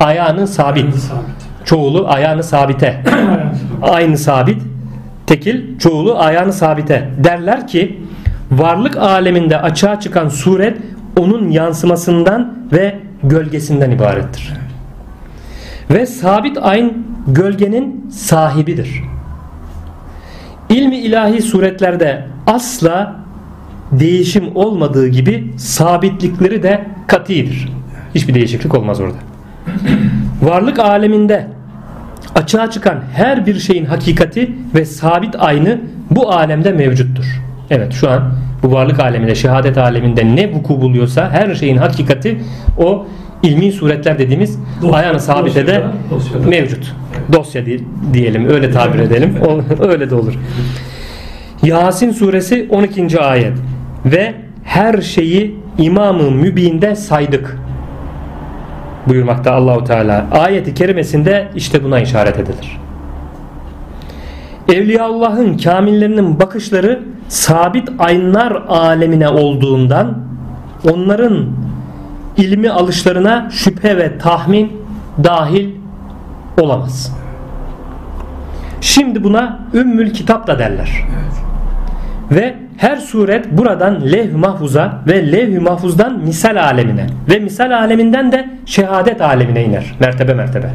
ayağını 0.00 0.46
sabit, 0.46 0.94
Sabit. 0.94 1.24
çoğulu 1.64 2.08
ayağını 2.08 2.42
sabite, 2.42 3.02
aynı 3.82 4.18
sabit, 4.18 4.62
tekil, 5.26 5.78
çoğulu 5.78 6.18
ayağını 6.18 6.52
sabite 6.52 7.08
derler 7.24 7.66
ki 7.66 8.00
varlık 8.50 8.96
aleminde 8.96 9.60
açığa 9.60 10.00
çıkan 10.00 10.28
suret 10.28 10.76
onun 11.18 11.48
yansımasından 11.48 12.58
ve 12.72 12.96
gölgesinden 13.22 13.90
ibarettir. 13.90 14.52
Ve 15.90 16.06
sabit 16.06 16.58
ayn 16.58 16.92
gölgenin 17.26 18.10
sahibidir. 18.10 19.02
İlmi 20.70 20.96
ilahi 20.96 21.42
suretlerde 21.42 22.24
asla 22.46 23.16
değişim 23.92 24.56
olmadığı 24.56 25.08
gibi 25.08 25.52
sabitlikleri 25.56 26.62
de 26.62 26.84
katidir. 27.06 27.68
Hiçbir 28.14 28.34
değişiklik 28.34 28.74
olmaz 28.74 29.00
orada. 29.00 29.16
Varlık 30.42 30.78
aleminde 30.78 31.46
açığa 32.34 32.70
çıkan 32.70 33.00
her 33.14 33.46
bir 33.46 33.58
şeyin 33.58 33.84
hakikati 33.84 34.50
ve 34.74 34.84
sabit 34.84 35.34
aynı 35.38 35.78
bu 36.10 36.32
alemde 36.32 36.72
mevcuttur. 36.72 37.42
Evet 37.70 37.92
şu 37.92 38.10
an 38.10 38.32
bu 38.62 38.72
varlık 38.72 39.00
aleminde, 39.00 39.34
şehadet 39.34 39.78
aleminde 39.78 40.36
ne 40.36 40.52
vuku 40.52 40.80
buluyorsa 40.80 41.30
her 41.30 41.54
şeyin 41.54 41.76
hakikati 41.76 42.40
o 42.78 43.06
ilmi 43.42 43.72
suretler 43.72 44.18
dediğimiz 44.18 44.58
Dosya- 44.82 44.92
ayağını 44.96 45.20
sabitede 45.20 45.82
dosyada. 46.10 46.48
mevcut. 46.48 46.94
Dosya 47.32 47.66
di- 47.66 47.84
diyelim, 48.12 48.48
öyle 48.48 48.70
tabir 48.70 48.98
edelim. 48.98 49.34
O- 49.46 49.84
öyle 49.88 50.10
de 50.10 50.14
olur. 50.14 50.34
Yasin 51.62 52.10
suresi 52.10 52.66
12. 52.70 53.20
ayet 53.20 53.52
ve 54.04 54.34
her 54.64 55.00
şeyi 55.00 55.56
imamı 55.78 56.30
mübinde 56.30 56.94
saydık 56.96 57.58
buyurmakta 59.08 59.52
Allahu 59.54 59.84
Teala. 59.84 60.26
Ayeti 60.32 60.74
kerimesinde 60.74 61.48
işte 61.56 61.84
buna 61.84 62.00
işaret 62.00 62.38
edilir. 62.38 62.78
Evliyaullah'ın 64.72 65.56
kamillerinin 65.58 66.40
bakışları 66.40 67.02
sabit 67.28 67.88
aynlar 67.98 68.52
alemine 68.68 69.28
olduğundan 69.28 70.18
onların 70.92 71.46
ilmi 72.40 72.70
alışlarına 72.70 73.48
şüphe 73.50 73.96
ve 73.96 74.18
tahmin 74.18 74.72
dahil 75.24 75.68
olamaz. 76.60 77.16
Şimdi 78.80 79.24
buna 79.24 79.58
ümmül 79.74 80.10
kitap 80.12 80.46
da 80.46 80.58
derler. 80.58 81.04
Ve 82.30 82.56
her 82.76 82.96
suret 82.96 83.58
buradan 83.58 84.00
levh-i 84.12 84.36
mahfuza 84.36 85.02
ve 85.06 85.32
levh-i 85.32 85.58
mahfuzdan 85.58 86.18
misal 86.18 86.62
alemine 86.62 87.06
ve 87.30 87.38
misal 87.38 87.78
aleminden 87.78 88.32
de 88.32 88.50
şehadet 88.66 89.20
alemine 89.20 89.64
iner. 89.64 89.94
Mertebe 90.00 90.34
mertebe. 90.34 90.70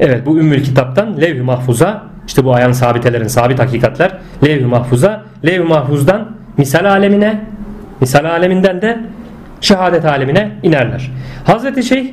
Evet 0.00 0.26
bu 0.26 0.38
ümmül 0.38 0.64
kitaptan 0.64 1.20
levh-i 1.20 1.42
mahfuza 1.42 2.02
işte 2.26 2.44
bu 2.44 2.54
ayağın 2.54 2.72
sabitelerin 2.72 3.26
sabit 3.26 3.58
hakikatler 3.58 4.12
levh-i 4.44 4.66
mahfuza 4.66 5.22
levh-i 5.46 5.68
mahfuzdan 5.68 6.28
misal 6.56 6.84
alemine 6.84 7.40
misal 8.00 8.24
aleminden 8.24 8.82
de 8.82 8.98
şehadet 9.60 10.04
alemine 10.04 10.52
inerler. 10.62 11.10
Hazreti 11.46 11.82
Şeyh 11.82 12.06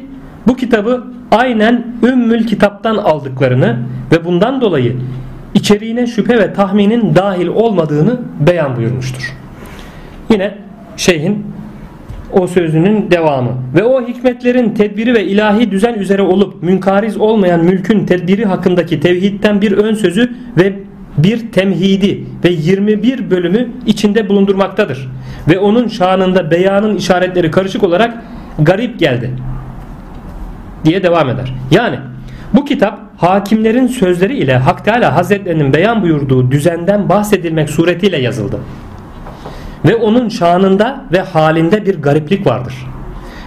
bu 0.47 0.55
kitabı 0.55 1.03
aynen 1.31 1.85
ümmül 2.03 2.47
kitaptan 2.47 2.95
aldıklarını 2.95 3.77
ve 4.11 4.25
bundan 4.25 4.61
dolayı 4.61 4.95
içeriğine 5.53 6.07
şüphe 6.07 6.39
ve 6.39 6.53
tahminin 6.53 7.15
dahil 7.15 7.47
olmadığını 7.47 8.21
beyan 8.47 8.75
buyurmuştur. 8.75 9.33
Yine 10.29 10.57
şeyhin 10.97 11.45
o 12.31 12.47
sözünün 12.47 13.11
devamı 13.11 13.51
ve 13.75 13.83
o 13.83 14.07
hikmetlerin 14.07 14.69
tedbiri 14.69 15.13
ve 15.13 15.23
ilahi 15.23 15.71
düzen 15.71 15.93
üzere 15.93 16.21
olup 16.21 16.63
münkariz 16.63 17.17
olmayan 17.17 17.63
mülkün 17.63 18.05
tedbiri 18.05 18.45
hakkındaki 18.45 18.99
tevhidten 18.99 19.61
bir 19.61 19.71
ön 19.71 19.95
sözü 19.95 20.35
ve 20.57 20.73
bir 21.17 21.51
temhidi 21.51 22.23
ve 22.43 22.49
21 22.49 23.31
bölümü 23.31 23.67
içinde 23.85 24.29
bulundurmaktadır. 24.29 25.09
Ve 25.49 25.59
onun 25.59 25.87
şanında 25.87 26.51
beyanın 26.51 26.95
işaretleri 26.95 27.51
karışık 27.51 27.83
olarak 27.83 28.17
garip 28.59 28.99
geldi 28.99 29.31
diye 30.85 31.03
devam 31.03 31.29
eder. 31.29 31.53
Yani 31.71 31.99
bu 32.53 32.65
kitap 32.65 32.99
hakimlerin 33.17 33.87
sözleri 33.87 34.37
ile 34.37 34.57
Hak 34.57 34.85
Teala 34.85 35.15
Hazretlerinin 35.15 35.73
beyan 35.73 36.03
buyurduğu 36.03 36.51
düzenden 36.51 37.09
bahsedilmek 37.09 37.69
suretiyle 37.69 38.17
yazıldı. 38.17 38.59
Ve 39.85 39.95
onun 39.95 40.29
şanında 40.29 41.05
ve 41.11 41.21
halinde 41.21 41.85
bir 41.85 42.01
gariplik 42.01 42.47
vardır. 42.47 42.73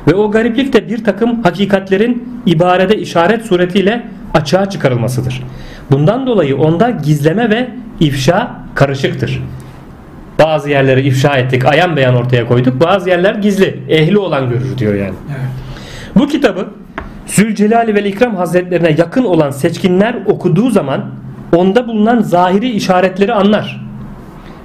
Ve 0.06 0.14
o 0.14 0.30
gariplik 0.30 0.72
de 0.72 0.88
bir 0.88 1.04
takım 1.04 1.42
hakikatlerin 1.42 2.42
ibarede 2.46 2.98
işaret 2.98 3.46
suretiyle 3.46 4.06
açığa 4.34 4.70
çıkarılmasıdır. 4.70 5.42
Bundan 5.90 6.26
dolayı 6.26 6.56
onda 6.56 6.90
gizleme 6.90 7.50
ve 7.50 7.70
ifşa 8.00 8.56
karışıktır. 8.74 9.42
Bazı 10.38 10.70
yerleri 10.70 11.06
ifşa 11.06 11.36
ettik, 11.36 11.64
ayan 11.64 11.96
beyan 11.96 12.14
ortaya 12.14 12.46
koyduk. 12.46 12.80
Bazı 12.80 13.08
yerler 13.08 13.34
gizli, 13.34 13.82
ehli 13.88 14.18
olan 14.18 14.48
görür 14.48 14.78
diyor 14.78 14.94
yani. 14.94 15.14
Bu 16.16 16.28
kitabı 16.28 16.68
Zülcelal 17.26 17.86
ve 17.86 18.08
İkram 18.08 18.36
Hazretlerine 18.36 18.94
yakın 18.98 19.24
olan 19.24 19.50
seçkinler 19.50 20.16
okuduğu 20.26 20.70
zaman 20.70 21.04
onda 21.56 21.88
bulunan 21.88 22.22
zahiri 22.22 22.70
işaretleri 22.70 23.34
anlar. 23.34 23.88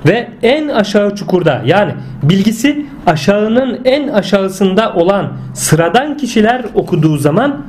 Ve 0.06 0.28
en 0.44 0.68
aşağı 0.68 1.16
çukurda 1.16 1.62
yani 1.66 1.94
bilgisi 2.24 2.86
aşağının 3.06 3.80
en 3.86 4.08
aşağısında 4.08 4.94
olan 4.94 5.34
sıradan 5.54 6.18
kişiler 6.18 6.66
okuduğu 6.74 7.18
zaman 7.18 7.62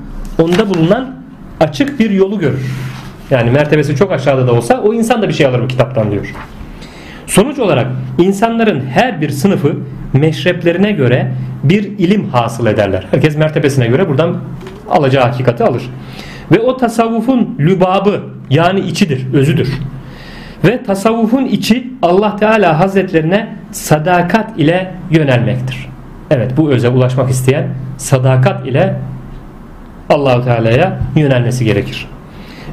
onda 0.42 0.70
bulunan 0.70 1.14
açık 1.60 2.00
bir 2.00 2.10
yolu 2.10 2.38
görür. 2.38 2.93
Yani 3.30 3.50
mertebesi 3.50 3.96
çok 3.96 4.12
aşağıda 4.12 4.46
da 4.46 4.52
olsa 4.52 4.80
o 4.80 4.94
insan 4.94 5.22
da 5.22 5.28
bir 5.28 5.32
şey 5.32 5.46
alır 5.46 5.62
bu 5.62 5.68
kitaptan 5.68 6.10
diyor. 6.10 6.34
Sonuç 7.26 7.58
olarak 7.58 7.86
insanların 8.18 8.86
her 8.86 9.20
bir 9.20 9.30
sınıfı 9.30 9.76
meşreplerine 10.12 10.92
göre 10.92 11.32
bir 11.62 11.82
ilim 11.82 12.28
hasıl 12.28 12.66
ederler. 12.66 13.06
Herkes 13.10 13.36
mertebesine 13.36 13.86
göre 13.86 14.08
buradan 14.08 14.36
alacağı 14.90 15.24
hakikati 15.24 15.64
alır. 15.64 15.82
Ve 16.52 16.60
o 16.60 16.76
tasavvufun 16.76 17.56
lübabı 17.58 18.20
yani 18.50 18.80
içidir, 18.80 19.34
özüdür. 19.34 19.68
Ve 20.64 20.82
tasavvufun 20.82 21.44
içi 21.44 21.90
Allah 22.02 22.36
Teala 22.36 22.80
Hazretlerine 22.80 23.56
sadakat 23.72 24.58
ile 24.58 24.94
yönelmektir. 25.10 25.88
Evet 26.30 26.56
bu 26.56 26.70
öze 26.70 26.88
ulaşmak 26.88 27.30
isteyen 27.30 27.68
sadakat 27.96 28.66
ile 28.66 28.96
Allahu 30.08 30.44
Teala'ya 30.44 30.98
yönelmesi 31.16 31.64
gerekir. 31.64 32.06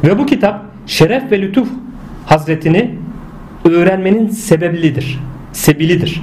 Ve 0.04 0.20
bu 0.20 0.26
kitap 0.26 0.66
şeref 0.88 1.32
ve 1.32 1.42
lütuf 1.42 1.68
Hazretini 2.26 2.96
öğrenmenin 3.66 4.28
sebeblidir. 4.28 5.20
Sebilidir. 5.54 6.22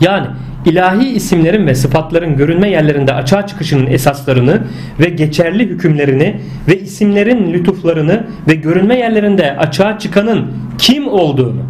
Yani 0.00 0.26
ilahi 0.66 1.08
isimlerin 1.08 1.66
ve 1.66 1.74
sıfatların 1.74 2.36
görünme 2.36 2.70
yerlerinde 2.70 3.14
açığa 3.14 3.46
çıkışının 3.46 3.86
esaslarını 3.86 4.62
ve 5.00 5.08
geçerli 5.08 5.68
hükümlerini 5.68 6.40
ve 6.68 6.80
isimlerin 6.80 7.52
lütuflarını 7.52 8.26
ve 8.48 8.54
görünme 8.54 8.98
yerlerinde 8.98 9.56
açığa 9.56 9.98
çıkanın 9.98 10.46
kim 10.78 11.08
olduğunu 11.08 11.62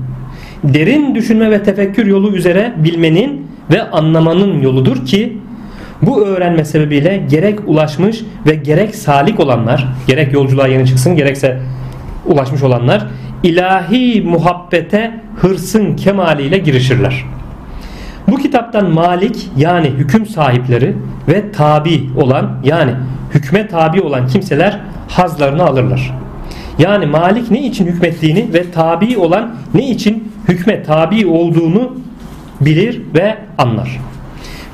derin 0.64 1.14
düşünme 1.14 1.50
ve 1.50 1.62
tefekkür 1.62 2.06
yolu 2.06 2.36
üzere 2.36 2.72
bilmenin 2.76 3.46
ve 3.72 3.90
anlamanın 3.90 4.60
yoludur 4.60 5.06
ki 5.06 5.38
bu 6.02 6.24
öğrenme 6.24 6.64
sebebiyle 6.64 7.26
gerek 7.30 7.58
ulaşmış 7.66 8.24
ve 8.46 8.54
gerek 8.54 8.94
salik 8.94 9.40
olanlar, 9.40 9.88
gerek 10.06 10.32
yolculuğa 10.32 10.66
yeni 10.66 10.86
çıksın 10.86 11.16
gerekse 11.16 11.60
ulaşmış 12.26 12.62
olanlar 12.62 13.06
ilahi 13.42 14.22
muhabbete 14.22 15.20
hırsın 15.36 15.96
kemaliyle 15.96 16.58
girişirler. 16.58 17.24
Bu 18.28 18.36
kitaptan 18.36 18.90
malik 18.90 19.48
yani 19.56 19.88
hüküm 19.88 20.26
sahipleri 20.26 20.96
ve 21.28 21.52
tabi 21.52 22.10
olan 22.16 22.50
yani 22.64 22.94
hükme 23.34 23.68
tabi 23.68 24.00
olan 24.00 24.26
kimseler 24.26 24.80
hazlarını 25.08 25.62
alırlar. 25.62 26.14
Yani 26.78 27.06
malik 27.06 27.50
ne 27.50 27.66
için 27.66 27.86
hükmettiğini 27.86 28.54
ve 28.54 28.70
tabi 28.70 29.18
olan 29.18 29.54
ne 29.74 29.90
için 29.90 30.32
hükme 30.48 30.82
tabi 30.82 31.26
olduğunu 31.26 31.96
bilir 32.60 33.02
ve 33.14 33.36
anlar. 33.58 34.00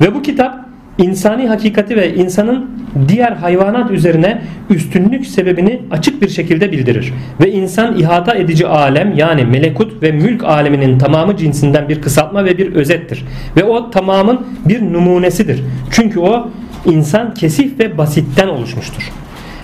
Ve 0.01 0.15
bu 0.15 0.21
kitap 0.21 0.65
insani 0.97 1.47
hakikati 1.47 1.95
ve 1.95 2.15
insanın 2.15 2.69
diğer 3.07 3.31
hayvanat 3.31 3.91
üzerine 3.91 4.41
üstünlük 4.69 5.25
sebebini 5.25 5.81
açık 5.91 6.21
bir 6.21 6.29
şekilde 6.29 6.71
bildirir. 6.71 7.13
Ve 7.41 7.51
insan 7.51 7.99
ihata 7.99 8.35
edici 8.35 8.67
alem 8.67 9.13
yani 9.15 9.45
melekut 9.45 10.03
ve 10.03 10.11
mülk 10.11 10.43
aleminin 10.43 10.99
tamamı 10.99 11.37
cinsinden 11.37 11.89
bir 11.89 12.01
kısaltma 12.01 12.45
ve 12.45 12.57
bir 12.57 12.75
özettir. 12.75 13.25
Ve 13.57 13.63
o 13.63 13.89
tamamın 13.89 14.47
bir 14.65 14.81
numunesidir. 14.81 15.63
Çünkü 15.91 16.19
o 16.19 16.49
insan 16.85 17.33
kesif 17.33 17.79
ve 17.79 17.97
basitten 17.97 18.47
oluşmuştur. 18.47 19.11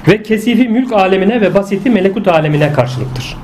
Ve 0.08 0.24
kesifi 0.24 0.70
mülk 0.70 0.94
alemine 0.94 1.42
ve 1.42 1.54
basiti 1.54 1.90
melekut 1.90 2.28
alemine 2.28 2.74
karşılıktır. 2.74 3.36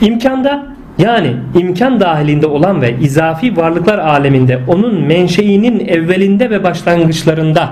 İmkanda 0.00 0.75
yani 0.98 1.36
imkan 1.58 2.00
dahilinde 2.00 2.46
olan 2.46 2.82
ve 2.82 2.96
izafi 3.00 3.56
varlıklar 3.56 3.98
aleminde 3.98 4.58
onun 4.68 5.02
menşeinin 5.02 5.88
evvelinde 5.88 6.50
ve 6.50 6.64
başlangıçlarında 6.64 7.70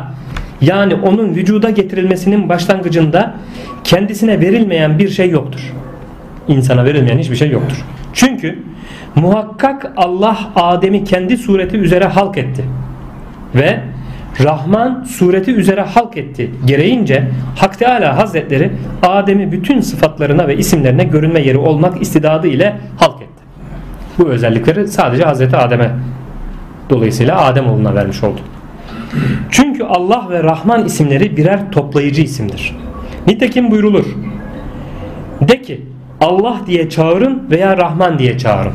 yani 0.60 0.94
onun 0.94 1.34
vücuda 1.34 1.70
getirilmesinin 1.70 2.48
başlangıcında 2.48 3.34
kendisine 3.84 4.40
verilmeyen 4.40 4.98
bir 4.98 5.08
şey 5.08 5.30
yoktur. 5.30 5.72
İnsana 6.48 6.84
verilmeyen 6.84 7.18
hiçbir 7.18 7.36
şey 7.36 7.50
yoktur. 7.50 7.84
Çünkü 8.12 8.58
muhakkak 9.14 9.92
Allah 9.96 10.38
Adem'i 10.56 11.04
kendi 11.04 11.36
sureti 11.36 11.76
üzere 11.76 12.04
halk 12.04 12.38
etti. 12.38 12.64
Ve 13.54 13.80
Rahman 14.42 15.04
sureti 15.04 15.54
üzere 15.54 15.80
halk 15.80 16.16
etti. 16.16 16.50
Gereğince 16.64 17.28
Hak 17.56 17.78
Teala 17.78 18.16
Hazretleri 18.16 18.72
Adem'i 19.02 19.52
bütün 19.52 19.80
sıfatlarına 19.80 20.48
ve 20.48 20.56
isimlerine 20.56 21.04
görünme 21.04 21.40
yeri 21.40 21.58
olmak 21.58 22.02
istidadı 22.02 22.46
ile 22.46 22.76
halk 22.96 23.22
etti. 23.22 23.44
Bu 24.18 24.28
özellikleri 24.28 24.88
sadece 24.88 25.24
Hazreti 25.24 25.56
Adem'e 25.56 25.90
dolayısıyla 26.90 27.44
Adem 27.44 27.66
oğluna 27.66 27.94
vermiş 27.94 28.24
oldu. 28.24 28.40
Çünkü 29.50 29.84
Allah 29.84 30.26
ve 30.30 30.42
Rahman 30.42 30.84
isimleri 30.84 31.36
birer 31.36 31.70
toplayıcı 31.70 32.22
isimdir. 32.22 32.76
Nitekim 33.26 33.70
buyrulur. 33.70 34.04
De 35.40 35.62
ki 35.62 35.82
Allah 36.20 36.60
diye 36.66 36.90
çağırın 36.90 37.42
veya 37.50 37.76
Rahman 37.76 38.18
diye 38.18 38.38
çağırın. 38.38 38.72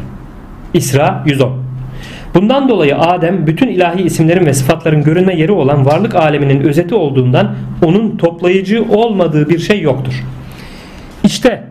İsra 0.73 1.23
110 1.25 1.68
Bundan 2.33 2.69
dolayı 2.69 2.97
Adem 2.97 3.47
bütün 3.47 3.67
ilahi 3.67 4.01
isimlerin 4.01 4.45
ve 4.45 4.53
sıfatların 4.53 5.03
görünme 5.03 5.35
yeri 5.35 5.51
olan 5.51 5.85
varlık 5.85 6.15
aleminin 6.15 6.59
özeti 6.61 6.95
olduğundan 6.95 7.55
onun 7.85 8.17
toplayıcı 8.17 8.85
olmadığı 8.89 9.49
bir 9.49 9.59
şey 9.59 9.81
yoktur. 9.81 10.25
İşte 11.23 11.63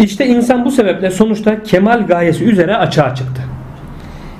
İşte 0.00 0.26
insan 0.26 0.64
bu 0.64 0.70
sebeple 0.70 1.10
sonuçta 1.10 1.62
kemal 1.62 2.06
gayesi 2.06 2.44
üzere 2.44 2.76
açığa 2.76 3.14
çıktı. 3.14 3.42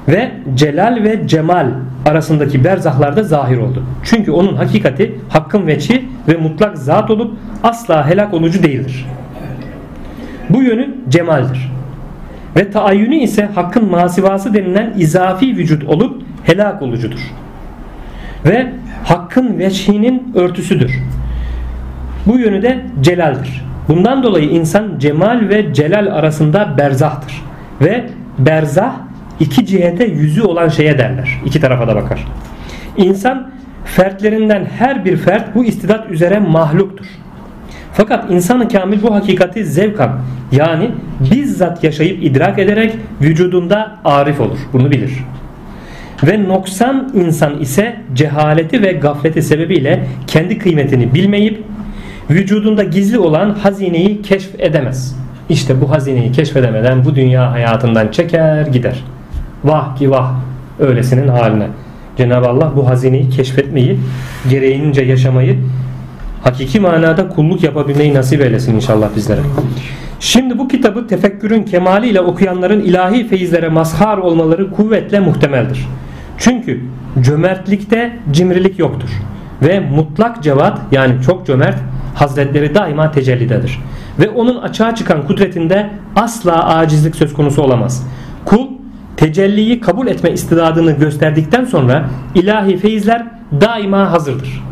Ve 0.09 0.33
celal 0.55 1.03
ve 1.03 1.29
cemal 1.29 1.71
arasındaki 2.07 2.65
berzahlarda 2.65 3.23
zahir 3.23 3.57
oldu. 3.57 3.83
Çünkü 4.05 4.31
onun 4.31 4.57
hakikati 4.57 5.21
hakkın 5.29 5.67
veçi 5.67 6.09
ve 6.29 6.37
mutlak 6.37 6.79
zat 6.79 7.11
olup 7.11 7.37
asla 7.63 8.09
helak 8.09 8.35
olucu 8.35 8.63
değildir. 8.63 9.07
Bu 10.51 10.63
yönü 10.63 10.95
cemaldir. 11.09 11.78
Ve 12.59 12.71
taayyünü 12.71 13.17
ise 13.17 13.49
hakkın 13.55 13.91
masivası 13.91 14.55
denilen 14.55 14.93
izafi 14.97 15.47
vücut 15.57 15.85
olup 15.85 16.23
helak 16.45 16.83
olucudur. 16.83 17.21
Ve 18.45 18.67
hakkın 19.05 19.59
veçhinin 19.59 20.33
örtüsüdür. 20.35 20.99
Bu 22.27 22.39
yönü 22.39 22.63
de 22.63 22.87
celaldir. 23.01 23.65
Bundan 23.89 24.23
dolayı 24.23 24.51
insan 24.51 24.99
cemal 24.99 25.49
ve 25.49 25.75
celal 25.75 26.07
arasında 26.07 26.79
berzahtır. 26.79 27.43
Ve 27.81 28.05
berzah 28.39 28.93
iki 29.41 29.67
cihete 29.67 30.05
yüzü 30.05 30.43
olan 30.43 30.69
şeye 30.69 30.99
derler. 30.99 31.41
İki 31.47 31.61
tarafa 31.61 31.89
da 31.89 31.97
bakar. 31.97 32.25
İnsan 32.97 33.51
fertlerinden 33.85 34.65
her 34.79 35.05
bir 35.05 35.17
fert 35.17 35.55
bu 35.55 35.65
istidat 35.65 36.11
üzere 36.11 36.39
mahluktur. 36.39 37.07
Fakat 37.99 38.31
insanı 38.31 38.69
kamil 38.69 39.03
bu 39.03 39.15
hakikati 39.15 39.65
zevkan 39.65 40.21
yani 40.53 40.91
bizzat 41.21 41.85
yaşayıp 41.85 42.25
idrak 42.25 42.59
ederek 42.59 42.95
vücudunda 43.21 43.97
arif 44.05 44.41
olur. 44.41 44.59
Bunu 44.73 44.91
bilir. 44.91 45.13
Ve 46.27 46.49
noksan 46.49 47.13
insan 47.15 47.61
ise 47.61 47.97
cehaleti 48.15 48.83
ve 48.83 48.93
gafleti 48.93 49.43
sebebiyle 49.43 50.05
kendi 50.27 50.59
kıymetini 50.59 51.15
bilmeyip 51.15 51.63
vücudunda 52.31 52.85
gizli 52.85 53.19
olan 53.19 53.51
hazineyi 53.51 54.23
keşf 54.23 54.51
edemez. 54.59 55.17
İşte 55.49 55.81
bu 55.81 55.91
hazineyi 55.91 56.33
keşfedemeden 56.33 57.05
bu 57.05 57.15
dünya 57.15 57.53
hayatından 57.53 58.09
çeker 58.09 58.67
gider. 58.67 59.05
Vah 59.65 59.97
ki 59.97 60.11
vah 60.11 60.33
öylesinin 60.79 61.29
haline. 61.29 61.67
Cenab-ı 62.17 62.49
Allah 62.49 62.73
bu 62.77 62.89
hazineyi 62.89 63.31
keşfetmeyi, 63.31 63.99
gereğince 64.51 65.03
yaşamayı, 65.03 65.59
hakiki 66.43 66.81
manada 66.81 67.29
kulluk 67.29 67.63
yapabilmeyi 67.63 68.15
nasip 68.15 68.41
eylesin 68.41 68.75
inşallah 68.75 69.09
bizlere. 69.17 69.41
Şimdi 70.21 70.59
bu 70.59 70.69
kitabı 70.69 71.07
tefekkürün 71.07 71.63
kemaliyle 71.63 72.21
okuyanların 72.21 72.81
ilahi 72.81 73.29
feyizlere 73.29 73.69
mazhar 73.69 74.19
olmaları 74.19 74.71
kuvvetle 74.71 75.21
muhtemeldir. 75.21 75.89
Çünkü 76.39 76.81
cömertlikte 77.23 78.19
cimrilik 78.31 78.79
yoktur. 78.79 79.09
Ve 79.63 79.81
mutlak 79.81 80.43
cevat 80.43 80.79
yani 80.93 81.23
çok 81.23 81.47
cömert 81.47 81.79
hazretleri 82.15 82.75
daima 82.75 83.11
tecellidedir. 83.11 83.81
Ve 84.19 84.29
onun 84.29 84.57
açığa 84.63 84.95
çıkan 84.95 85.27
kudretinde 85.27 85.91
asla 86.17 86.69
acizlik 86.69 87.17
söz 87.17 87.35
konusu 87.35 87.63
olamaz. 87.63 88.07
Kul 88.45 88.67
tecelliyi 89.17 89.81
kabul 89.81 90.07
etme 90.07 90.31
istidadını 90.31 90.93
gösterdikten 90.93 91.65
sonra 91.65 92.05
ilahi 92.35 92.77
feyizler 92.77 93.27
daima 93.61 94.13
hazırdır. 94.13 94.65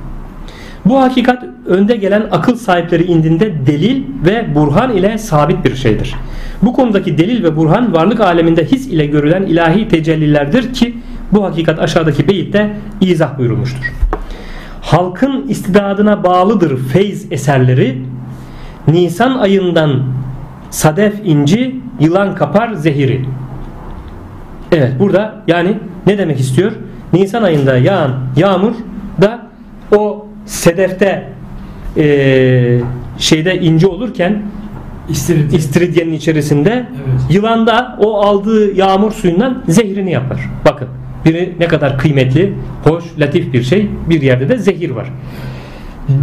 Bu 0.85 1.01
hakikat 1.01 1.45
önde 1.67 1.97
gelen 1.97 2.27
akıl 2.31 2.57
sahipleri 2.57 3.05
indinde 3.05 3.67
delil 3.67 4.03
ve 4.27 4.55
burhan 4.55 4.97
ile 4.97 5.19
sabit 5.19 5.65
bir 5.65 5.75
şeydir. 5.77 6.15
Bu 6.63 6.73
konudaki 6.73 7.19
delil 7.19 7.43
ve 7.45 7.57
burhan 7.57 7.95
varlık 7.95 8.21
aleminde 8.21 8.65
his 8.65 8.87
ile 8.87 9.07
görülen 9.07 9.43
ilahi 9.43 9.89
tecellilerdir 9.89 10.73
ki 10.73 10.97
bu 11.33 11.45
hakikat 11.45 11.79
aşağıdaki 11.79 12.29
beyitte 12.29 12.77
izah 13.01 13.39
buyurulmuştur. 13.39 13.93
Halkın 14.81 15.49
istidadına 15.49 16.25
bağlıdır 16.25 16.79
feyz 16.79 17.33
eserleri. 17.33 18.03
Nisan 18.89 19.39
ayından 19.39 20.03
sadef 20.71 21.15
inci, 21.25 21.77
yılan 22.01 22.35
kapar 22.35 22.73
zehiri. 22.73 23.25
Evet 24.73 24.93
burada 24.99 25.43
yani 25.47 25.79
ne 26.07 26.19
demek 26.19 26.41
istiyor? 26.41 26.73
Nisan 27.13 27.43
ayında 27.43 27.77
yağan 27.77 28.11
yağmur 28.37 28.73
da 29.23 29.47
o 29.97 30.27
sedefte 30.47 31.36
e, 31.99 32.79
şeyde 33.19 33.59
ince 33.61 33.87
olurken 33.87 34.43
İstiridye. 35.09 35.59
istiridyenin 35.59 36.13
içerisinde 36.13 36.71
Evet. 36.71 37.21
yılan 37.31 37.67
da 37.67 37.99
o 38.01 38.21
aldığı 38.21 38.75
yağmur 38.75 39.13
suyundan 39.13 39.63
zehrini 39.69 40.13
yapar. 40.13 40.41
Bakın 40.65 40.89
biri 41.25 41.55
ne 41.61 41.67
kadar 41.69 41.99
kıymetli, 41.99 42.53
hoş, 42.85 43.05
latif 43.19 43.53
bir 43.53 43.63
şey. 43.63 43.89
Bir 44.11 44.23
yerde 44.23 44.49
de 44.49 44.59
zehir 44.59 44.91
var. 44.91 45.07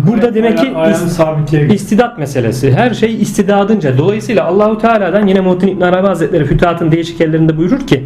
Burada 0.08 0.36
demek 0.36 0.58
ki 0.58 0.68
Aya- 0.68 0.76
ayağını 0.78 1.06
is- 1.06 1.10
sabitleye 1.10 1.68
istidat 1.68 2.18
meselesi. 2.20 2.72
Her 2.74 2.94
şey 2.94 3.22
istidadınca. 3.22 3.98
Dolayısıyla 3.98 4.46
Allahu 4.46 4.78
Teala'dan 4.78 5.28
yine 5.28 5.40
Muhittin 5.42 5.68
İbn 5.68 5.82
Arabi 5.82 6.08
Hazretleri 6.08 6.46
Fütuhat'ın 6.46 6.92
değişik 6.92 7.20
yerlerinde 7.20 7.58
buyurur 7.58 7.88
ki 7.88 8.04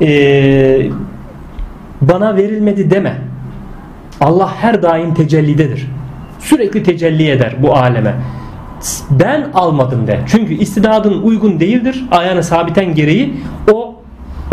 eee, 0.00 0.90
bana 2.00 2.36
verilmedi 2.36 2.90
deme. 2.90 3.18
Allah 4.20 4.54
her 4.60 4.82
daim 4.82 5.14
tecellidedir. 5.14 5.86
Sürekli 6.44 6.82
tecelli 6.82 7.30
eder 7.30 7.56
bu 7.62 7.74
aleme. 7.74 8.14
Ben 9.10 9.46
almadım 9.54 10.06
de. 10.06 10.20
Çünkü 10.26 10.54
istidadın 10.54 11.22
uygun 11.22 11.60
değildir. 11.60 12.04
Ayağını 12.10 12.42
sabiten 12.42 12.94
gereği 12.94 13.34
o 13.72 13.94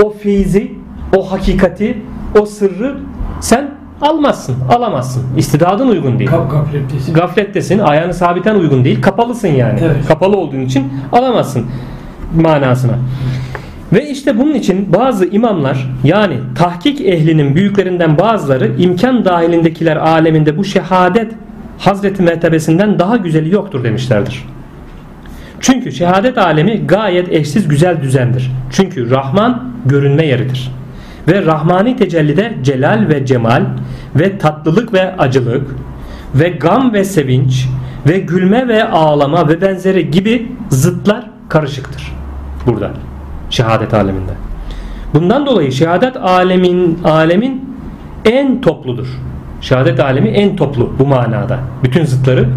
o 0.04 0.10
feyzi, 0.10 0.72
o 1.18 1.32
hakikati, 1.32 1.98
o 2.42 2.46
sırrı 2.46 2.98
sen 3.42 3.70
almazsın, 4.02 4.56
alamazsın. 4.70 5.24
İstidadın 5.38 5.88
uygun 5.88 6.20
değil. 6.20 6.30
Kap 6.30 6.52
gaflettesin. 6.52 7.14
Gaflettesin, 7.14 7.80
ayağını 7.80 8.14
sabiten 8.14 8.56
uygun 8.56 8.86
değil. 8.86 9.02
Kapalısın 9.02 9.48
yani. 9.48 9.80
Evet. 9.84 10.08
Kapalı 10.08 10.38
olduğun 10.38 10.62
için 10.62 10.94
alamazsın 11.12 11.66
manasına. 12.42 12.94
Ve 13.94 14.10
işte 14.10 14.40
bunun 14.40 14.54
için 14.54 14.94
bazı 14.94 15.26
imamlar 15.26 15.90
yani 16.04 16.34
tahkik 16.56 17.02
ehlinin 17.02 17.56
büyüklerinden 17.56 18.18
bazıları 18.18 18.76
imkan 18.78 19.26
dahilindekiler 19.26 19.98
aleminde 19.98 20.58
bu 20.58 20.64
şehadet 20.64 21.32
Hazreti 21.82 22.24
mertebesinden 22.24 23.00
daha 23.00 23.18
güzeli 23.18 23.54
yoktur 23.54 23.84
demişlerdir. 23.84 24.46
Çünkü 25.60 25.92
şehadet 25.92 26.38
alemi 26.38 26.88
gayet 26.88 27.32
eşsiz 27.32 27.68
güzel 27.68 28.02
düzendir. 28.02 28.52
Çünkü 28.72 29.10
Rahman 29.10 29.72
görünme 29.86 30.26
yeridir. 30.26 30.72
Ve 31.28 31.46
Rahmani 31.46 31.96
tecellide 31.96 32.58
celal 32.64 33.06
ve 33.10 33.26
cemal 33.26 33.66
ve 34.16 34.38
tatlılık 34.38 34.94
ve 34.94 35.18
acılık 35.18 35.76
ve 36.36 36.50
gam 36.50 36.94
ve 36.94 37.04
sevinç 37.04 37.68
ve 38.08 38.20
gülme 38.20 38.68
ve 38.68 38.84
ağlama 38.84 39.50
ve 39.50 39.62
benzeri 39.62 40.12
gibi 40.12 40.52
zıtlar 40.70 41.30
karışıktır. 41.50 42.14
Burada 42.68 42.92
şehadet 43.50 43.94
aleminde. 43.94 44.32
Bundan 45.14 45.46
dolayı 45.46 45.72
şehadet 45.72 46.18
alemin 46.18 47.00
alemin 47.04 47.76
en 48.26 48.62
topludur. 48.62 49.08
Şehadet 49.62 50.00
alemi 50.00 50.30
en 50.30 50.56
toplu 50.56 50.94
bu 51.00 51.06
manada. 51.06 51.60
Bütün 51.84 52.06
zıtları 52.06 52.50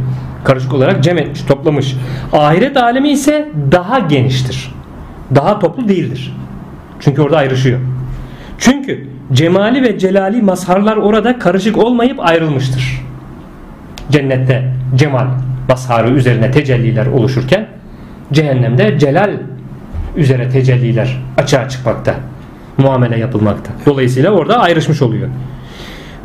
karışık 0.44 0.74
olarak 0.74 1.02
cem 1.02 1.18
etmiş, 1.18 1.42
toplamış. 1.42 1.96
Ahiret 2.32 2.76
alemi 2.76 3.10
ise 3.10 3.48
daha 3.72 3.98
geniştir. 3.98 4.74
Daha 5.34 5.58
toplu 5.58 5.88
değildir. 5.88 6.36
Çünkü 7.00 7.22
orada 7.22 7.36
ayrışıyor. 7.36 7.78
Çünkü 8.58 9.08
cemali 9.32 9.82
ve 9.82 9.98
celali 9.98 10.42
mazharlar 10.42 10.96
orada 10.96 11.38
karışık 11.38 11.78
olmayıp 11.78 12.20
ayrılmıştır. 12.20 13.00
Cennette 14.10 14.72
cemal 14.94 15.26
mazharı 15.68 16.10
üzerine 16.10 16.50
tecelliler 16.50 17.06
oluşurken 17.06 17.66
cehennemde 18.32 18.98
celal 18.98 19.30
üzere 20.16 20.50
tecelliler 20.50 21.22
açığa 21.36 21.68
çıkmakta. 21.68 22.14
Muamele 22.78 23.18
yapılmakta. 23.18 23.72
Dolayısıyla 23.86 24.30
orada 24.30 24.58
ayrışmış 24.58 25.02
oluyor. 25.02 25.28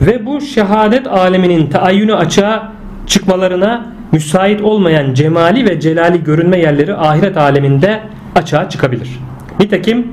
Ve 0.01 0.25
bu 0.25 0.41
şehadet 0.41 1.07
aleminin 1.07 1.67
taayyünü 1.67 2.15
açığa 2.15 2.71
çıkmalarına 3.07 3.85
müsait 4.11 4.61
olmayan 4.61 5.13
cemali 5.13 5.69
ve 5.69 5.79
celali 5.79 6.23
görünme 6.23 6.59
yerleri 6.59 6.95
ahiret 6.95 7.37
aleminde 7.37 7.99
açığa 8.35 8.69
çıkabilir. 8.69 9.19
Nitekim 9.59 10.07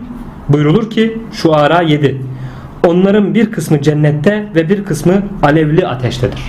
buyrulur 0.49 0.91
ki 0.91 1.19
şu 1.33 1.55
ara 1.55 1.83
7. 1.83 2.23
Onların 2.87 3.35
bir 3.35 3.53
kısmı 3.53 3.83
cennette 3.83 4.49
ve 4.55 4.69
bir 4.69 4.85
kısmı 4.85 5.23
alevli 5.43 5.87
ateştedir. 5.87 6.43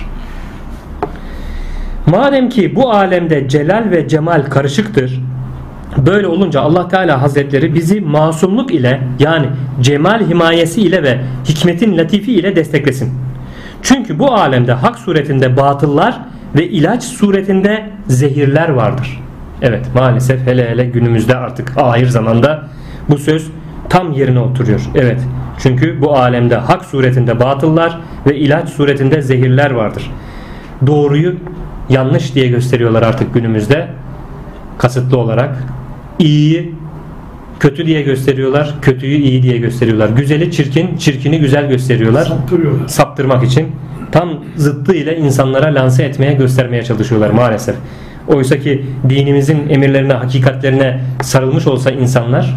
Madem 2.06 2.48
ki 2.48 2.76
bu 2.76 2.90
alemde 2.90 3.48
celal 3.48 3.90
ve 3.90 4.08
cemal 4.08 4.42
karışıktır, 4.42 5.20
Böyle 5.96 6.26
olunca 6.26 6.60
Allah 6.60 6.88
Teala 6.88 7.22
Hazretleri 7.22 7.74
bizi 7.74 8.00
masumluk 8.00 8.74
ile 8.74 9.00
yani 9.18 9.46
cemal 9.80 10.28
himayesi 10.28 10.82
ile 10.82 11.02
ve 11.02 11.18
hikmetin 11.48 11.98
latifi 11.98 12.32
ile 12.32 12.56
desteklesin. 12.56 13.12
Çünkü 13.88 14.18
bu 14.18 14.32
alemde 14.32 14.72
hak 14.72 14.98
suretinde 14.98 15.56
batıllar 15.56 16.20
ve 16.56 16.68
ilaç 16.68 17.04
suretinde 17.04 17.90
zehirler 18.06 18.68
vardır. 18.68 19.20
Evet 19.62 19.86
maalesef 19.94 20.46
hele 20.46 20.70
hele 20.70 20.84
günümüzde 20.84 21.36
artık 21.36 21.72
ahir 21.76 22.06
zamanda 22.06 22.68
bu 23.08 23.18
söz 23.18 23.50
tam 23.88 24.12
yerine 24.12 24.38
oturuyor. 24.40 24.80
Evet 24.94 25.20
çünkü 25.58 26.02
bu 26.02 26.16
alemde 26.16 26.56
hak 26.56 26.84
suretinde 26.84 27.40
batıllar 27.40 27.98
ve 28.26 28.36
ilaç 28.36 28.68
suretinde 28.68 29.22
zehirler 29.22 29.70
vardır. 29.70 30.10
Doğruyu 30.86 31.34
yanlış 31.88 32.34
diye 32.34 32.48
gösteriyorlar 32.48 33.02
artık 33.02 33.34
günümüzde 33.34 33.88
kasıtlı 34.78 35.18
olarak 35.18 35.56
iyiyi 36.18 36.74
kötü 37.60 37.86
diye 37.86 38.02
gösteriyorlar, 38.02 38.74
kötüyü 38.82 39.16
iyi 39.16 39.42
diye 39.42 39.58
gösteriyorlar. 39.58 40.08
Güzeli 40.08 40.52
çirkin, 40.52 40.96
çirkini 40.96 41.38
güzel 41.38 41.68
gösteriyorlar. 41.68 42.24
Saptırıyorlar. 42.24 42.88
Saptırmak 42.88 43.44
için 43.44 43.66
tam 44.12 44.44
zıttı 44.56 44.94
ile 44.94 45.16
insanlara 45.16 45.74
lanse 45.74 46.04
etmeye, 46.04 46.32
göstermeye 46.32 46.84
çalışıyorlar 46.84 47.30
maalesef. 47.30 47.74
Oysa 48.28 48.58
ki 48.58 48.84
dinimizin 49.08 49.68
emirlerine, 49.68 50.12
hakikatlerine 50.12 51.00
sarılmış 51.22 51.66
olsa 51.66 51.90
insanlar 51.90 52.56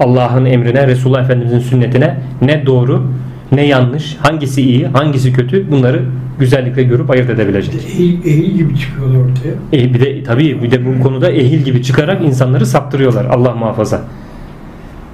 Allah'ın 0.00 0.44
emrine, 0.44 0.86
Resulullah 0.86 1.24
Efendimizin 1.24 1.58
sünnetine 1.58 2.18
ne 2.42 2.66
doğru 2.66 3.06
ne 3.52 3.66
yanlış, 3.66 4.16
hangisi 4.16 4.62
iyi, 4.62 4.86
hangisi 4.86 5.32
kötü 5.32 5.70
bunları 5.70 6.02
güzellikle 6.38 6.82
görüp 6.82 7.10
ayırt 7.10 7.30
edebilecek. 7.30 7.74
Ehil, 7.74 8.24
ehil 8.24 8.50
gibi 8.56 8.78
çıkıyorlar 8.78 9.18
ortaya. 9.18 9.82
E, 9.82 9.94
bir 9.94 10.00
de 10.00 10.22
tabii 10.22 10.62
bir 10.62 10.70
de 10.70 10.86
bu 10.86 11.02
konuda 11.02 11.30
ehil 11.30 11.58
gibi 11.58 11.82
çıkarak 11.82 12.24
insanları 12.24 12.66
saptırıyorlar. 12.66 13.24
Allah 13.24 13.54
muhafaza. 13.54 14.02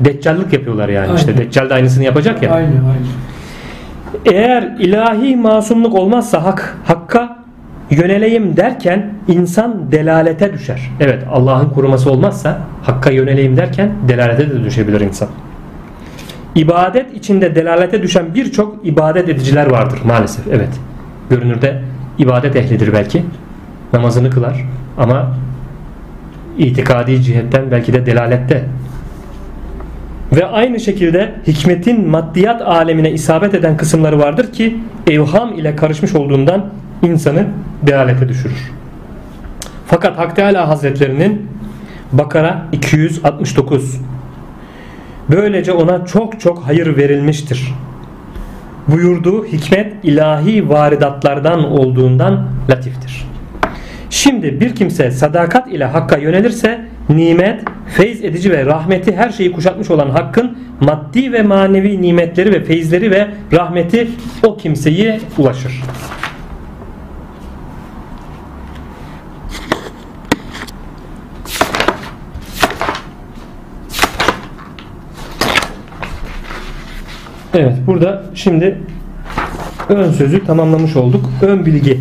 Deccallık 0.00 0.52
yapıyorlar 0.52 0.88
yani 0.88 1.06
Aynen. 1.06 1.16
işte. 1.16 1.38
Deccal 1.38 1.70
de 1.70 1.74
aynısını 1.74 2.04
yapacak 2.04 2.42
ya. 2.42 2.52
Aynı 2.52 2.66
aynı. 2.68 3.06
Eğer 4.24 4.62
ilahi 4.78 5.36
masumluk 5.36 5.94
olmazsa 5.94 6.44
hak 6.44 6.76
hakka 6.84 7.36
yöneleyim 7.90 8.56
derken 8.56 9.10
insan 9.28 9.92
delalete 9.92 10.52
düşer. 10.52 10.90
Evet 11.00 11.22
Allah'ın 11.32 11.70
koruması 11.70 12.10
olmazsa 12.10 12.58
hakka 12.82 13.10
yöneleyim 13.10 13.56
derken 13.56 13.92
delalete 14.08 14.50
de 14.50 14.64
düşebilir 14.64 15.00
insan. 15.00 15.28
İbadet 16.54 17.14
içinde 17.14 17.54
delalete 17.54 18.02
düşen 18.02 18.34
birçok 18.34 18.86
ibadet 18.86 19.28
ediciler 19.28 19.70
vardır 19.70 19.98
maalesef. 20.04 20.46
Evet. 20.48 20.68
Görünürde 21.30 21.82
ibadet 22.18 22.56
ehlidir 22.56 22.92
belki. 22.92 23.24
Namazını 23.92 24.30
kılar 24.30 24.64
ama 24.98 25.34
itikadi 26.58 27.22
cihetten 27.22 27.70
belki 27.70 27.92
de 27.92 28.06
delalette. 28.06 28.64
Ve 30.36 30.46
aynı 30.46 30.80
şekilde 30.80 31.34
hikmetin 31.46 32.08
maddiyat 32.08 32.62
alemine 32.62 33.10
isabet 33.10 33.54
eden 33.54 33.76
kısımları 33.76 34.18
vardır 34.18 34.52
ki 34.52 34.76
evham 35.10 35.54
ile 35.58 35.76
karışmış 35.76 36.14
olduğundan 36.14 36.66
insanı 37.02 37.46
delalete 37.82 38.28
düşürür. 38.28 38.72
Fakat 39.86 40.18
Hak 40.18 40.36
Teala 40.36 40.68
Hazretlerinin 40.68 41.48
Bakara 42.12 42.66
269 42.72 44.00
Böylece 45.30 45.72
ona 45.72 46.06
çok 46.06 46.40
çok 46.40 46.62
hayır 46.66 46.96
verilmiştir. 46.96 47.74
Buyurduğu 48.88 49.44
hikmet 49.44 49.92
ilahi 50.02 50.68
varidatlardan 50.68 51.64
olduğundan 51.64 52.48
latiftir. 52.70 53.26
Şimdi 54.10 54.60
bir 54.60 54.74
kimse 54.74 55.10
sadakat 55.10 55.68
ile 55.68 55.84
hakka 55.84 56.16
yönelirse 56.16 56.86
nimet, 57.08 57.60
feyz 57.86 58.24
edici 58.24 58.50
ve 58.50 58.66
rahmeti 58.66 59.16
her 59.16 59.30
şeyi 59.30 59.52
kuşatmış 59.52 59.90
olan 59.90 60.10
hakkın 60.10 60.58
maddi 60.80 61.32
ve 61.32 61.42
manevi 61.42 62.02
nimetleri 62.02 62.52
ve 62.52 62.64
feyizleri 62.64 63.10
ve 63.10 63.28
rahmeti 63.52 64.08
o 64.42 64.56
kimseye 64.56 65.20
ulaşır. 65.38 65.82
Evet 77.54 77.76
burada 77.86 78.22
şimdi 78.34 78.78
ön 79.88 80.12
sözü 80.12 80.44
tamamlamış 80.44 80.96
olduk. 80.96 81.30
Ön 81.42 81.66
bilgi 81.66 82.00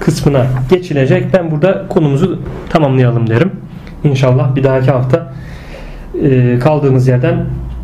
kısmına 0.00 0.46
geçilecek. 0.70 1.32
Ben 1.32 1.50
burada 1.50 1.88
konumuzu 1.88 2.42
tamamlayalım 2.70 3.30
derim. 3.30 3.63
İnşallah 4.04 4.56
bir 4.56 4.64
dahaki 4.64 4.90
hafta 4.90 5.32
e, 6.22 6.58
kaldığımız 6.58 7.08
yerden 7.08 7.36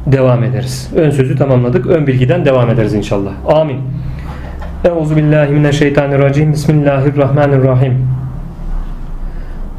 devam 0.06 0.44
ederiz. 0.44 0.90
Ön 0.96 1.10
sözü 1.10 1.36
tamamladık. 1.36 1.86
Ön 1.86 2.06
bilgiden 2.06 2.44
devam 2.44 2.70
ederiz 2.70 2.94
inşallah. 2.94 3.32
Amin. 3.48 3.76
Euzu 4.84 5.16
billahi 5.16 5.52
mineşşeytanirracim. 5.52 6.52
Bismillahirrahmanirrahim. 6.52 8.06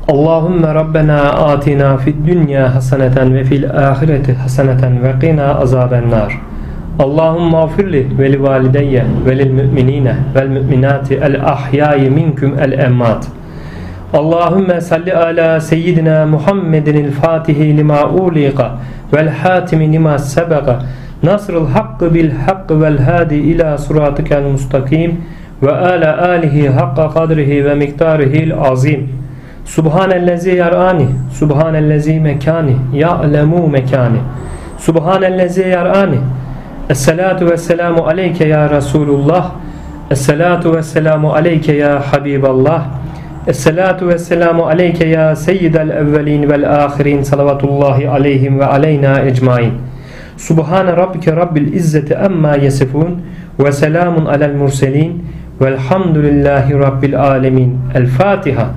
Allahümme 0.08 0.74
Rabbena 0.74 1.22
atina 1.22 1.98
fid 1.98 2.16
dünya 2.28 2.76
haseneten 2.76 3.36
ve 3.36 3.44
fil 3.44 3.70
ahireti 3.70 4.34
haseneten 4.34 5.04
ve 5.04 5.20
qina 5.20 5.56
azaben 5.56 6.12
nar. 6.12 6.40
Allahümme 7.00 7.58
afirli 7.58 8.08
ve 8.20 8.34
li 8.34 8.44
valideyye 8.44 9.06
ve 9.26 9.38
lil 9.38 9.52
müminine 9.52 10.16
vel 10.36 10.48
müminati 10.48 11.16
el 11.16 11.46
ahyayi 11.46 12.10
minkum 12.10 12.60
el 12.60 12.72
emmat. 12.72 13.28
Allahümme 14.14 14.82
salli 14.82 15.14
ala 15.14 15.62
seyyidina 15.62 16.26
Muhammedin 16.26 16.96
el 16.96 17.12
fatihi 17.12 17.78
lima 17.78 18.10
uliqa 18.10 18.72
vel 19.14 19.30
hatimi 19.30 19.94
lima 19.94 20.20
sebega 20.20 20.80
nasrul 21.24 21.68
hakkı 21.68 22.14
bil 22.14 22.32
hakkı 22.32 22.82
vel 22.82 22.98
hadi 22.98 23.36
ila 23.36 23.78
suratikel 23.78 24.44
mustakim 24.44 25.22
ve 25.64 25.72
ala 25.72 26.30
alihi 26.30 26.70
hakka 26.70 27.10
kadrihi 27.10 27.66
ve 27.66 27.76
miktarihil 27.76 28.54
azim. 28.54 29.10
Subhanellezi 29.66 30.56
yarani, 30.56 31.08
subhanellezi 31.34 32.20
mekani, 32.20 32.76
ya'lemu 32.94 33.68
mekani. 33.68 34.20
Subhanellezi 34.78 35.62
yar'ani. 35.62 36.18
Esselatu 36.90 37.52
ve 37.52 37.58
selamu 37.58 38.08
aleyke 38.08 38.48
ya 38.48 38.70
Resulullah. 38.70 39.52
Esselatu 40.12 40.76
ve 40.76 40.84
selamu 40.84 41.34
aleyke 41.34 41.74
ya 41.74 42.04
Habiballah. 42.12 42.84
Esselatu 43.48 44.08
ve 44.08 44.18
selamu 44.20 44.68
aleyke 44.68 45.06
ya 45.06 45.36
seyyidel 45.36 45.90
evvelin 45.90 46.50
vel 46.50 46.86
ahirin 46.86 47.24
salavatullahi 47.24 48.10
aleyhim 48.10 48.60
ve 48.60 48.66
aleyna 48.66 49.22
ecmain. 49.22 49.74
Subhane 50.38 50.98
rabbike 50.98 51.36
rabbil 51.36 51.74
izzeti 51.74 52.14
emma 52.14 52.56
yesifun 52.56 53.22
ve 53.60 53.72
selamun 53.72 54.26
alel 54.26 54.56
murselin 54.56 55.26
velhamdülillahi 55.62 56.80
rabbil 56.80 57.22
alemin. 57.22 57.80
El 57.96 58.08
Fatiha. 58.08 58.68